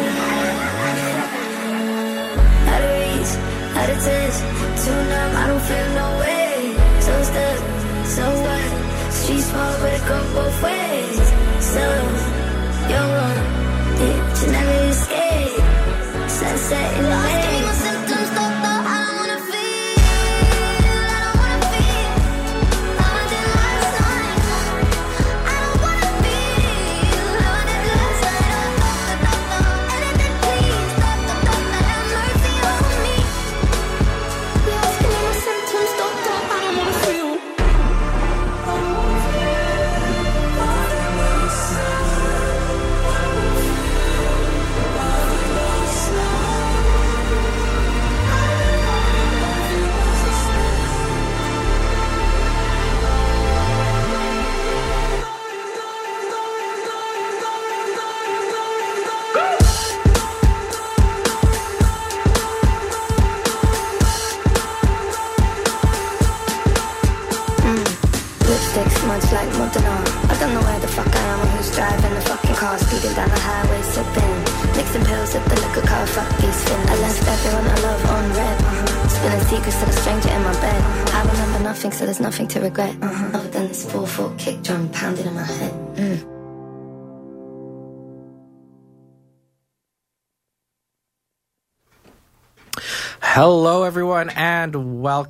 Out 2.71 2.83
of 2.87 2.95
reach, 3.03 3.33
out 3.75 3.91
of 3.91 3.99
touch, 4.07 4.37
too 4.85 5.01
numb, 5.11 5.33
I 5.35 5.45
don't 5.51 5.65
feel 5.67 5.89
no 5.99 6.09
way. 6.23 6.79
So 7.07 7.13
stuck, 7.27 7.59
so 8.07 8.25
what? 8.45 8.71
Street 9.19 9.45
small, 9.51 9.75
but 9.81 9.93
it 9.95 10.05
go 10.07 10.19
both 10.33 10.63
ways. 10.63 11.27
So, 11.75 11.85
you're 12.87 13.09
wrong, 13.15 13.43
yeah, 13.99 14.19
you 14.39 14.47
never 14.53 14.79
escape. 14.95 15.59
Sunset 16.31 16.89
in 16.99 17.03
the 17.03 17.36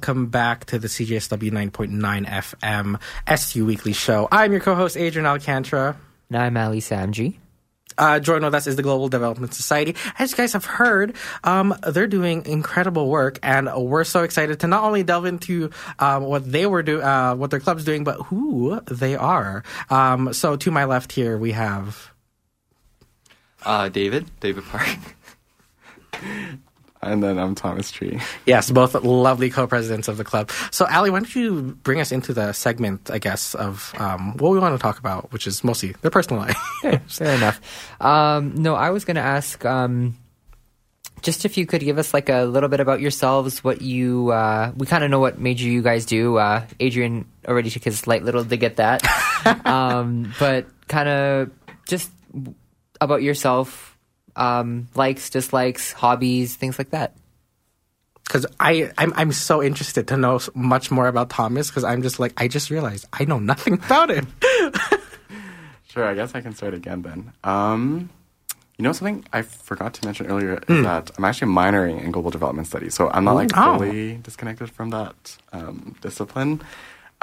welcome 0.07 0.27
back 0.27 0.65
to 0.65 0.79
the 0.79 0.87
CJSW 0.87 1.51
9.9 1.51 2.29
FM 2.29 3.01
SU 3.27 3.67
Weekly 3.67 3.93
Show. 3.93 4.29
I'm 4.31 4.53
your 4.53 4.61
co-host, 4.61 4.97
Adrian 4.97 5.27
Alcantara. 5.27 5.97
And 6.29 6.39
I'm 6.39 6.57
Ali 6.57 6.79
Samji. 6.81 7.39
Uh, 7.99 8.21
join 8.21 8.45
with 8.45 8.55
us 8.55 8.69
is 8.69 8.77
the 8.77 8.85
Global 8.85 9.09
Development 9.09 9.53
Society. 9.53 9.97
As 10.17 10.31
you 10.31 10.37
guys 10.37 10.53
have 10.53 10.65
heard, 10.65 11.17
um, 11.43 11.75
they're 11.89 12.07
doing 12.07 12.47
incredible 12.47 13.09
work, 13.09 13.41
and 13.43 13.69
we're 13.75 14.05
so 14.05 14.23
excited 14.23 14.61
to 14.61 14.69
not 14.69 14.85
only 14.85 15.03
delve 15.03 15.25
into 15.25 15.71
um, 15.99 16.23
what 16.23 16.53
they 16.53 16.67
were 16.67 16.85
doing, 16.85 17.03
uh, 17.03 17.35
what 17.35 17.51
their 17.51 17.59
club's 17.59 17.85
doing, 17.85 18.05
but 18.05 18.23
who 18.27 18.81
they 18.83 19.17
are. 19.17 19.65
Um, 19.91 20.33
so, 20.33 20.55
to 20.55 20.71
my 20.71 20.85
left 20.85 21.11
here, 21.11 21.37
we 21.37 21.51
have 21.51 22.13
Uh, 23.65 23.89
David, 23.89 24.31
David 24.39 24.63
Park. 24.67 24.87
And 27.03 27.23
then 27.23 27.39
I'm 27.39 27.55
Thomas 27.55 27.91
Tree. 27.91 28.21
Yes, 28.47 28.71
both 28.71 28.95
lovely 28.95 29.51
co-presidents 29.51 30.09
of 30.09 30.17
the 30.19 30.25
club. 30.25 30.51
So, 30.71 30.87
Ali, 30.87 31.11
why 31.11 31.19
don't 31.19 31.35
you 31.35 31.77
bring 31.83 32.01
us 32.01 32.13
into 32.13 32.33
the 32.33 32.53
segment, 32.53 33.11
I 33.11 33.19
guess, 33.19 33.55
of 33.55 33.93
um, 33.99 34.37
what 34.37 34.51
we 34.51 34.59
want 34.59 34.75
to 34.75 34.83
talk 34.83 34.99
about, 34.99 35.33
which 35.33 35.47
is 35.47 35.65
mostly 35.65 35.95
their 36.03 36.11
personal 36.11 36.43
life. 36.43 36.57
Fair 37.09 37.35
enough. 37.35 37.61
Um, 38.01 38.55
no, 38.55 38.75
I 38.75 38.91
was 38.91 39.05
going 39.05 39.17
to 39.17 39.23
ask 39.23 39.65
um, 39.65 40.17
just 41.23 41.45
if 41.45 41.59
you 41.59 41.67
could 41.67 41.81
give 41.81 41.99
us 41.99 42.15
like 42.15 42.29
a 42.29 42.45
little 42.45 42.69
bit 42.69 42.79
about 42.79 43.01
yourselves, 43.01 43.65
what 43.65 43.83
you, 43.83 44.31
uh, 44.31 44.73
we 44.77 44.87
kind 44.87 45.03
of 45.03 45.11
know 45.11 45.19
what 45.19 45.41
major 45.41 45.67
you 45.69 45.83
guys 45.83 46.07
do. 46.07 46.37
Uh, 46.37 46.65
Adrian 46.79 47.27
already 47.49 47.71
took 47.71 47.83
his 47.85 48.07
light 48.07 48.23
little 48.23 48.45
dig 48.45 48.63
at 48.63 48.77
that. 48.77 49.03
um, 49.67 50.33
but 50.39 50.67
kind 50.87 51.09
of 51.09 51.51
just 51.89 52.11
about 53.01 53.23
yourself, 53.23 53.96
um, 54.37 54.89
likes, 54.95 55.31
dislikes, 55.31 55.93
hobbies, 55.93 56.55
things 56.55 56.79
like 56.79 56.91
that. 56.91 57.17
Because 58.25 58.45
I, 58.59 58.91
I'm, 58.99 59.13
I'm 59.17 59.33
so 59.33 59.63
interested 59.63 60.09
to 60.09 60.17
know 60.17 60.41
much 60.55 60.91
more 60.91 61.07
about 61.09 61.31
Thomas. 61.31 61.69
Because 61.71 61.85
I'm 61.85 62.03
just 62.03 62.19
like, 62.19 62.33
I 62.37 62.49
just 62.49 62.71
realized 62.71 63.07
I 63.13 63.25
know 63.25 63.39
nothing 63.39 63.75
about 63.85 64.11
him. 64.11 64.27
Sure, 65.89 66.05
I 66.05 66.15
guess 66.15 66.35
I 66.35 66.43
can 66.43 66.55
start 66.55 66.75
again 66.75 67.01
then. 67.01 67.33
Um, 67.43 68.11
you 68.77 68.83
know 68.83 68.93
something 68.93 69.25
I 69.33 69.41
forgot 69.41 69.95
to 69.95 70.05
mention 70.05 70.27
earlier 70.27 70.57
Hmm. 70.67 70.73
is 70.75 70.83
that 70.83 71.11
I'm 71.17 71.25
actually 71.25 71.53
minoring 71.53 72.05
in 72.05 72.11
global 72.11 72.31
development 72.31 72.67
studies, 72.67 72.93
so 72.95 73.09
I'm 73.09 73.25
not 73.25 73.33
like 73.37 73.51
Oh. 73.57 73.79
fully 73.79 74.17
disconnected 74.19 74.69
from 74.71 74.91
that 74.91 75.39
um, 75.55 75.97
discipline. 76.03 76.61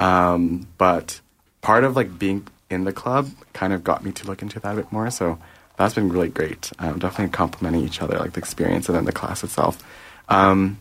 Um, 0.00 0.66
but 0.76 1.20
part 1.60 1.84
of 1.84 1.94
like 1.94 2.18
being 2.18 2.48
in 2.68 2.82
the 2.82 2.92
club 2.92 3.30
kind 3.52 3.72
of 3.72 3.84
got 3.84 4.02
me 4.04 4.10
to 4.10 4.26
look 4.26 4.42
into 4.42 4.58
that 4.58 4.72
a 4.72 4.76
bit 4.76 4.90
more. 4.90 5.08
So 5.12 5.38
that's 5.76 5.94
been 5.94 6.08
really 6.08 6.28
great. 6.28 6.70
Um, 6.78 6.98
definitely 6.98 7.32
complementing 7.32 7.82
each 7.84 8.00
other, 8.02 8.18
like 8.18 8.32
the 8.32 8.38
experience 8.40 8.88
and 8.88 8.96
then 8.96 9.04
the 9.04 9.12
class 9.12 9.42
itself. 9.44 9.82
Um, 10.28 10.78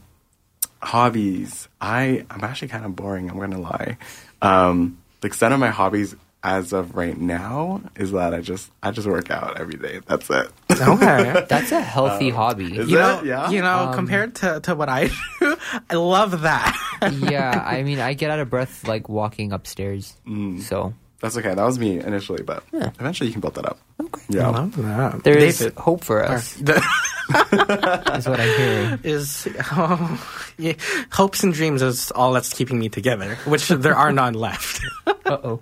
hobbies. 0.82 1.68
I 1.82 2.26
I'm 2.30 2.44
actually 2.44 2.68
kind 2.70 2.86
of 2.86 2.96
boring. 2.96 3.30
I'm 3.30 3.40
gonna 3.40 3.60
lie. 3.60 3.98
Um, 4.42 4.98
the 5.22 5.28
extent 5.28 5.54
of 5.54 5.60
my 5.60 5.70
hobbies 5.70 6.16
as 6.46 6.74
of 6.74 6.94
right 6.96 7.18
now 7.18 7.82
is 7.96 8.12
that 8.12 8.34
I 8.34 8.42
just 8.42 8.70
I 8.84 8.92
just 8.92 9.08
work 9.08 9.32
out 9.32 9.60
every 9.60 9.76
day. 9.78 10.02
That's 10.06 10.30
it. 10.30 10.52
Okay. 10.72 11.46
That's 11.50 11.72
a 11.72 11.80
healthy 11.82 12.32
Um, 12.32 12.36
hobby. 12.36 12.78
Is 12.78 12.90
you 12.90 12.98
it? 12.98 13.02
know, 13.02 13.22
yeah. 13.24 13.50
you 13.50 13.62
know, 13.62 13.88
Um, 13.88 13.94
compared 13.94 14.36
to, 14.36 14.60
to 14.62 14.76
what 14.76 14.90
I 14.90 15.10
do, 15.40 15.56
I 15.90 15.96
love 15.96 16.42
that. 16.42 16.76
yeah, 17.14 17.64
I 17.66 17.84
mean, 17.88 18.00
I 18.00 18.14
get 18.14 18.30
out 18.30 18.40
of 18.40 18.50
breath 18.50 18.86
like 18.86 19.08
walking 19.08 19.54
upstairs. 19.54 20.18
So 20.60 20.94
That's 21.24 21.38
okay. 21.38 21.56
That 21.56 21.64
was 21.64 21.80
me 21.80 22.02
initially, 22.04 22.44
but 22.44 22.66
eventually 22.74 23.28
you 23.28 23.34
can 23.34 23.40
build 23.40 23.56
that 23.56 23.66
up. 23.66 23.80
Okay. 23.98 24.22
I 24.32 24.36
Yeah. 24.36 24.50
love 24.50 24.76
that. 24.76 25.24
there 25.24 25.38
is 25.38 25.60
David, 25.60 25.78
hope 25.80 26.04
for 26.04 26.22
us. 26.22 26.54
That's 26.60 28.28
what 28.28 28.40
I 28.42 28.48
hear. 28.58 29.00
is 29.04 29.48
oh, 29.72 30.20
yeah, 30.58 30.74
hopes 31.14 31.42
and 31.44 31.54
dreams 31.54 31.82
is 31.82 32.12
all 32.12 32.34
that's 32.34 32.52
keeping 32.54 32.78
me 32.78 32.90
together, 32.90 33.36
which 33.48 33.70
there 33.70 33.96
are 33.96 34.12
none 34.12 34.34
left. 34.36 34.82
Uh 35.26 35.38
oh. 35.42 35.60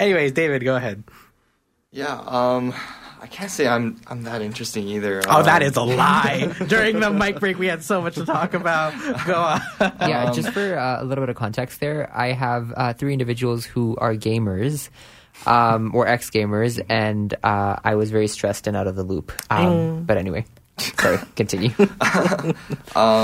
Anyways, 0.00 0.32
David, 0.32 0.64
go 0.64 0.74
ahead. 0.74 1.04
Yeah, 1.92 2.16
um, 2.24 2.72
I 3.26 3.28
can't 3.28 3.50
say 3.50 3.66
I'm 3.66 4.00
I'm 4.06 4.22
that 4.22 4.40
interesting 4.40 4.86
either. 4.86 5.20
Oh, 5.28 5.42
that 5.42 5.60
Um, 5.62 5.66
is 5.68 5.76
a 5.76 5.82
lie. 5.82 6.54
During 6.68 7.00
the 7.00 7.10
mic 7.10 7.40
break, 7.40 7.58
we 7.58 7.66
had 7.66 7.82
so 7.82 8.00
much 8.00 8.14
to 8.14 8.24
talk 8.24 8.54
about. 8.54 8.94
Go 9.26 9.34
on. 9.34 9.60
yeah, 10.00 10.30
just 10.30 10.50
for 10.50 10.78
uh, 10.78 11.02
a 11.02 11.04
little 11.04 11.22
bit 11.22 11.30
of 11.30 11.34
context 11.34 11.80
there, 11.80 12.08
I 12.14 12.30
have 12.30 12.72
uh, 12.76 12.92
three 12.92 13.12
individuals 13.12 13.64
who 13.64 13.96
are 13.98 14.14
gamers. 14.14 14.90
Um, 15.44 15.90
or 15.94 16.06
ex 16.06 16.30
gamers, 16.30 16.80
and 16.88 17.34
uh, 17.44 17.76
I 17.84 17.96
was 17.96 18.10
very 18.10 18.26
stressed 18.26 18.66
and 18.68 18.74
out 18.76 18.86
of 18.86 18.94
the 18.96 19.02
loop. 19.02 19.32
Um, 19.50 19.66
Mm. 19.66 20.06
But 20.06 20.16
anyway, 20.16 20.46
sorry, 20.78 21.18
continue. 21.34 21.72
uh, 22.00 22.54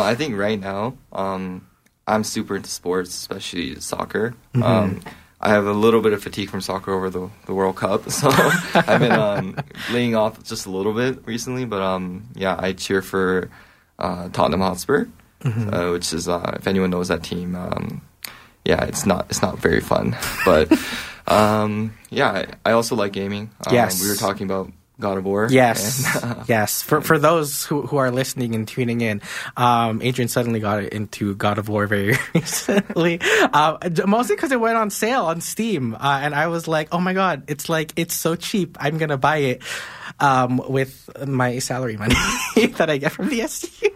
I 0.02 0.14
think 0.14 0.36
right 0.36 0.60
now, 0.60 0.94
um, 1.12 1.66
I'm 2.06 2.22
super 2.24 2.56
into 2.56 2.68
sports, 2.68 3.10
especially 3.14 3.80
soccer. 3.80 4.34
Mhm. 4.54 5.00
I 5.42 5.48
have 5.50 5.66
a 5.66 5.72
little 5.72 6.00
bit 6.00 6.12
of 6.12 6.22
fatigue 6.22 6.50
from 6.50 6.60
soccer 6.60 6.92
over 6.92 7.10
the, 7.10 7.28
the 7.46 7.54
World 7.54 7.76
Cup, 7.76 8.08
so 8.10 8.28
I've 8.30 9.00
been 9.00 9.10
um, 9.12 9.56
laying 9.90 10.14
off 10.14 10.42
just 10.44 10.66
a 10.66 10.70
little 10.70 10.92
bit 10.94 11.26
recently. 11.26 11.64
But 11.64 11.82
um, 11.82 12.28
yeah, 12.34 12.54
I 12.58 12.72
cheer 12.74 13.02
for 13.02 13.50
uh, 13.98 14.28
Tottenham 14.30 14.60
Hotspur, 14.60 15.06
Mhm. 15.42 15.72
uh, 15.74 15.92
which 15.92 16.12
is 16.12 16.28
uh, 16.28 16.52
if 16.56 16.66
anyone 16.68 16.90
knows 16.90 17.08
that 17.08 17.24
team, 17.24 17.56
um, 17.56 18.00
yeah, 18.64 18.84
it's 18.84 19.04
not 19.04 19.26
it's 19.30 19.42
not 19.42 19.58
very 19.58 19.80
fun, 19.80 20.16
but 20.44 20.70
um, 21.26 21.92
yeah, 22.10 22.30
I, 22.64 22.70
I 22.70 22.72
also 22.72 22.94
like 22.94 23.12
gaming. 23.12 23.50
Um, 23.66 23.74
Yes. 23.74 24.00
we 24.00 24.08
were 24.08 24.14
talking 24.16 24.46
about 24.46 24.70
God 25.00 25.18
of 25.18 25.24
War. 25.24 25.48
Yes, 25.50 26.22
and, 26.22 26.32
uh, 26.32 26.44
yes. 26.48 26.82
For 26.82 27.00
for 27.00 27.18
those 27.18 27.64
who, 27.64 27.82
who 27.82 27.96
are 27.96 28.10
listening 28.10 28.54
and 28.54 28.66
tuning 28.66 29.00
in, 29.00 29.20
um, 29.56 30.00
Adrian 30.02 30.28
suddenly 30.28 30.60
got 30.60 30.82
into 30.84 31.34
God 31.34 31.58
of 31.58 31.68
War 31.68 31.86
very 31.86 32.16
recently, 32.34 33.20
uh, 33.22 33.78
mostly 34.06 34.36
because 34.36 34.52
it 34.52 34.60
went 34.60 34.76
on 34.76 34.90
sale 34.90 35.24
on 35.26 35.40
Steam, 35.40 35.94
uh, 35.94 36.20
and 36.22 36.34
I 36.34 36.46
was 36.48 36.68
like, 36.68 36.88
oh 36.92 37.00
my 37.00 37.12
god, 37.14 37.44
it's 37.48 37.68
like 37.68 37.92
it's 37.96 38.14
so 38.14 38.36
cheap, 38.36 38.76
I'm 38.80 38.98
gonna 38.98 39.18
buy 39.18 39.38
it 39.38 39.62
um, 40.20 40.58
with 40.68 41.10
my 41.26 41.58
salary 41.58 41.96
money 41.96 42.14
that 42.76 42.90
I 42.90 42.98
get 42.98 43.12
from 43.12 43.28
the 43.28 43.42
SU. 43.42 43.88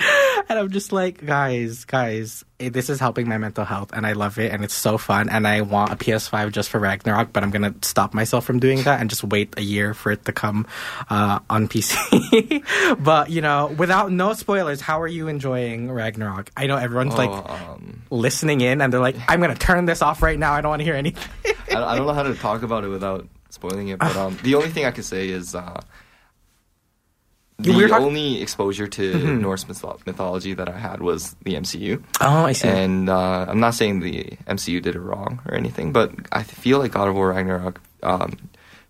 And 0.48 0.58
I'm 0.58 0.70
just 0.70 0.90
like, 0.90 1.24
guys, 1.24 1.84
guys, 1.84 2.44
eh, 2.58 2.70
this 2.70 2.90
is 2.90 2.98
helping 2.98 3.28
my 3.28 3.38
mental 3.38 3.64
health, 3.64 3.92
and 3.92 4.04
I 4.04 4.14
love 4.14 4.36
it, 4.38 4.50
and 4.50 4.64
it's 4.64 4.74
so 4.74 4.98
fun, 4.98 5.28
and 5.28 5.46
I 5.46 5.60
want 5.60 5.92
a 5.92 5.96
PS5 5.96 6.50
just 6.50 6.70
for 6.70 6.80
Ragnarok, 6.80 7.32
but 7.32 7.44
I'm 7.44 7.50
gonna 7.50 7.72
stop 7.82 8.14
myself 8.14 8.46
from 8.46 8.58
doing 8.58 8.82
that 8.82 9.00
and 9.00 9.08
just 9.08 9.22
wait 9.22 9.54
a 9.58 9.62
year 9.62 9.94
for 9.94 10.10
it 10.10 10.24
to 10.24 10.32
come 10.32 10.66
uh, 11.08 11.38
on 11.48 11.68
PC. 11.68 12.64
but 13.04 13.30
you 13.30 13.42
know, 13.42 13.72
without 13.78 14.10
no 14.10 14.32
spoilers, 14.32 14.80
how 14.80 15.00
are 15.00 15.06
you 15.06 15.28
enjoying 15.28 15.88
Ragnarok? 15.88 16.50
I 16.56 16.66
know 16.66 16.76
everyone's 16.76 17.14
Oh, 17.14 17.18
like 17.18 17.50
um, 17.50 18.02
listening 18.10 18.60
in, 18.60 18.80
and 18.80 18.92
they're 18.92 18.98
like, 18.98 19.16
I'm 19.28 19.40
gonna 19.40 19.54
turn 19.54 19.84
this 19.84 20.02
off 20.02 20.20
right 20.20 20.38
now. 20.38 20.52
I 20.52 20.62
don't 20.62 20.70
want 20.70 20.80
to 20.80 20.84
hear 20.84 20.96
anything. 20.96 21.22
I, 21.70 21.84
I 21.84 21.96
don't 21.96 22.06
know 22.06 22.12
how 22.14 22.24
to 22.24 22.34
talk 22.34 22.62
about 22.62 22.82
it 22.82 22.88
without 22.88 23.28
spoiling 23.50 23.88
it, 23.88 24.00
but 24.00 24.16
um, 24.16 24.36
the 24.42 24.56
only 24.56 24.70
thing 24.70 24.84
I 24.84 24.90
can 24.90 25.04
say 25.04 25.28
is 25.28 25.54
uh, 25.54 25.80
the 27.62 27.72
We 27.72 27.86
talk- 27.88 28.00
only 28.00 28.40
exposure 28.42 28.86
to 28.88 29.12
Mhm. 29.12 29.40
Norse 29.40 29.64
mytho- 29.64 29.98
mythology 30.06 30.54
that 30.54 30.68
I 30.68 30.78
had 30.78 31.00
was 31.02 31.34
the 31.44 31.56
MCU. 31.56 32.02
Oh, 32.20 32.44
I 32.46 32.52
see. 32.52 32.68
And 32.68 33.08
uh, 33.08 33.46
I'm 33.48 33.60
not 33.60 33.74
saying 33.74 34.00
the 34.00 34.36
MCU 34.46 34.80
did 34.82 34.94
it 34.96 35.00
wrong 35.00 35.40
or 35.46 35.54
anything, 35.54 35.92
but 35.92 36.12
I 36.32 36.42
feel 36.42 36.78
like 36.78 36.92
God 36.92 37.08
of 37.08 37.14
War 37.14 37.28
Ragnarok 37.30 37.80
um, 38.02 38.36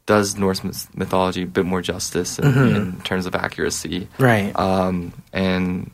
does 0.07 0.37
Norse 0.39 0.63
myth- 0.65 0.89
mythology 0.95 1.43
a 1.43 1.47
bit 1.47 1.67
more 1.67 1.83
justice 1.83 2.39
in, 2.39 2.45
Mhm. 2.53 2.77
in 2.77 3.01
terms 3.03 3.27
of 3.27 3.35
accuracy. 3.35 4.09
Right. 4.19 4.53
Um, 4.59 5.13
and 5.33 5.91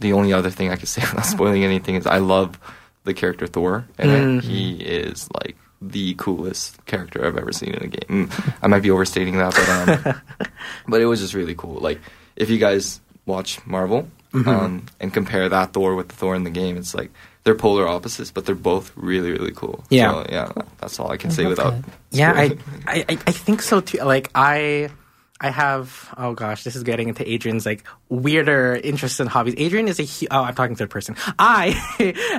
the 0.00 0.12
only 0.14 0.32
other 0.32 0.50
thing 0.50 0.70
I 0.70 0.76
can 0.76 0.86
say 0.94 1.02
without 1.02 1.26
spoiling 1.26 1.64
anything 1.64 1.94
is 1.96 2.06
I 2.06 2.18
love 2.18 2.58
the 3.04 3.14
character 3.14 3.46
Thor, 3.46 3.84
and 3.98 4.40
Mhm. 4.40 4.42
he 4.42 4.72
is 4.82 5.28
like 5.42 5.56
the 5.82 6.14
coolest 6.14 6.84
character 6.86 7.24
I've 7.24 7.36
ever 7.36 7.52
seen 7.52 7.74
in 7.74 7.82
a 7.82 7.86
game. 7.88 8.28
Mm, 8.28 8.54
I 8.62 8.66
might 8.66 8.82
be 8.82 8.90
overstating 8.90 9.36
that, 9.38 9.54
but 9.54 9.68
um, 10.08 10.48
but 10.88 11.00
it 11.00 11.06
was 11.06 11.20
just 11.20 11.34
really 11.34 11.54
cool. 11.54 11.74
Like 11.80 12.00
if 12.36 12.50
you 12.50 12.58
guys 12.58 13.00
watch 13.26 13.64
Marvel 13.66 14.08
Mhm. 14.32 14.46
um, 14.48 14.86
and 15.00 15.12
compare 15.14 15.48
that 15.48 15.72
Thor 15.72 15.94
with 15.94 16.08
the 16.08 16.14
Thor 16.14 16.34
in 16.34 16.44
the 16.44 16.50
game, 16.50 16.76
it's 16.76 16.94
like 16.94 17.10
they're 17.44 17.54
polar 17.54 17.86
opposites, 17.88 18.30
but 18.32 18.44
they're 18.44 18.54
both 18.54 18.92
really 18.96 19.30
really 19.30 19.52
cool. 19.52 19.84
Yeah. 19.88 20.12
so, 20.12 20.26
yeah. 20.30 20.52
That's 20.80 20.98
all 21.00 21.10
I 21.10 21.16
can 21.16 21.30
I 21.30 21.34
say 21.34 21.46
without. 21.46 21.74
Yeah, 22.10 22.32
I, 22.34 22.56
I 22.86 23.04
I 23.08 23.32
think 23.32 23.62
so 23.62 23.80
too. 23.80 23.98
Like 23.98 24.30
I, 24.34 24.90
I 25.38 25.50
have. 25.50 26.14
Oh 26.16 26.32
gosh, 26.32 26.64
this 26.64 26.76
is 26.76 26.82
getting 26.82 27.08
into 27.08 27.30
Adrian's 27.30 27.66
like 27.66 27.84
weirder 28.08 28.74
interests 28.82 29.20
and 29.20 29.28
hobbies. 29.28 29.54
Adrian 29.58 29.86
is 29.86 30.00
a. 30.00 30.04
hu- 30.04 30.26
Oh, 30.30 30.42
I'm 30.42 30.54
talking 30.54 30.74
to 30.76 30.78
third 30.78 30.90
person. 30.90 31.14
I 31.38 31.76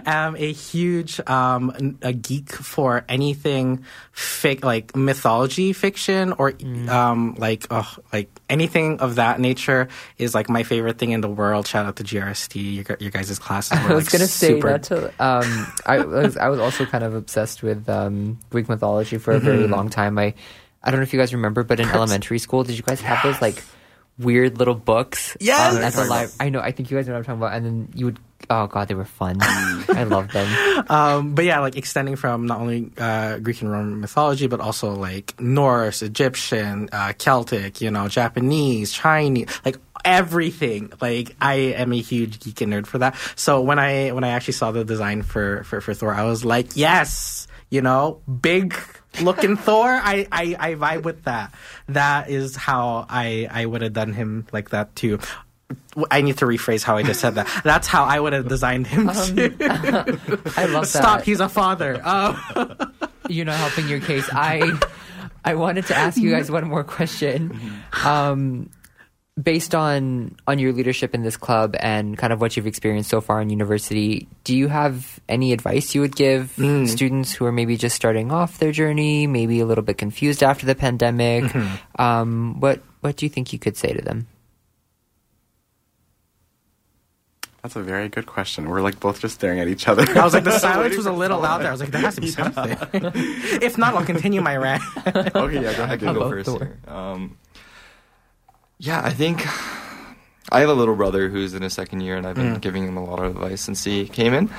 am 0.07 0.35
a 0.35 0.51
huge 0.51 1.19
um 1.29 1.97
a 2.01 2.11
geek 2.11 2.51
for 2.51 3.05
anything 3.07 3.83
fic 4.15 4.63
like 4.63 4.95
mythology 4.95 5.73
fiction 5.73 6.33
or 6.33 6.53
um 6.89 7.35
like 7.37 7.67
oh 7.69 7.95
like 8.11 8.31
anything 8.49 8.99
of 8.99 9.15
that 9.15 9.39
nature 9.39 9.89
is 10.17 10.33
like 10.33 10.49
my 10.49 10.63
favorite 10.63 10.97
thing 10.97 11.11
in 11.11 11.21
the 11.21 11.29
world. 11.29 11.67
Shout 11.67 11.85
out 11.85 11.97
to 11.97 12.03
GRST. 12.03 12.55
Your, 12.87 12.97
your 12.99 13.11
guys' 13.11 13.37
classes. 13.37 13.77
Were, 13.79 13.91
I 13.91 13.93
was 13.93 14.05
like, 14.05 14.13
gonna 14.13 14.25
say 14.27 14.47
super 14.55 14.71
not 14.71 14.83
to. 14.83 15.07
Um, 15.23 15.67
I 15.85 15.99
was 15.99 16.35
I 16.35 16.49
was 16.49 16.59
also 16.59 16.85
kind 16.87 17.03
of 17.03 17.13
obsessed 17.13 17.61
with 17.61 17.87
um, 17.89 18.39
Greek 18.49 18.67
mythology 18.67 19.19
for 19.19 19.33
a 19.33 19.39
very 19.39 19.65
Mhm. 19.65 19.69
long 19.69 19.89
time. 19.89 20.17
I 20.17 20.33
I 20.87 20.91
don't 20.91 21.01
know 21.01 21.03
if 21.03 21.11
you 21.11 21.19
guys 21.19 21.33
remember, 21.33 21.63
but 21.63 21.81
in 21.81 21.89
elementary 21.89 22.39
school, 22.39 22.63
did 22.63 22.77
you 22.77 22.83
guys 22.83 23.01
have 23.01 23.21
those 23.21 23.41
like 23.41 23.61
weird 24.17 24.57
little 24.57 24.73
books? 24.73 25.35
Yes! 25.41 25.75
um, 25.75 25.83
at 25.83 25.93
the 25.93 26.05
library. 26.05 26.31
I 26.39 26.49
know. 26.49 26.61
I 26.61 26.71
think 26.71 26.89
you 26.89 26.97
guys 26.97 27.07
know 27.07 27.13
what 27.13 27.19
I'm 27.19 27.25
talking 27.25 27.41
about. 27.41 27.53
And 27.53 27.65
then 27.65 27.89
you 27.93 28.05
would. 28.05 28.19
Oh 28.49 28.67
god, 28.67 28.87
they 28.87 28.93
were 28.93 29.03
fun. 29.03 29.37
I 29.41 30.05
loved 30.07 30.31
them. 30.31 30.85
um, 30.89 31.35
but 31.35 31.43
yeah, 31.43 31.59
like 31.59 31.75
extending 31.75 32.15
from 32.15 32.45
not 32.45 32.61
only 32.61 32.89
uh, 32.97 33.39
Greek 33.39 33.61
and 33.61 33.69
Roman 33.69 33.99
mythology, 33.99 34.47
but 34.47 34.61
also 34.61 34.93
like 34.93 35.37
Norse, 35.41 36.01
Egyptian, 36.01 36.87
uh, 36.93 37.11
Celtic, 37.17 37.81
you 37.81 37.91
know, 37.91 38.07
Japanese, 38.07 38.93
Chinese, 38.93 39.49
like 39.65 39.77
everything. 40.05 40.93
Like 41.01 41.35
I 41.41 41.55
am 41.75 41.91
a 41.91 41.99
huge 41.99 42.39
geek 42.39 42.61
and 42.61 42.71
nerd 42.71 42.87
for 42.87 42.99
that. 42.99 43.15
So 43.35 43.59
when 43.59 43.79
I 43.79 44.11
when 44.11 44.23
I 44.23 44.29
actually 44.29 44.53
saw 44.53 44.71
the 44.71 44.85
design 44.85 45.23
for 45.23 45.65
for, 45.65 45.81
for 45.81 45.93
Thor, 45.93 46.13
I 46.13 46.23
was 46.23 46.45
like, 46.45 46.77
yes, 46.77 47.47
you 47.69 47.81
know, 47.81 48.21
big 48.41 48.73
looking 49.21 49.57
Thor. 49.57 49.87
I, 49.87 50.27
I 50.31 50.55
I 50.59 50.75
vibe 50.75 51.03
with 51.03 51.23
that. 51.23 51.53
That 51.89 52.29
is 52.29 52.55
how 52.55 53.05
I 53.09 53.47
I 53.49 53.65
would 53.65 53.81
have 53.81 53.93
done 53.93 54.13
him 54.13 54.47
like 54.51 54.69
that 54.69 54.95
too. 54.95 55.19
I 56.11 56.21
need 56.21 56.37
to 56.37 56.45
rephrase 56.45 56.83
how 56.83 56.95
I 56.95 57.03
just 57.03 57.19
said 57.19 57.35
that. 57.35 57.61
That's 57.63 57.87
how 57.87 58.05
I 58.05 58.19
would 58.19 58.31
have 58.33 58.47
designed 58.47 58.87
him 58.87 59.07
too. 59.09 59.55
I 59.61 60.65
love 60.67 60.83
that. 60.83 60.85
Stop. 60.87 61.21
He's 61.23 61.39
a 61.39 61.49
father. 61.49 62.01
Um, 62.05 62.93
You're 63.29 63.45
not 63.45 63.57
helping 63.57 63.89
your 63.89 63.99
case. 63.99 64.29
I 64.31 64.79
I 65.43 65.55
wanted 65.55 65.85
to 65.87 65.95
ask 65.95 66.17
you 66.17 66.29
guys 66.29 66.49
one 66.49 66.65
more 66.67 66.83
question. 66.85 67.59
Um, 68.05 68.69
based 69.41 69.75
on 69.75 70.35
on 70.47 70.57
your 70.59 70.73
leadership 70.73 71.13
in 71.13 71.21
this 71.21 71.37
club 71.37 71.75
and 71.79 72.17
kind 72.17 72.33
of 72.33 72.41
what 72.41 72.57
you've 72.57 72.65
experienced 72.67 73.09
so 73.09 73.21
far 73.21 73.39
in 73.41 73.49
university, 73.49 74.27
do 74.43 74.55
you 74.55 74.67
have 74.67 75.19
any 75.29 75.53
advice 75.53 75.93
you 75.93 76.01
would 76.01 76.15
give 76.15 76.53
Mm. 76.57 76.87
students 76.87 77.33
who 77.33 77.45
are 77.45 77.51
maybe 77.51 77.77
just 77.77 77.95
starting 77.95 78.31
off 78.31 78.57
their 78.57 78.71
journey, 78.71 79.27
maybe 79.27 79.59
a 79.59 79.65
little 79.65 79.83
bit 79.83 79.97
confused 79.97 80.41
after 80.41 80.65
the 80.65 80.73
pandemic? 80.75 81.43
Mhm. 81.45 81.79
Um, 81.99 82.59
what 82.59 82.81
what 83.01 83.15
do 83.15 83.25
you 83.25 83.29
think 83.29 83.53
you 83.53 83.59
could 83.59 83.77
say 83.77 83.93
to 83.93 84.01
them? 84.01 84.27
That's 87.63 87.75
a 87.75 87.81
very 87.81 88.07
good 88.07 88.27
question. 88.27 88.69
We're 88.69 88.81
like 88.81 88.99
both 88.99 89.19
just 89.19 89.35
staring 89.35 89.59
at 89.59 89.67
each 89.67 89.87
other. 89.89 90.03
I 90.17 90.23
was 90.23 90.33
like, 90.33 90.45
the 90.45 90.57
silence 90.59 90.95
was 90.95 91.05
a 91.05 91.11
little 91.11 91.39
loud 91.39 91.59
there. 91.61 91.67
I 91.67 91.71
was 91.71 91.81
like, 91.81 91.91
there 91.91 92.01
has 92.01 92.15
to 92.15 92.21
be 92.21 92.27
something. 92.31 92.77
if 93.61 93.77
not, 93.77 93.93
I'll 93.93 94.05
continue 94.05 94.41
my 94.41 94.55
rant. 94.55 94.81
okay, 95.05 95.61
yeah, 95.61 95.75
go 95.75 95.83
ahead. 95.83 96.03
I 96.03 96.13
go 96.13 96.29
first 96.29 96.45
Thor? 96.47 96.59
here. 96.59 96.77
Um, 96.87 97.37
yeah, 98.79 99.01
I 99.03 99.11
think 99.11 99.45
I 100.51 100.59
have 100.61 100.69
a 100.69 100.73
little 100.73 100.95
brother 100.95 101.29
who's 101.29 101.53
in 101.53 101.61
his 101.61 101.73
second 101.73 102.01
year, 102.01 102.15
and 102.17 102.25
I've 102.25 102.35
been 102.35 102.55
Mm. 102.55 102.61
giving 102.61 102.87
him 102.87 102.97
a 102.97 103.03
lot 103.03 103.19
of 103.19 103.35
advice 103.35 103.61
since 103.61 103.83
he 103.83 104.07
came 104.07 104.33
in. 104.33 104.49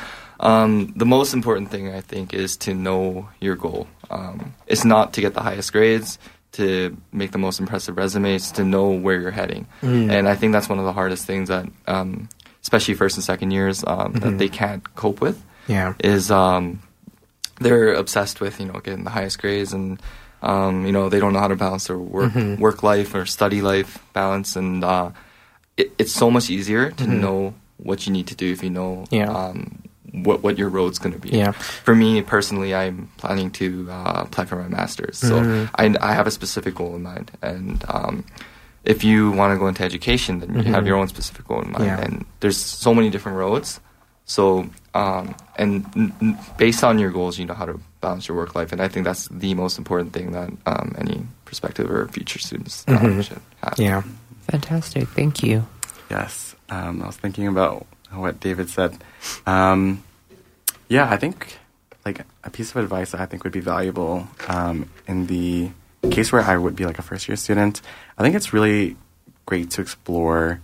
Um, 0.40 0.92
the 0.96 1.06
most 1.06 1.34
important 1.34 1.70
thing 1.70 1.92
I 1.92 2.00
think 2.00 2.32
is 2.34 2.56
to 2.58 2.74
know 2.74 3.28
your 3.40 3.56
goal. 3.56 3.88
Um, 4.10 4.54
it's 4.66 4.84
not 4.84 5.12
to 5.14 5.20
get 5.20 5.34
the 5.34 5.42
highest 5.42 5.72
grades, 5.72 6.18
to 6.52 6.96
make 7.12 7.32
the 7.32 7.38
most 7.38 7.58
impressive 7.60 7.96
resumes, 7.96 8.52
to 8.52 8.64
know 8.64 8.88
where 8.90 9.20
you're 9.20 9.30
heading, 9.32 9.66
Mm. 9.82 10.10
and 10.10 10.28
I 10.28 10.34
think 10.34 10.52
that's 10.52 10.68
one 10.68 10.78
of 10.78 10.84
the 10.84 10.92
hardest 10.92 11.26
things 11.26 11.48
that, 11.48 11.66
um, 11.86 12.28
especially 12.62 12.94
first 12.94 13.16
and 13.16 13.24
second 13.24 13.50
years, 13.50 13.82
um, 13.86 14.12
Mhm. 14.14 14.20
that 14.20 14.38
they 14.38 14.48
can't 14.48 14.82
cope 14.94 15.20
with 15.20 15.42
Yeah. 15.66 15.94
is 16.04 16.30
um, 16.30 16.80
they're 17.60 17.92
obsessed 17.94 18.40
with 18.40 18.60
you 18.60 18.66
know 18.66 18.80
getting 18.80 19.04
the 19.04 19.10
highest 19.10 19.40
grades 19.40 19.72
and 19.72 20.00
um, 20.42 20.86
you 20.86 20.92
know 20.92 21.08
they 21.08 21.18
don't 21.20 21.32
know 21.32 21.40
how 21.40 21.48
to 21.48 21.56
balance 21.56 21.86
their 21.88 21.98
work 21.98 22.32
Mhm. 22.32 22.58
work 22.58 22.82
life 22.82 23.14
or 23.14 23.26
study 23.26 23.60
life 23.60 23.98
balance 24.12 24.56
and 24.56 24.84
uh, 24.84 25.10
it, 25.76 25.92
it's 25.98 26.12
so 26.12 26.30
much 26.30 26.50
easier 26.50 26.90
to 26.92 27.04
Mhm. 27.04 27.20
know 27.20 27.54
what 27.78 28.06
you 28.06 28.12
need 28.12 28.26
to 28.28 28.34
do 28.34 28.50
if 28.52 28.62
you 28.62 28.70
know 28.70 29.04
Yeah. 29.10 29.30
um, 29.30 29.82
what 30.24 30.42
what 30.42 30.58
your 30.58 30.68
road's 30.68 30.98
going 30.98 31.12
to 31.12 31.18
be. 31.20 31.30
Yeah. 31.36 31.52
For 31.84 31.94
me 31.94 32.22
personally, 32.22 32.74
I'm 32.74 33.08
planning 33.18 33.50
to 33.60 33.88
uh, 33.90 34.22
apply 34.26 34.44
for 34.46 34.56
my 34.56 34.68
master's, 34.68 35.18
so 35.18 35.40
Mhm. 35.40 35.68
I, 35.74 35.94
I 36.10 36.12
have 36.14 36.26
a 36.26 36.30
specific 36.30 36.74
goal 36.74 36.94
in 36.96 37.02
mind 37.02 37.30
and. 37.42 37.84
Um, 37.88 38.24
if 38.84 39.04
you 39.04 39.32
want 39.32 39.52
to 39.52 39.58
go 39.58 39.66
into 39.68 39.82
education, 39.84 40.38
then 40.40 40.54
you 40.54 40.72
have 40.72 40.84
Mhm. 40.84 40.86
your 40.86 40.96
own 40.96 41.08
specific 41.08 41.46
goal 41.46 41.60
in 41.60 41.72
mind. 41.72 41.84
Yeah. 41.84 42.00
And 42.00 42.24
there's 42.40 42.56
so 42.56 42.94
many 42.94 43.10
different 43.10 43.36
roads. 43.36 43.80
So 44.24 44.70
um, 44.94 45.34
and 45.56 45.84
n- 45.96 46.38
based 46.56 46.82
on 46.84 46.98
your 46.98 47.10
goals, 47.10 47.38
you 47.38 47.44
know 47.44 47.54
how 47.54 47.66
to 47.66 47.78
balance 48.00 48.28
your 48.28 48.36
work 48.36 48.54
life, 48.54 48.72
and 48.72 48.80
I 48.80 48.88
think 48.88 49.04
that's 49.04 49.28
the 49.28 49.54
most 49.54 49.78
important 49.78 50.12
thing 50.12 50.32
that 50.32 50.50
um, 50.66 50.94
any 50.98 51.26
prospective 51.44 51.90
or 51.90 52.08
future 52.08 52.38
students 52.38 52.84
um, 52.88 52.96
Mhm. 52.98 53.24
should 53.24 53.40
have. 53.62 53.78
Yeah. 53.78 54.02
Fantastic. 54.50 55.08
Thank 55.08 55.42
you. 55.42 55.66
Yes. 56.10 56.54
Um, 56.70 57.02
I 57.02 57.06
was 57.06 57.16
thinking 57.16 57.46
about 57.48 57.86
what 58.12 58.40
David 58.40 58.70
said. 58.70 58.96
Um, 59.46 60.02
yeah, 60.88 61.10
I 61.10 61.16
think 61.16 61.58
like 62.06 62.24
a 62.44 62.50
piece 62.50 62.70
of 62.70 62.76
advice 62.76 63.10
that 63.10 63.20
I 63.20 63.26
think 63.26 63.44
would 63.44 63.52
be 63.52 63.60
valuable 63.60 64.26
um, 64.48 64.88
in 65.06 65.26
the 65.26 65.70
case 66.10 66.32
where 66.32 66.40
I 66.42 66.56
would 66.56 66.76
be 66.76 66.86
like 66.86 66.98
a 66.98 67.02
first 67.02 67.28
year 67.28 67.36
student. 67.36 67.82
I 68.16 68.22
think 68.22 68.34
it's 68.36 68.52
really 68.52 68.96
great 69.44 69.70
to 69.72 69.80
explore 69.82 70.60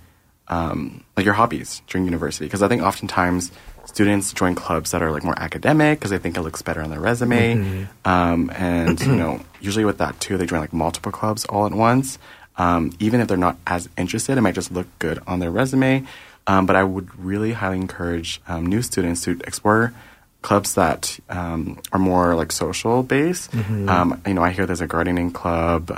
um, 0.48 1.04
like 1.16 1.24
your 1.26 1.34
hobbies 1.34 1.82
during 1.88 2.04
university 2.06 2.46
because 2.46 2.62
I 2.62 2.68
think 2.68 2.82
oftentimes 2.82 3.50
students 3.94 4.32
join 4.32 4.54
clubs 4.56 4.90
that 4.90 5.02
are 5.02 5.10
like 5.12 5.22
more 5.24 5.38
academic 5.38 5.98
because 6.00 6.10
they 6.10 6.18
think 6.18 6.36
it 6.36 6.42
looks 6.42 6.62
better 6.62 6.82
on 6.82 6.90
their 6.90 7.00
resume. 7.00 7.54
Mhm. 7.54 7.86
Um, 8.04 8.50
and 8.54 9.00
you 9.00 9.14
know, 9.22 9.40
usually 9.60 9.84
with 9.84 9.98
that 9.98 10.18
too, 10.20 10.36
they 10.36 10.46
join 10.46 10.58
like 10.60 10.72
multiple 10.72 11.12
clubs 11.12 11.44
all 11.46 11.64
at 11.64 11.72
once. 11.72 12.18
Um, 12.58 12.90
even 12.98 13.20
if 13.20 13.28
they're 13.28 13.36
not 13.48 13.56
as 13.66 13.88
interested, 13.96 14.36
it 14.36 14.40
might 14.40 14.54
just 14.56 14.72
look 14.72 14.86
good 14.98 15.18
on 15.26 15.38
their 15.38 15.50
resume. 15.50 16.04
Um, 16.46 16.66
but 16.66 16.76
I 16.76 16.82
would 16.84 17.08
really 17.18 17.52
highly 17.52 17.78
encourage 17.78 18.40
um, 18.48 18.66
new 18.66 18.82
students 18.82 19.22
to 19.24 19.30
explore 19.46 19.94
clubs 20.42 20.74
that 20.74 21.18
um, 21.30 21.78
are 21.92 21.98
more 21.98 22.34
like 22.34 22.50
social 22.52 23.02
based. 23.02 23.50
Mhm. 23.52 23.88
Um, 23.88 24.20
you 24.26 24.34
know, 24.34 24.42
I 24.42 24.50
hear 24.50 24.66
there's 24.66 24.82
a 24.82 24.86
gardening 24.86 25.30
club. 25.30 25.90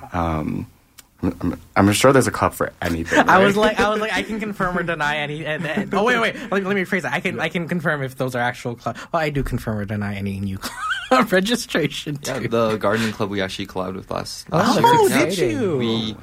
I'm, 1.27 1.37
I'm, 1.53 1.61
I'm 1.77 1.93
sure 1.93 2.13
there's 2.13 2.27
a 2.27 2.31
club 2.33 2.53
for 2.55 2.73
anything. 2.83 3.29
I 3.29 3.39
was 3.45 3.57
like, 3.57 3.79
I 3.81 3.89
was 3.89 4.01
like, 4.01 4.13
I 4.13 4.23
can 4.23 4.39
confirm 4.41 4.79
or 4.79 4.83
deny 4.83 5.17
any. 5.19 5.45
And, 5.47 5.67
and- 5.67 5.93
oh 5.95 6.05
wait, 6.05 6.19
wait. 6.21 6.35
Let, 6.51 6.53
me- 6.53 6.61
let 6.61 6.75
me 6.77 6.83
rephrase 6.83 7.03
that. 7.03 7.13
I 7.13 7.21
can, 7.21 7.41
I 7.41 7.49
can 7.49 7.69
confirm 7.69 8.03
if 8.03 8.17
those 8.17 8.35
are 8.35 8.41
actual 8.41 8.75
clubs. 8.75 9.01
Well, 9.13 9.23
I 9.23 9.31
do 9.31 9.43
confirm 9.43 9.79
or 9.79 9.85
deny 9.85 10.15
any 10.15 10.41
new 10.41 10.59
club 10.59 11.33
registration. 11.33 12.19
Yeah, 12.23 12.41
the 12.41 12.77
gardening 12.77 13.13
club 13.13 13.31
we 13.31 13.41
actually 13.41 13.67
collabed 13.67 13.95
with 13.97 14.11
last. 14.11 14.47
Oh, 14.53 14.57
last 14.59 14.81
oh, 14.83 15.07
year. 15.09 15.27
did 15.27 15.39
you? 15.39 15.77
We 15.79 16.17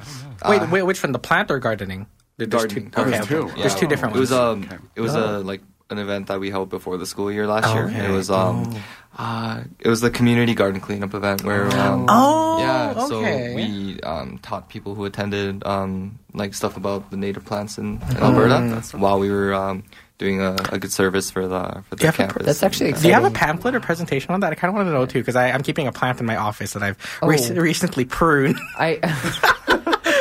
wait, 0.48 0.62
uh, 0.62 0.68
wait, 0.70 0.82
which 0.82 1.02
one? 1.02 1.12
The 1.12 1.18
plant 1.18 1.50
or 1.50 1.58
gardening? 1.58 2.06
There- 2.36 2.46
There's 2.46 2.64
gardening. 2.64 2.90
two. 2.90 3.00
Okay, 3.00 3.10
gardening. 3.18 3.38
okay. 3.50 3.60
There's 3.60 3.74
two 3.76 3.86
different 3.86 4.16
It 4.16 4.20
was 4.20 4.30
ones. 4.32 4.66
um, 4.72 4.90
it 4.96 5.00
was 5.00 5.14
Oh. 5.14 5.38
a 5.38 5.38
like 5.40 5.62
an 5.94 5.98
event 5.98 6.26
that 6.28 6.38
we 6.40 6.50
held 6.50 6.68
before 6.68 6.96
the 6.98 7.06
school 7.06 7.30
year 7.32 7.46
last 7.46 7.72
year. 7.74 7.86
Okay. 7.86 8.06
It 8.06 8.10
was 8.10 8.28
um, 8.30 8.74
uh, 9.16 9.62
it 9.78 9.88
was 9.88 10.00
the 10.00 10.10
community 10.10 10.54
garden 10.54 10.80
cleanup 10.80 11.14
event 11.14 11.44
where 11.44 11.66
um, 11.78 12.06
Oh, 12.08 12.58
yeah, 12.58 13.06
so 13.06 13.20
we 13.54 14.00
um 14.02 14.38
taught 14.38 14.68
people 14.68 14.94
who 14.94 15.04
attended 15.06 15.64
um 15.64 16.18
like 16.34 16.52
stuff 16.54 16.76
about 16.76 17.10
the 17.10 17.16
native 17.16 17.44
plants 17.44 17.78
in, 17.78 17.94
in 17.94 17.98
Mm. 17.98 18.20
Alberta 18.22 18.98
while 18.98 19.18
we 19.18 19.30
were 19.30 19.54
um 19.54 19.84
doing 20.18 20.40
a, 20.40 20.54
a 20.70 20.78
good 20.78 20.92
service 20.92 21.30
for 21.30 21.46
the 21.48 21.82
for 21.88 21.94
the 21.94 21.96
Do 21.96 22.02
you 22.04 22.06
have 22.12 22.14
a- 22.20 22.32
campus. 22.34 22.78
Do 22.78 23.08
you 23.08 23.14
have 23.14 23.24
a 23.24 23.30
pamphlet 23.30 23.74
or 23.74 23.80
presentation 23.80 24.32
on 24.34 24.40
that? 24.40 24.52
I 24.52 24.54
kind 24.56 24.68
of 24.70 24.74
want 24.76 24.86
to 24.88 24.92
know 24.92 25.06
too 25.06 25.18
because 25.20 25.36
I'm 25.36 25.62
keeping 25.62 25.86
a 25.88 25.92
plant 25.92 26.20
in 26.20 26.26
my 26.26 26.36
office 26.36 26.72
that 26.74 26.82
I've 26.82 26.98
Oh. 27.22 27.28
rec- 27.28 27.50
recently 27.70 28.04
pruned. 28.04 28.58
I 28.78 28.98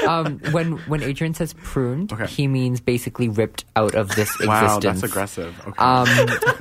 um, 0.07 0.39
when 0.51 0.73
when 0.87 1.03
Adrian 1.03 1.33
says 1.33 1.53
pruned, 1.53 2.11
he 2.29 2.47
means 2.47 2.79
basically 2.79 3.29
ripped 3.29 3.65
out 3.75 3.95
of 3.95 4.09
this 4.09 4.29
existence. 4.35 4.47
Wow, 4.47 4.65
existence. 4.65 5.01
that's 5.01 5.11
aggressive. 5.11 5.59
Okay. 5.67 5.77
Um, 5.77 6.07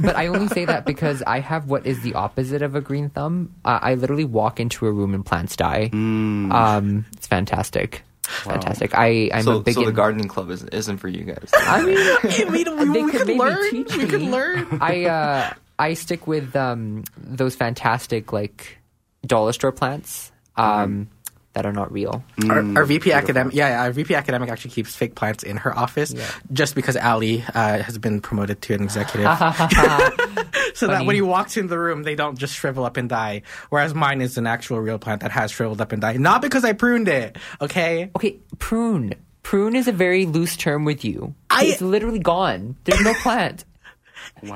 but 0.00 0.16
I 0.16 0.28
only 0.28 0.48
say 0.48 0.64
that 0.64 0.84
because 0.86 1.22
I 1.26 1.40
have 1.40 1.68
what 1.68 1.86
is 1.86 2.02
the 2.02 2.14
opposite 2.14 2.62
of 2.62 2.74
a 2.74 2.80
green 2.80 3.10
thumb. 3.10 3.54
Uh, 3.64 3.78
I 3.82 3.94
literally 3.94 4.24
walk 4.24 4.60
into 4.60 4.86
a 4.86 4.92
room 4.92 5.14
and 5.14 5.24
plants 5.24 5.56
die. 5.56 5.90
Mm. 5.92 6.52
Um, 6.52 7.04
it's 7.12 7.26
fantastic. 7.26 8.02
Wow. 8.46 8.52
Fantastic. 8.52 8.94
I 8.94 9.30
I'm 9.34 9.42
so, 9.42 9.56
a 9.58 9.60
big 9.60 9.74
so 9.74 9.82
the 9.82 9.88
in- 9.88 9.94
gardening 9.94 10.28
club 10.28 10.50
is, 10.50 10.62
isn't 10.64 10.98
for 10.98 11.08
you 11.08 11.24
guys. 11.24 11.50
I 11.54 11.82
mean, 11.82 11.98
I 11.98 12.50
mean, 12.50 12.52
we, 12.52 12.64
they 12.64 13.02
we 13.02 13.10
could 13.10 13.26
could 13.26 13.36
learn. 13.36 13.70
teach 13.70 13.96
We 13.96 14.06
could 14.06 14.22
learn. 14.22 14.66
I 14.80 15.04
uh, 15.06 15.52
I 15.78 15.94
stick 15.94 16.26
with 16.26 16.54
um, 16.54 17.04
those 17.18 17.54
fantastic 17.56 18.32
like 18.32 18.78
dollar 19.26 19.52
store 19.52 19.72
plants 19.72 20.32
um, 20.56 21.08
that 21.54 21.66
are 21.66 21.72
not 21.72 21.92
real. 21.92 22.24
Our, 22.48 22.78
our 22.78 22.84
VP 22.84 23.12
academic, 23.12 23.54
yeah, 23.54 23.68
yeah, 23.68 23.82
our 23.82 23.92
VP 23.92 24.14
academic 24.14 24.50
actually 24.50 24.70
keeps 24.70 24.94
fake 24.94 25.14
plants 25.14 25.42
in 25.42 25.58
her 25.58 25.76
office, 25.76 26.14
just 26.52 26.74
because 26.74 26.96
Ali 26.96 27.44
uh, 27.54 27.82
has 27.82 27.98
been 27.98 28.20
promoted 28.20 28.62
to 28.62 28.74
an 28.74 28.82
executive. 28.82 29.26
so 30.74 30.86
that 30.86 31.04
when 31.04 31.14
he 31.14 31.22
walks 31.22 31.56
in 31.56 31.66
the 31.66 31.78
room, 31.78 32.02
they 32.02 32.14
don't 32.14 32.38
just 32.38 32.54
shrivel 32.54 32.84
up 32.84 32.96
and 32.96 33.08
die. 33.08 33.42
Whereas 33.70 33.94
mine 33.94 34.20
is 34.20 34.38
an 34.38 34.46
actual 34.46 34.80
real 34.80 34.98
plant 34.98 35.20
that 35.22 35.30
has 35.30 35.50
shriveled 35.50 35.80
up 35.80 35.92
and 35.92 36.00
died, 36.00 36.20
not 36.20 36.42
because 36.42 36.64
I 36.64 36.72
pruned 36.72 37.08
it. 37.08 37.36
Okay. 37.60 38.10
Okay, 38.16 38.38
prune. 38.58 39.14
Prune 39.42 39.74
is 39.74 39.88
a 39.88 39.92
very 39.92 40.24
loose 40.24 40.56
term 40.56 40.84
with 40.84 41.04
you. 41.04 41.34
it's 41.52 41.82
literally 41.82 42.20
gone. 42.20 42.76
There's 42.84 43.00
no 43.00 43.12
plant. 43.22 43.64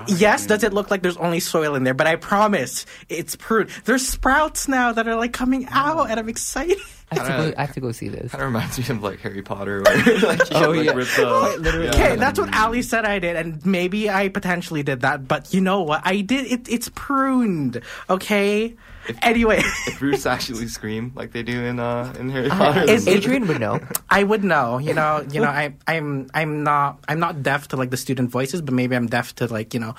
Yes, 0.08 0.46
does 0.46 0.64
it 0.64 0.72
look 0.72 0.90
like 0.90 1.02
there's 1.02 1.16
only 1.16 1.40
soil 1.40 1.74
in 1.74 1.84
there? 1.84 1.94
But 1.94 2.06
I 2.06 2.16
promise 2.16 2.86
it's 3.08 3.36
pruned. 3.36 3.70
There's 3.84 4.06
sprouts 4.06 4.68
now 4.68 4.92
that 4.92 5.06
are 5.06 5.16
like 5.16 5.32
coming 5.32 5.66
mm. 5.66 5.72
out, 5.72 6.10
and 6.10 6.18
I'm 6.18 6.28
excited. 6.28 6.78
I 7.10 7.14
have, 7.14 7.26
to 7.26 7.50
go, 7.52 7.54
I 7.56 7.60
have 7.60 7.74
to 7.74 7.80
go 7.80 7.92
see 7.92 8.08
this. 8.08 8.32
Kind 8.32 8.42
of 8.42 8.48
reminds 8.52 8.78
me 8.78 8.94
of 8.96 9.00
like 9.02 9.20
Harry 9.20 9.42
Potter. 9.42 9.82
Where, 9.86 9.96
like, 10.22 10.50
you 10.50 10.56
Oh, 10.56 10.72
get, 10.72 10.86
like, 10.86 10.86
yeah. 10.86 10.92
ripped 10.92 11.60
literally. 11.60 11.88
Okay, 11.90 11.98
Yeah. 11.98 12.16
that's 12.16 12.38
what 12.40 12.52
Ali 12.52 12.82
said 12.82 13.04
I 13.04 13.20
did, 13.20 13.36
and 13.36 13.64
maybe 13.64 14.10
I 14.10 14.28
potentially 14.28 14.82
did 14.82 15.02
that. 15.02 15.28
But 15.28 15.54
you 15.54 15.60
know 15.60 15.82
what? 15.82 16.02
I 16.04 16.20
did 16.22 16.50
it. 16.50 16.68
It's 16.68 16.90
pruned. 16.94 17.80
Okay. 18.10 18.74
Anyway, 19.22 19.58
if 19.86 19.98
Bruce 19.98 20.26
actually 20.26 20.66
scream 20.68 21.12
like 21.14 21.32
they 21.32 21.42
do 21.42 21.64
in 21.64 21.78
uh 21.80 22.12
in 22.18 22.30
Harry 22.30 22.50
Uh, 22.50 22.56
Potter. 22.56 22.90
is- 22.90 23.06
Adrian 23.08 23.46
would 23.48 23.60
know. 23.60 23.80
I 24.10 24.22
would 24.24 24.44
know. 24.44 24.78
You 24.78 24.94
know. 24.94 25.24
You 25.30 25.40
know. 25.40 25.48
I. 25.48 25.74
I'm. 25.86 26.28
I'm 26.34 26.62
not. 26.64 26.98
I'm 27.08 27.18
not 27.20 27.42
deaf 27.42 27.68
to 27.68 27.76
like 27.76 27.90
the 27.90 27.96
student 27.96 28.30
voices, 28.30 28.62
but 28.62 28.74
maybe 28.74 28.96
I'm 28.96 29.06
deaf 29.06 29.34
to 29.36 29.46
like 29.46 29.74
you 29.74 29.80
know, 29.80 29.94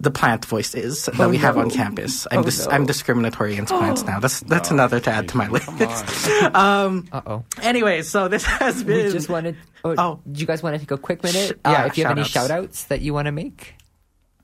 the 0.00 0.10
plant 0.10 0.44
voices 0.44 1.06
that 1.06 1.18
Oh, 1.20 1.28
we 1.28 1.36
have 1.38 1.56
no. 1.56 1.62
on 1.62 1.70
campus. 1.70 2.26
I'm. 2.30 2.40
Oh, 2.40 2.42
dis- 2.42 2.66
no. 2.66 2.72
I'm 2.72 2.86
discriminatory 2.86 3.52
against 3.54 3.72
plants 3.72 4.02
now. 4.04 4.20
That's 4.20 4.40
that's 4.40 4.70
another 4.70 5.00
to 5.00 5.10
add 5.10 5.28
to 5.28 5.36
my 5.36 5.48
list. 5.48 5.68
um. 6.54 7.08
Uh 7.12 7.20
oh. 7.26 7.44
Anyway, 7.62 8.02
so 8.02 8.28
this 8.28 8.44
has 8.44 8.82
been. 8.84 9.06
We 9.06 9.12
just 9.12 9.28
wanted. 9.28 9.56
Oh, 9.84 10.20
do 10.30 10.40
you 10.40 10.46
guys 10.46 10.62
want 10.62 10.74
to 10.74 10.78
take 10.78 10.90
a 10.90 10.98
quick 10.98 11.22
minute? 11.22 11.58
Yeah, 11.64 11.84
uh, 11.84 11.86
if 11.86 11.96
you 11.96 12.04
have 12.04 12.18
any 12.18 12.26
shout-outs. 12.28 12.48
shout 12.50 12.64
outs 12.64 12.84
that 12.84 13.00
you 13.00 13.14
want 13.14 13.26
to 13.26 13.32
make. 13.32 13.74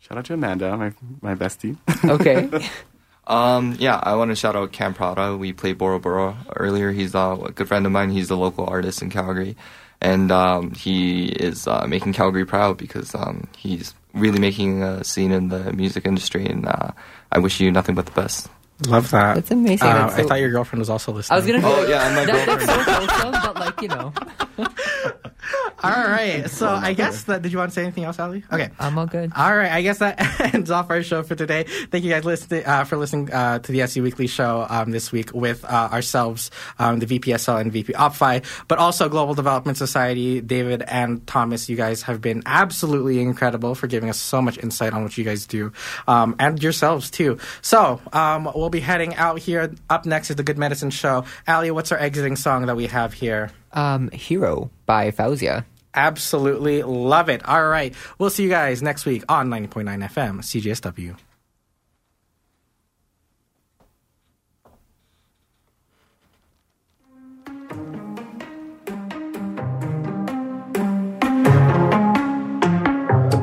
Shout 0.00 0.16
out 0.18 0.24
to 0.26 0.34
Amanda, 0.34 0.76
my 0.76 0.92
my 1.20 1.34
bestie. 1.34 1.76
Okay. 2.04 2.48
Um, 3.26 3.76
yeah, 3.78 3.98
I 4.02 4.14
want 4.14 4.30
to 4.30 4.36
shout 4.36 4.54
out 4.56 4.72
Cam 4.72 4.94
Prada. 4.94 5.36
We 5.36 5.52
played 5.52 5.78
Bora 5.78 5.98
Bora 5.98 6.36
earlier. 6.54 6.92
He's 6.92 7.14
uh, 7.14 7.36
a 7.44 7.50
good 7.52 7.66
friend 7.68 7.84
of 7.86 7.92
mine. 7.92 8.10
He's 8.10 8.30
a 8.30 8.36
local 8.36 8.66
artist 8.66 9.02
in 9.02 9.10
Calgary, 9.10 9.56
and 10.00 10.30
um, 10.30 10.72
he 10.72 11.26
is 11.26 11.66
uh, 11.66 11.86
making 11.88 12.12
Calgary 12.12 12.46
proud 12.46 12.76
because 12.76 13.14
um, 13.14 13.48
he's 13.56 13.94
really 14.14 14.38
making 14.38 14.82
a 14.82 15.02
scene 15.04 15.32
in 15.32 15.48
the 15.48 15.72
music 15.72 16.06
industry. 16.06 16.46
And 16.46 16.66
uh, 16.66 16.90
I 17.32 17.38
wish 17.38 17.60
you 17.60 17.70
nothing 17.72 17.94
but 17.96 18.06
the 18.06 18.12
best. 18.12 18.48
Love 18.86 19.10
that. 19.10 19.34
That's 19.36 19.50
amazing. 19.50 19.88
Uh, 19.88 20.06
That's 20.06 20.18
I 20.18 20.22
thought 20.24 20.38
your 20.40 20.50
girlfriend 20.50 20.80
was 20.80 20.90
also 20.90 21.10
listening. 21.10 21.34
I 21.34 21.38
was 21.38 21.46
gonna. 21.46 21.58
Be 21.60 21.64
Oh, 21.64 21.80
like, 21.80 21.88
yeah, 21.88 22.06
and 22.06 22.14
my 22.14 22.24
that, 22.26 22.46
that's 22.46 22.64
so 22.66 22.76
girlfriend. 22.76 23.10
wholesome, 23.10 23.42
but 23.42 23.56
like 23.56 23.80
you 23.82 23.88
know, 23.88 24.12
All 25.82 25.90
right. 25.92 26.48
So 26.50 26.68
I 26.68 26.92
guess 26.92 27.24
that. 27.24 27.42
Did 27.42 27.52
you 27.52 27.58
want 27.58 27.70
to 27.70 27.74
say 27.74 27.82
anything 27.82 28.04
else, 28.04 28.18
Ali? 28.18 28.44
Okay. 28.52 28.70
I'm 28.78 28.98
all 28.98 29.06
good. 29.06 29.32
All 29.36 29.56
right, 29.56 29.70
I 29.70 29.82
guess 29.82 29.98
that 29.98 30.40
ends 30.54 30.70
off 30.70 30.90
our 30.90 31.02
show 31.02 31.22
for 31.22 31.34
today. 31.34 31.64
Thank 31.90 32.04
you 32.04 32.10
guys 32.10 32.24
listening, 32.24 32.64
uh, 32.66 32.84
for 32.84 32.96
listening 32.96 33.32
uh, 33.32 33.58
to 33.60 33.72
the 33.72 33.82
SU 33.82 34.02
Weekly 34.02 34.26
show 34.26 34.66
um, 34.68 34.90
this 34.90 35.12
week 35.12 35.32
with 35.34 35.64
uh, 35.64 35.88
ourselves, 35.92 36.50
um, 36.78 36.98
the 36.98 37.06
VPSL 37.06 37.60
and 37.60 37.72
VP 37.72 37.92
OpFi, 37.92 38.44
but 38.68 38.78
also 38.78 39.08
Global 39.08 39.34
Development 39.34 39.76
Society. 39.76 40.40
David 40.40 40.82
and 40.82 41.26
Thomas, 41.26 41.68
you 41.68 41.76
guys 41.76 42.02
have 42.02 42.20
been 42.20 42.42
absolutely 42.46 43.20
incredible 43.20 43.74
for 43.74 43.86
giving 43.86 44.08
us 44.10 44.18
so 44.18 44.40
much 44.40 44.58
insight 44.58 44.92
on 44.92 45.02
what 45.02 45.16
you 45.16 45.24
guys 45.24 45.46
do, 45.46 45.72
um, 46.08 46.36
and 46.38 46.62
yourselves 46.62 47.10
too. 47.10 47.38
So 47.62 48.00
um, 48.12 48.50
we'll 48.54 48.70
be 48.70 48.80
heading 48.80 49.14
out 49.16 49.38
here. 49.38 49.72
Up 49.90 50.06
next 50.06 50.30
is 50.30 50.36
the 50.36 50.42
Good 50.42 50.58
Medicine 50.58 50.90
Show. 50.90 51.24
Ali, 51.46 51.70
what's 51.70 51.92
our 51.92 51.98
exiting 51.98 52.36
song 52.36 52.66
that 52.66 52.76
we 52.76 52.86
have 52.86 53.12
here? 53.12 53.50
Um, 53.76 54.10
"Hero" 54.10 54.70
by 54.86 55.12
Faouzia. 55.12 55.64
Absolutely 55.96 56.82
love 56.82 57.28
it. 57.30 57.42
All 57.48 57.66
right. 57.66 57.94
We'll 58.18 58.30
see 58.30 58.42
you 58.42 58.50
guys 58.50 58.82
next 58.82 59.06
week 59.06 59.24
on 59.28 59.48
90.9 59.48 60.02
FM, 60.02 60.42
CJSW. 60.42 61.16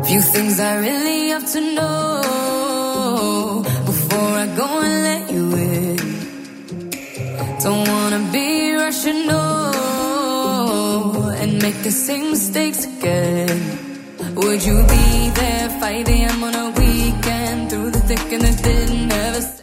Few 0.06 0.22
things 0.22 0.60
I 0.60 0.76
really 0.78 1.30
have 1.30 1.52
to 1.54 1.62
know 1.74 3.64
before 3.86 4.20
I 4.20 4.46
go 4.56 4.82
and 4.82 5.04
let 5.10 5.32
you 5.32 5.56
in. 5.56 5.98
Don't 7.64 7.88
wanna 7.88 8.30
be 8.32 8.76
rushing 8.76 9.26
no 9.26 9.40
and 9.40 9.53
make 11.64 11.82
the 11.82 11.92
same 11.92 12.32
mistakes 12.32 12.84
again? 12.84 13.58
Would 14.36 14.66
you 14.66 14.78
be 14.96 15.30
there 15.40 15.70
5 15.80 16.10
a.m. 16.10 16.44
on 16.44 16.56
a 16.56 16.68
weekend 16.78 17.70
through 17.70 17.92
the 17.92 18.02
thick 18.02 18.32
and 18.34 18.42
the 18.42 18.52
thin? 18.52 19.08
Never. 19.08 19.63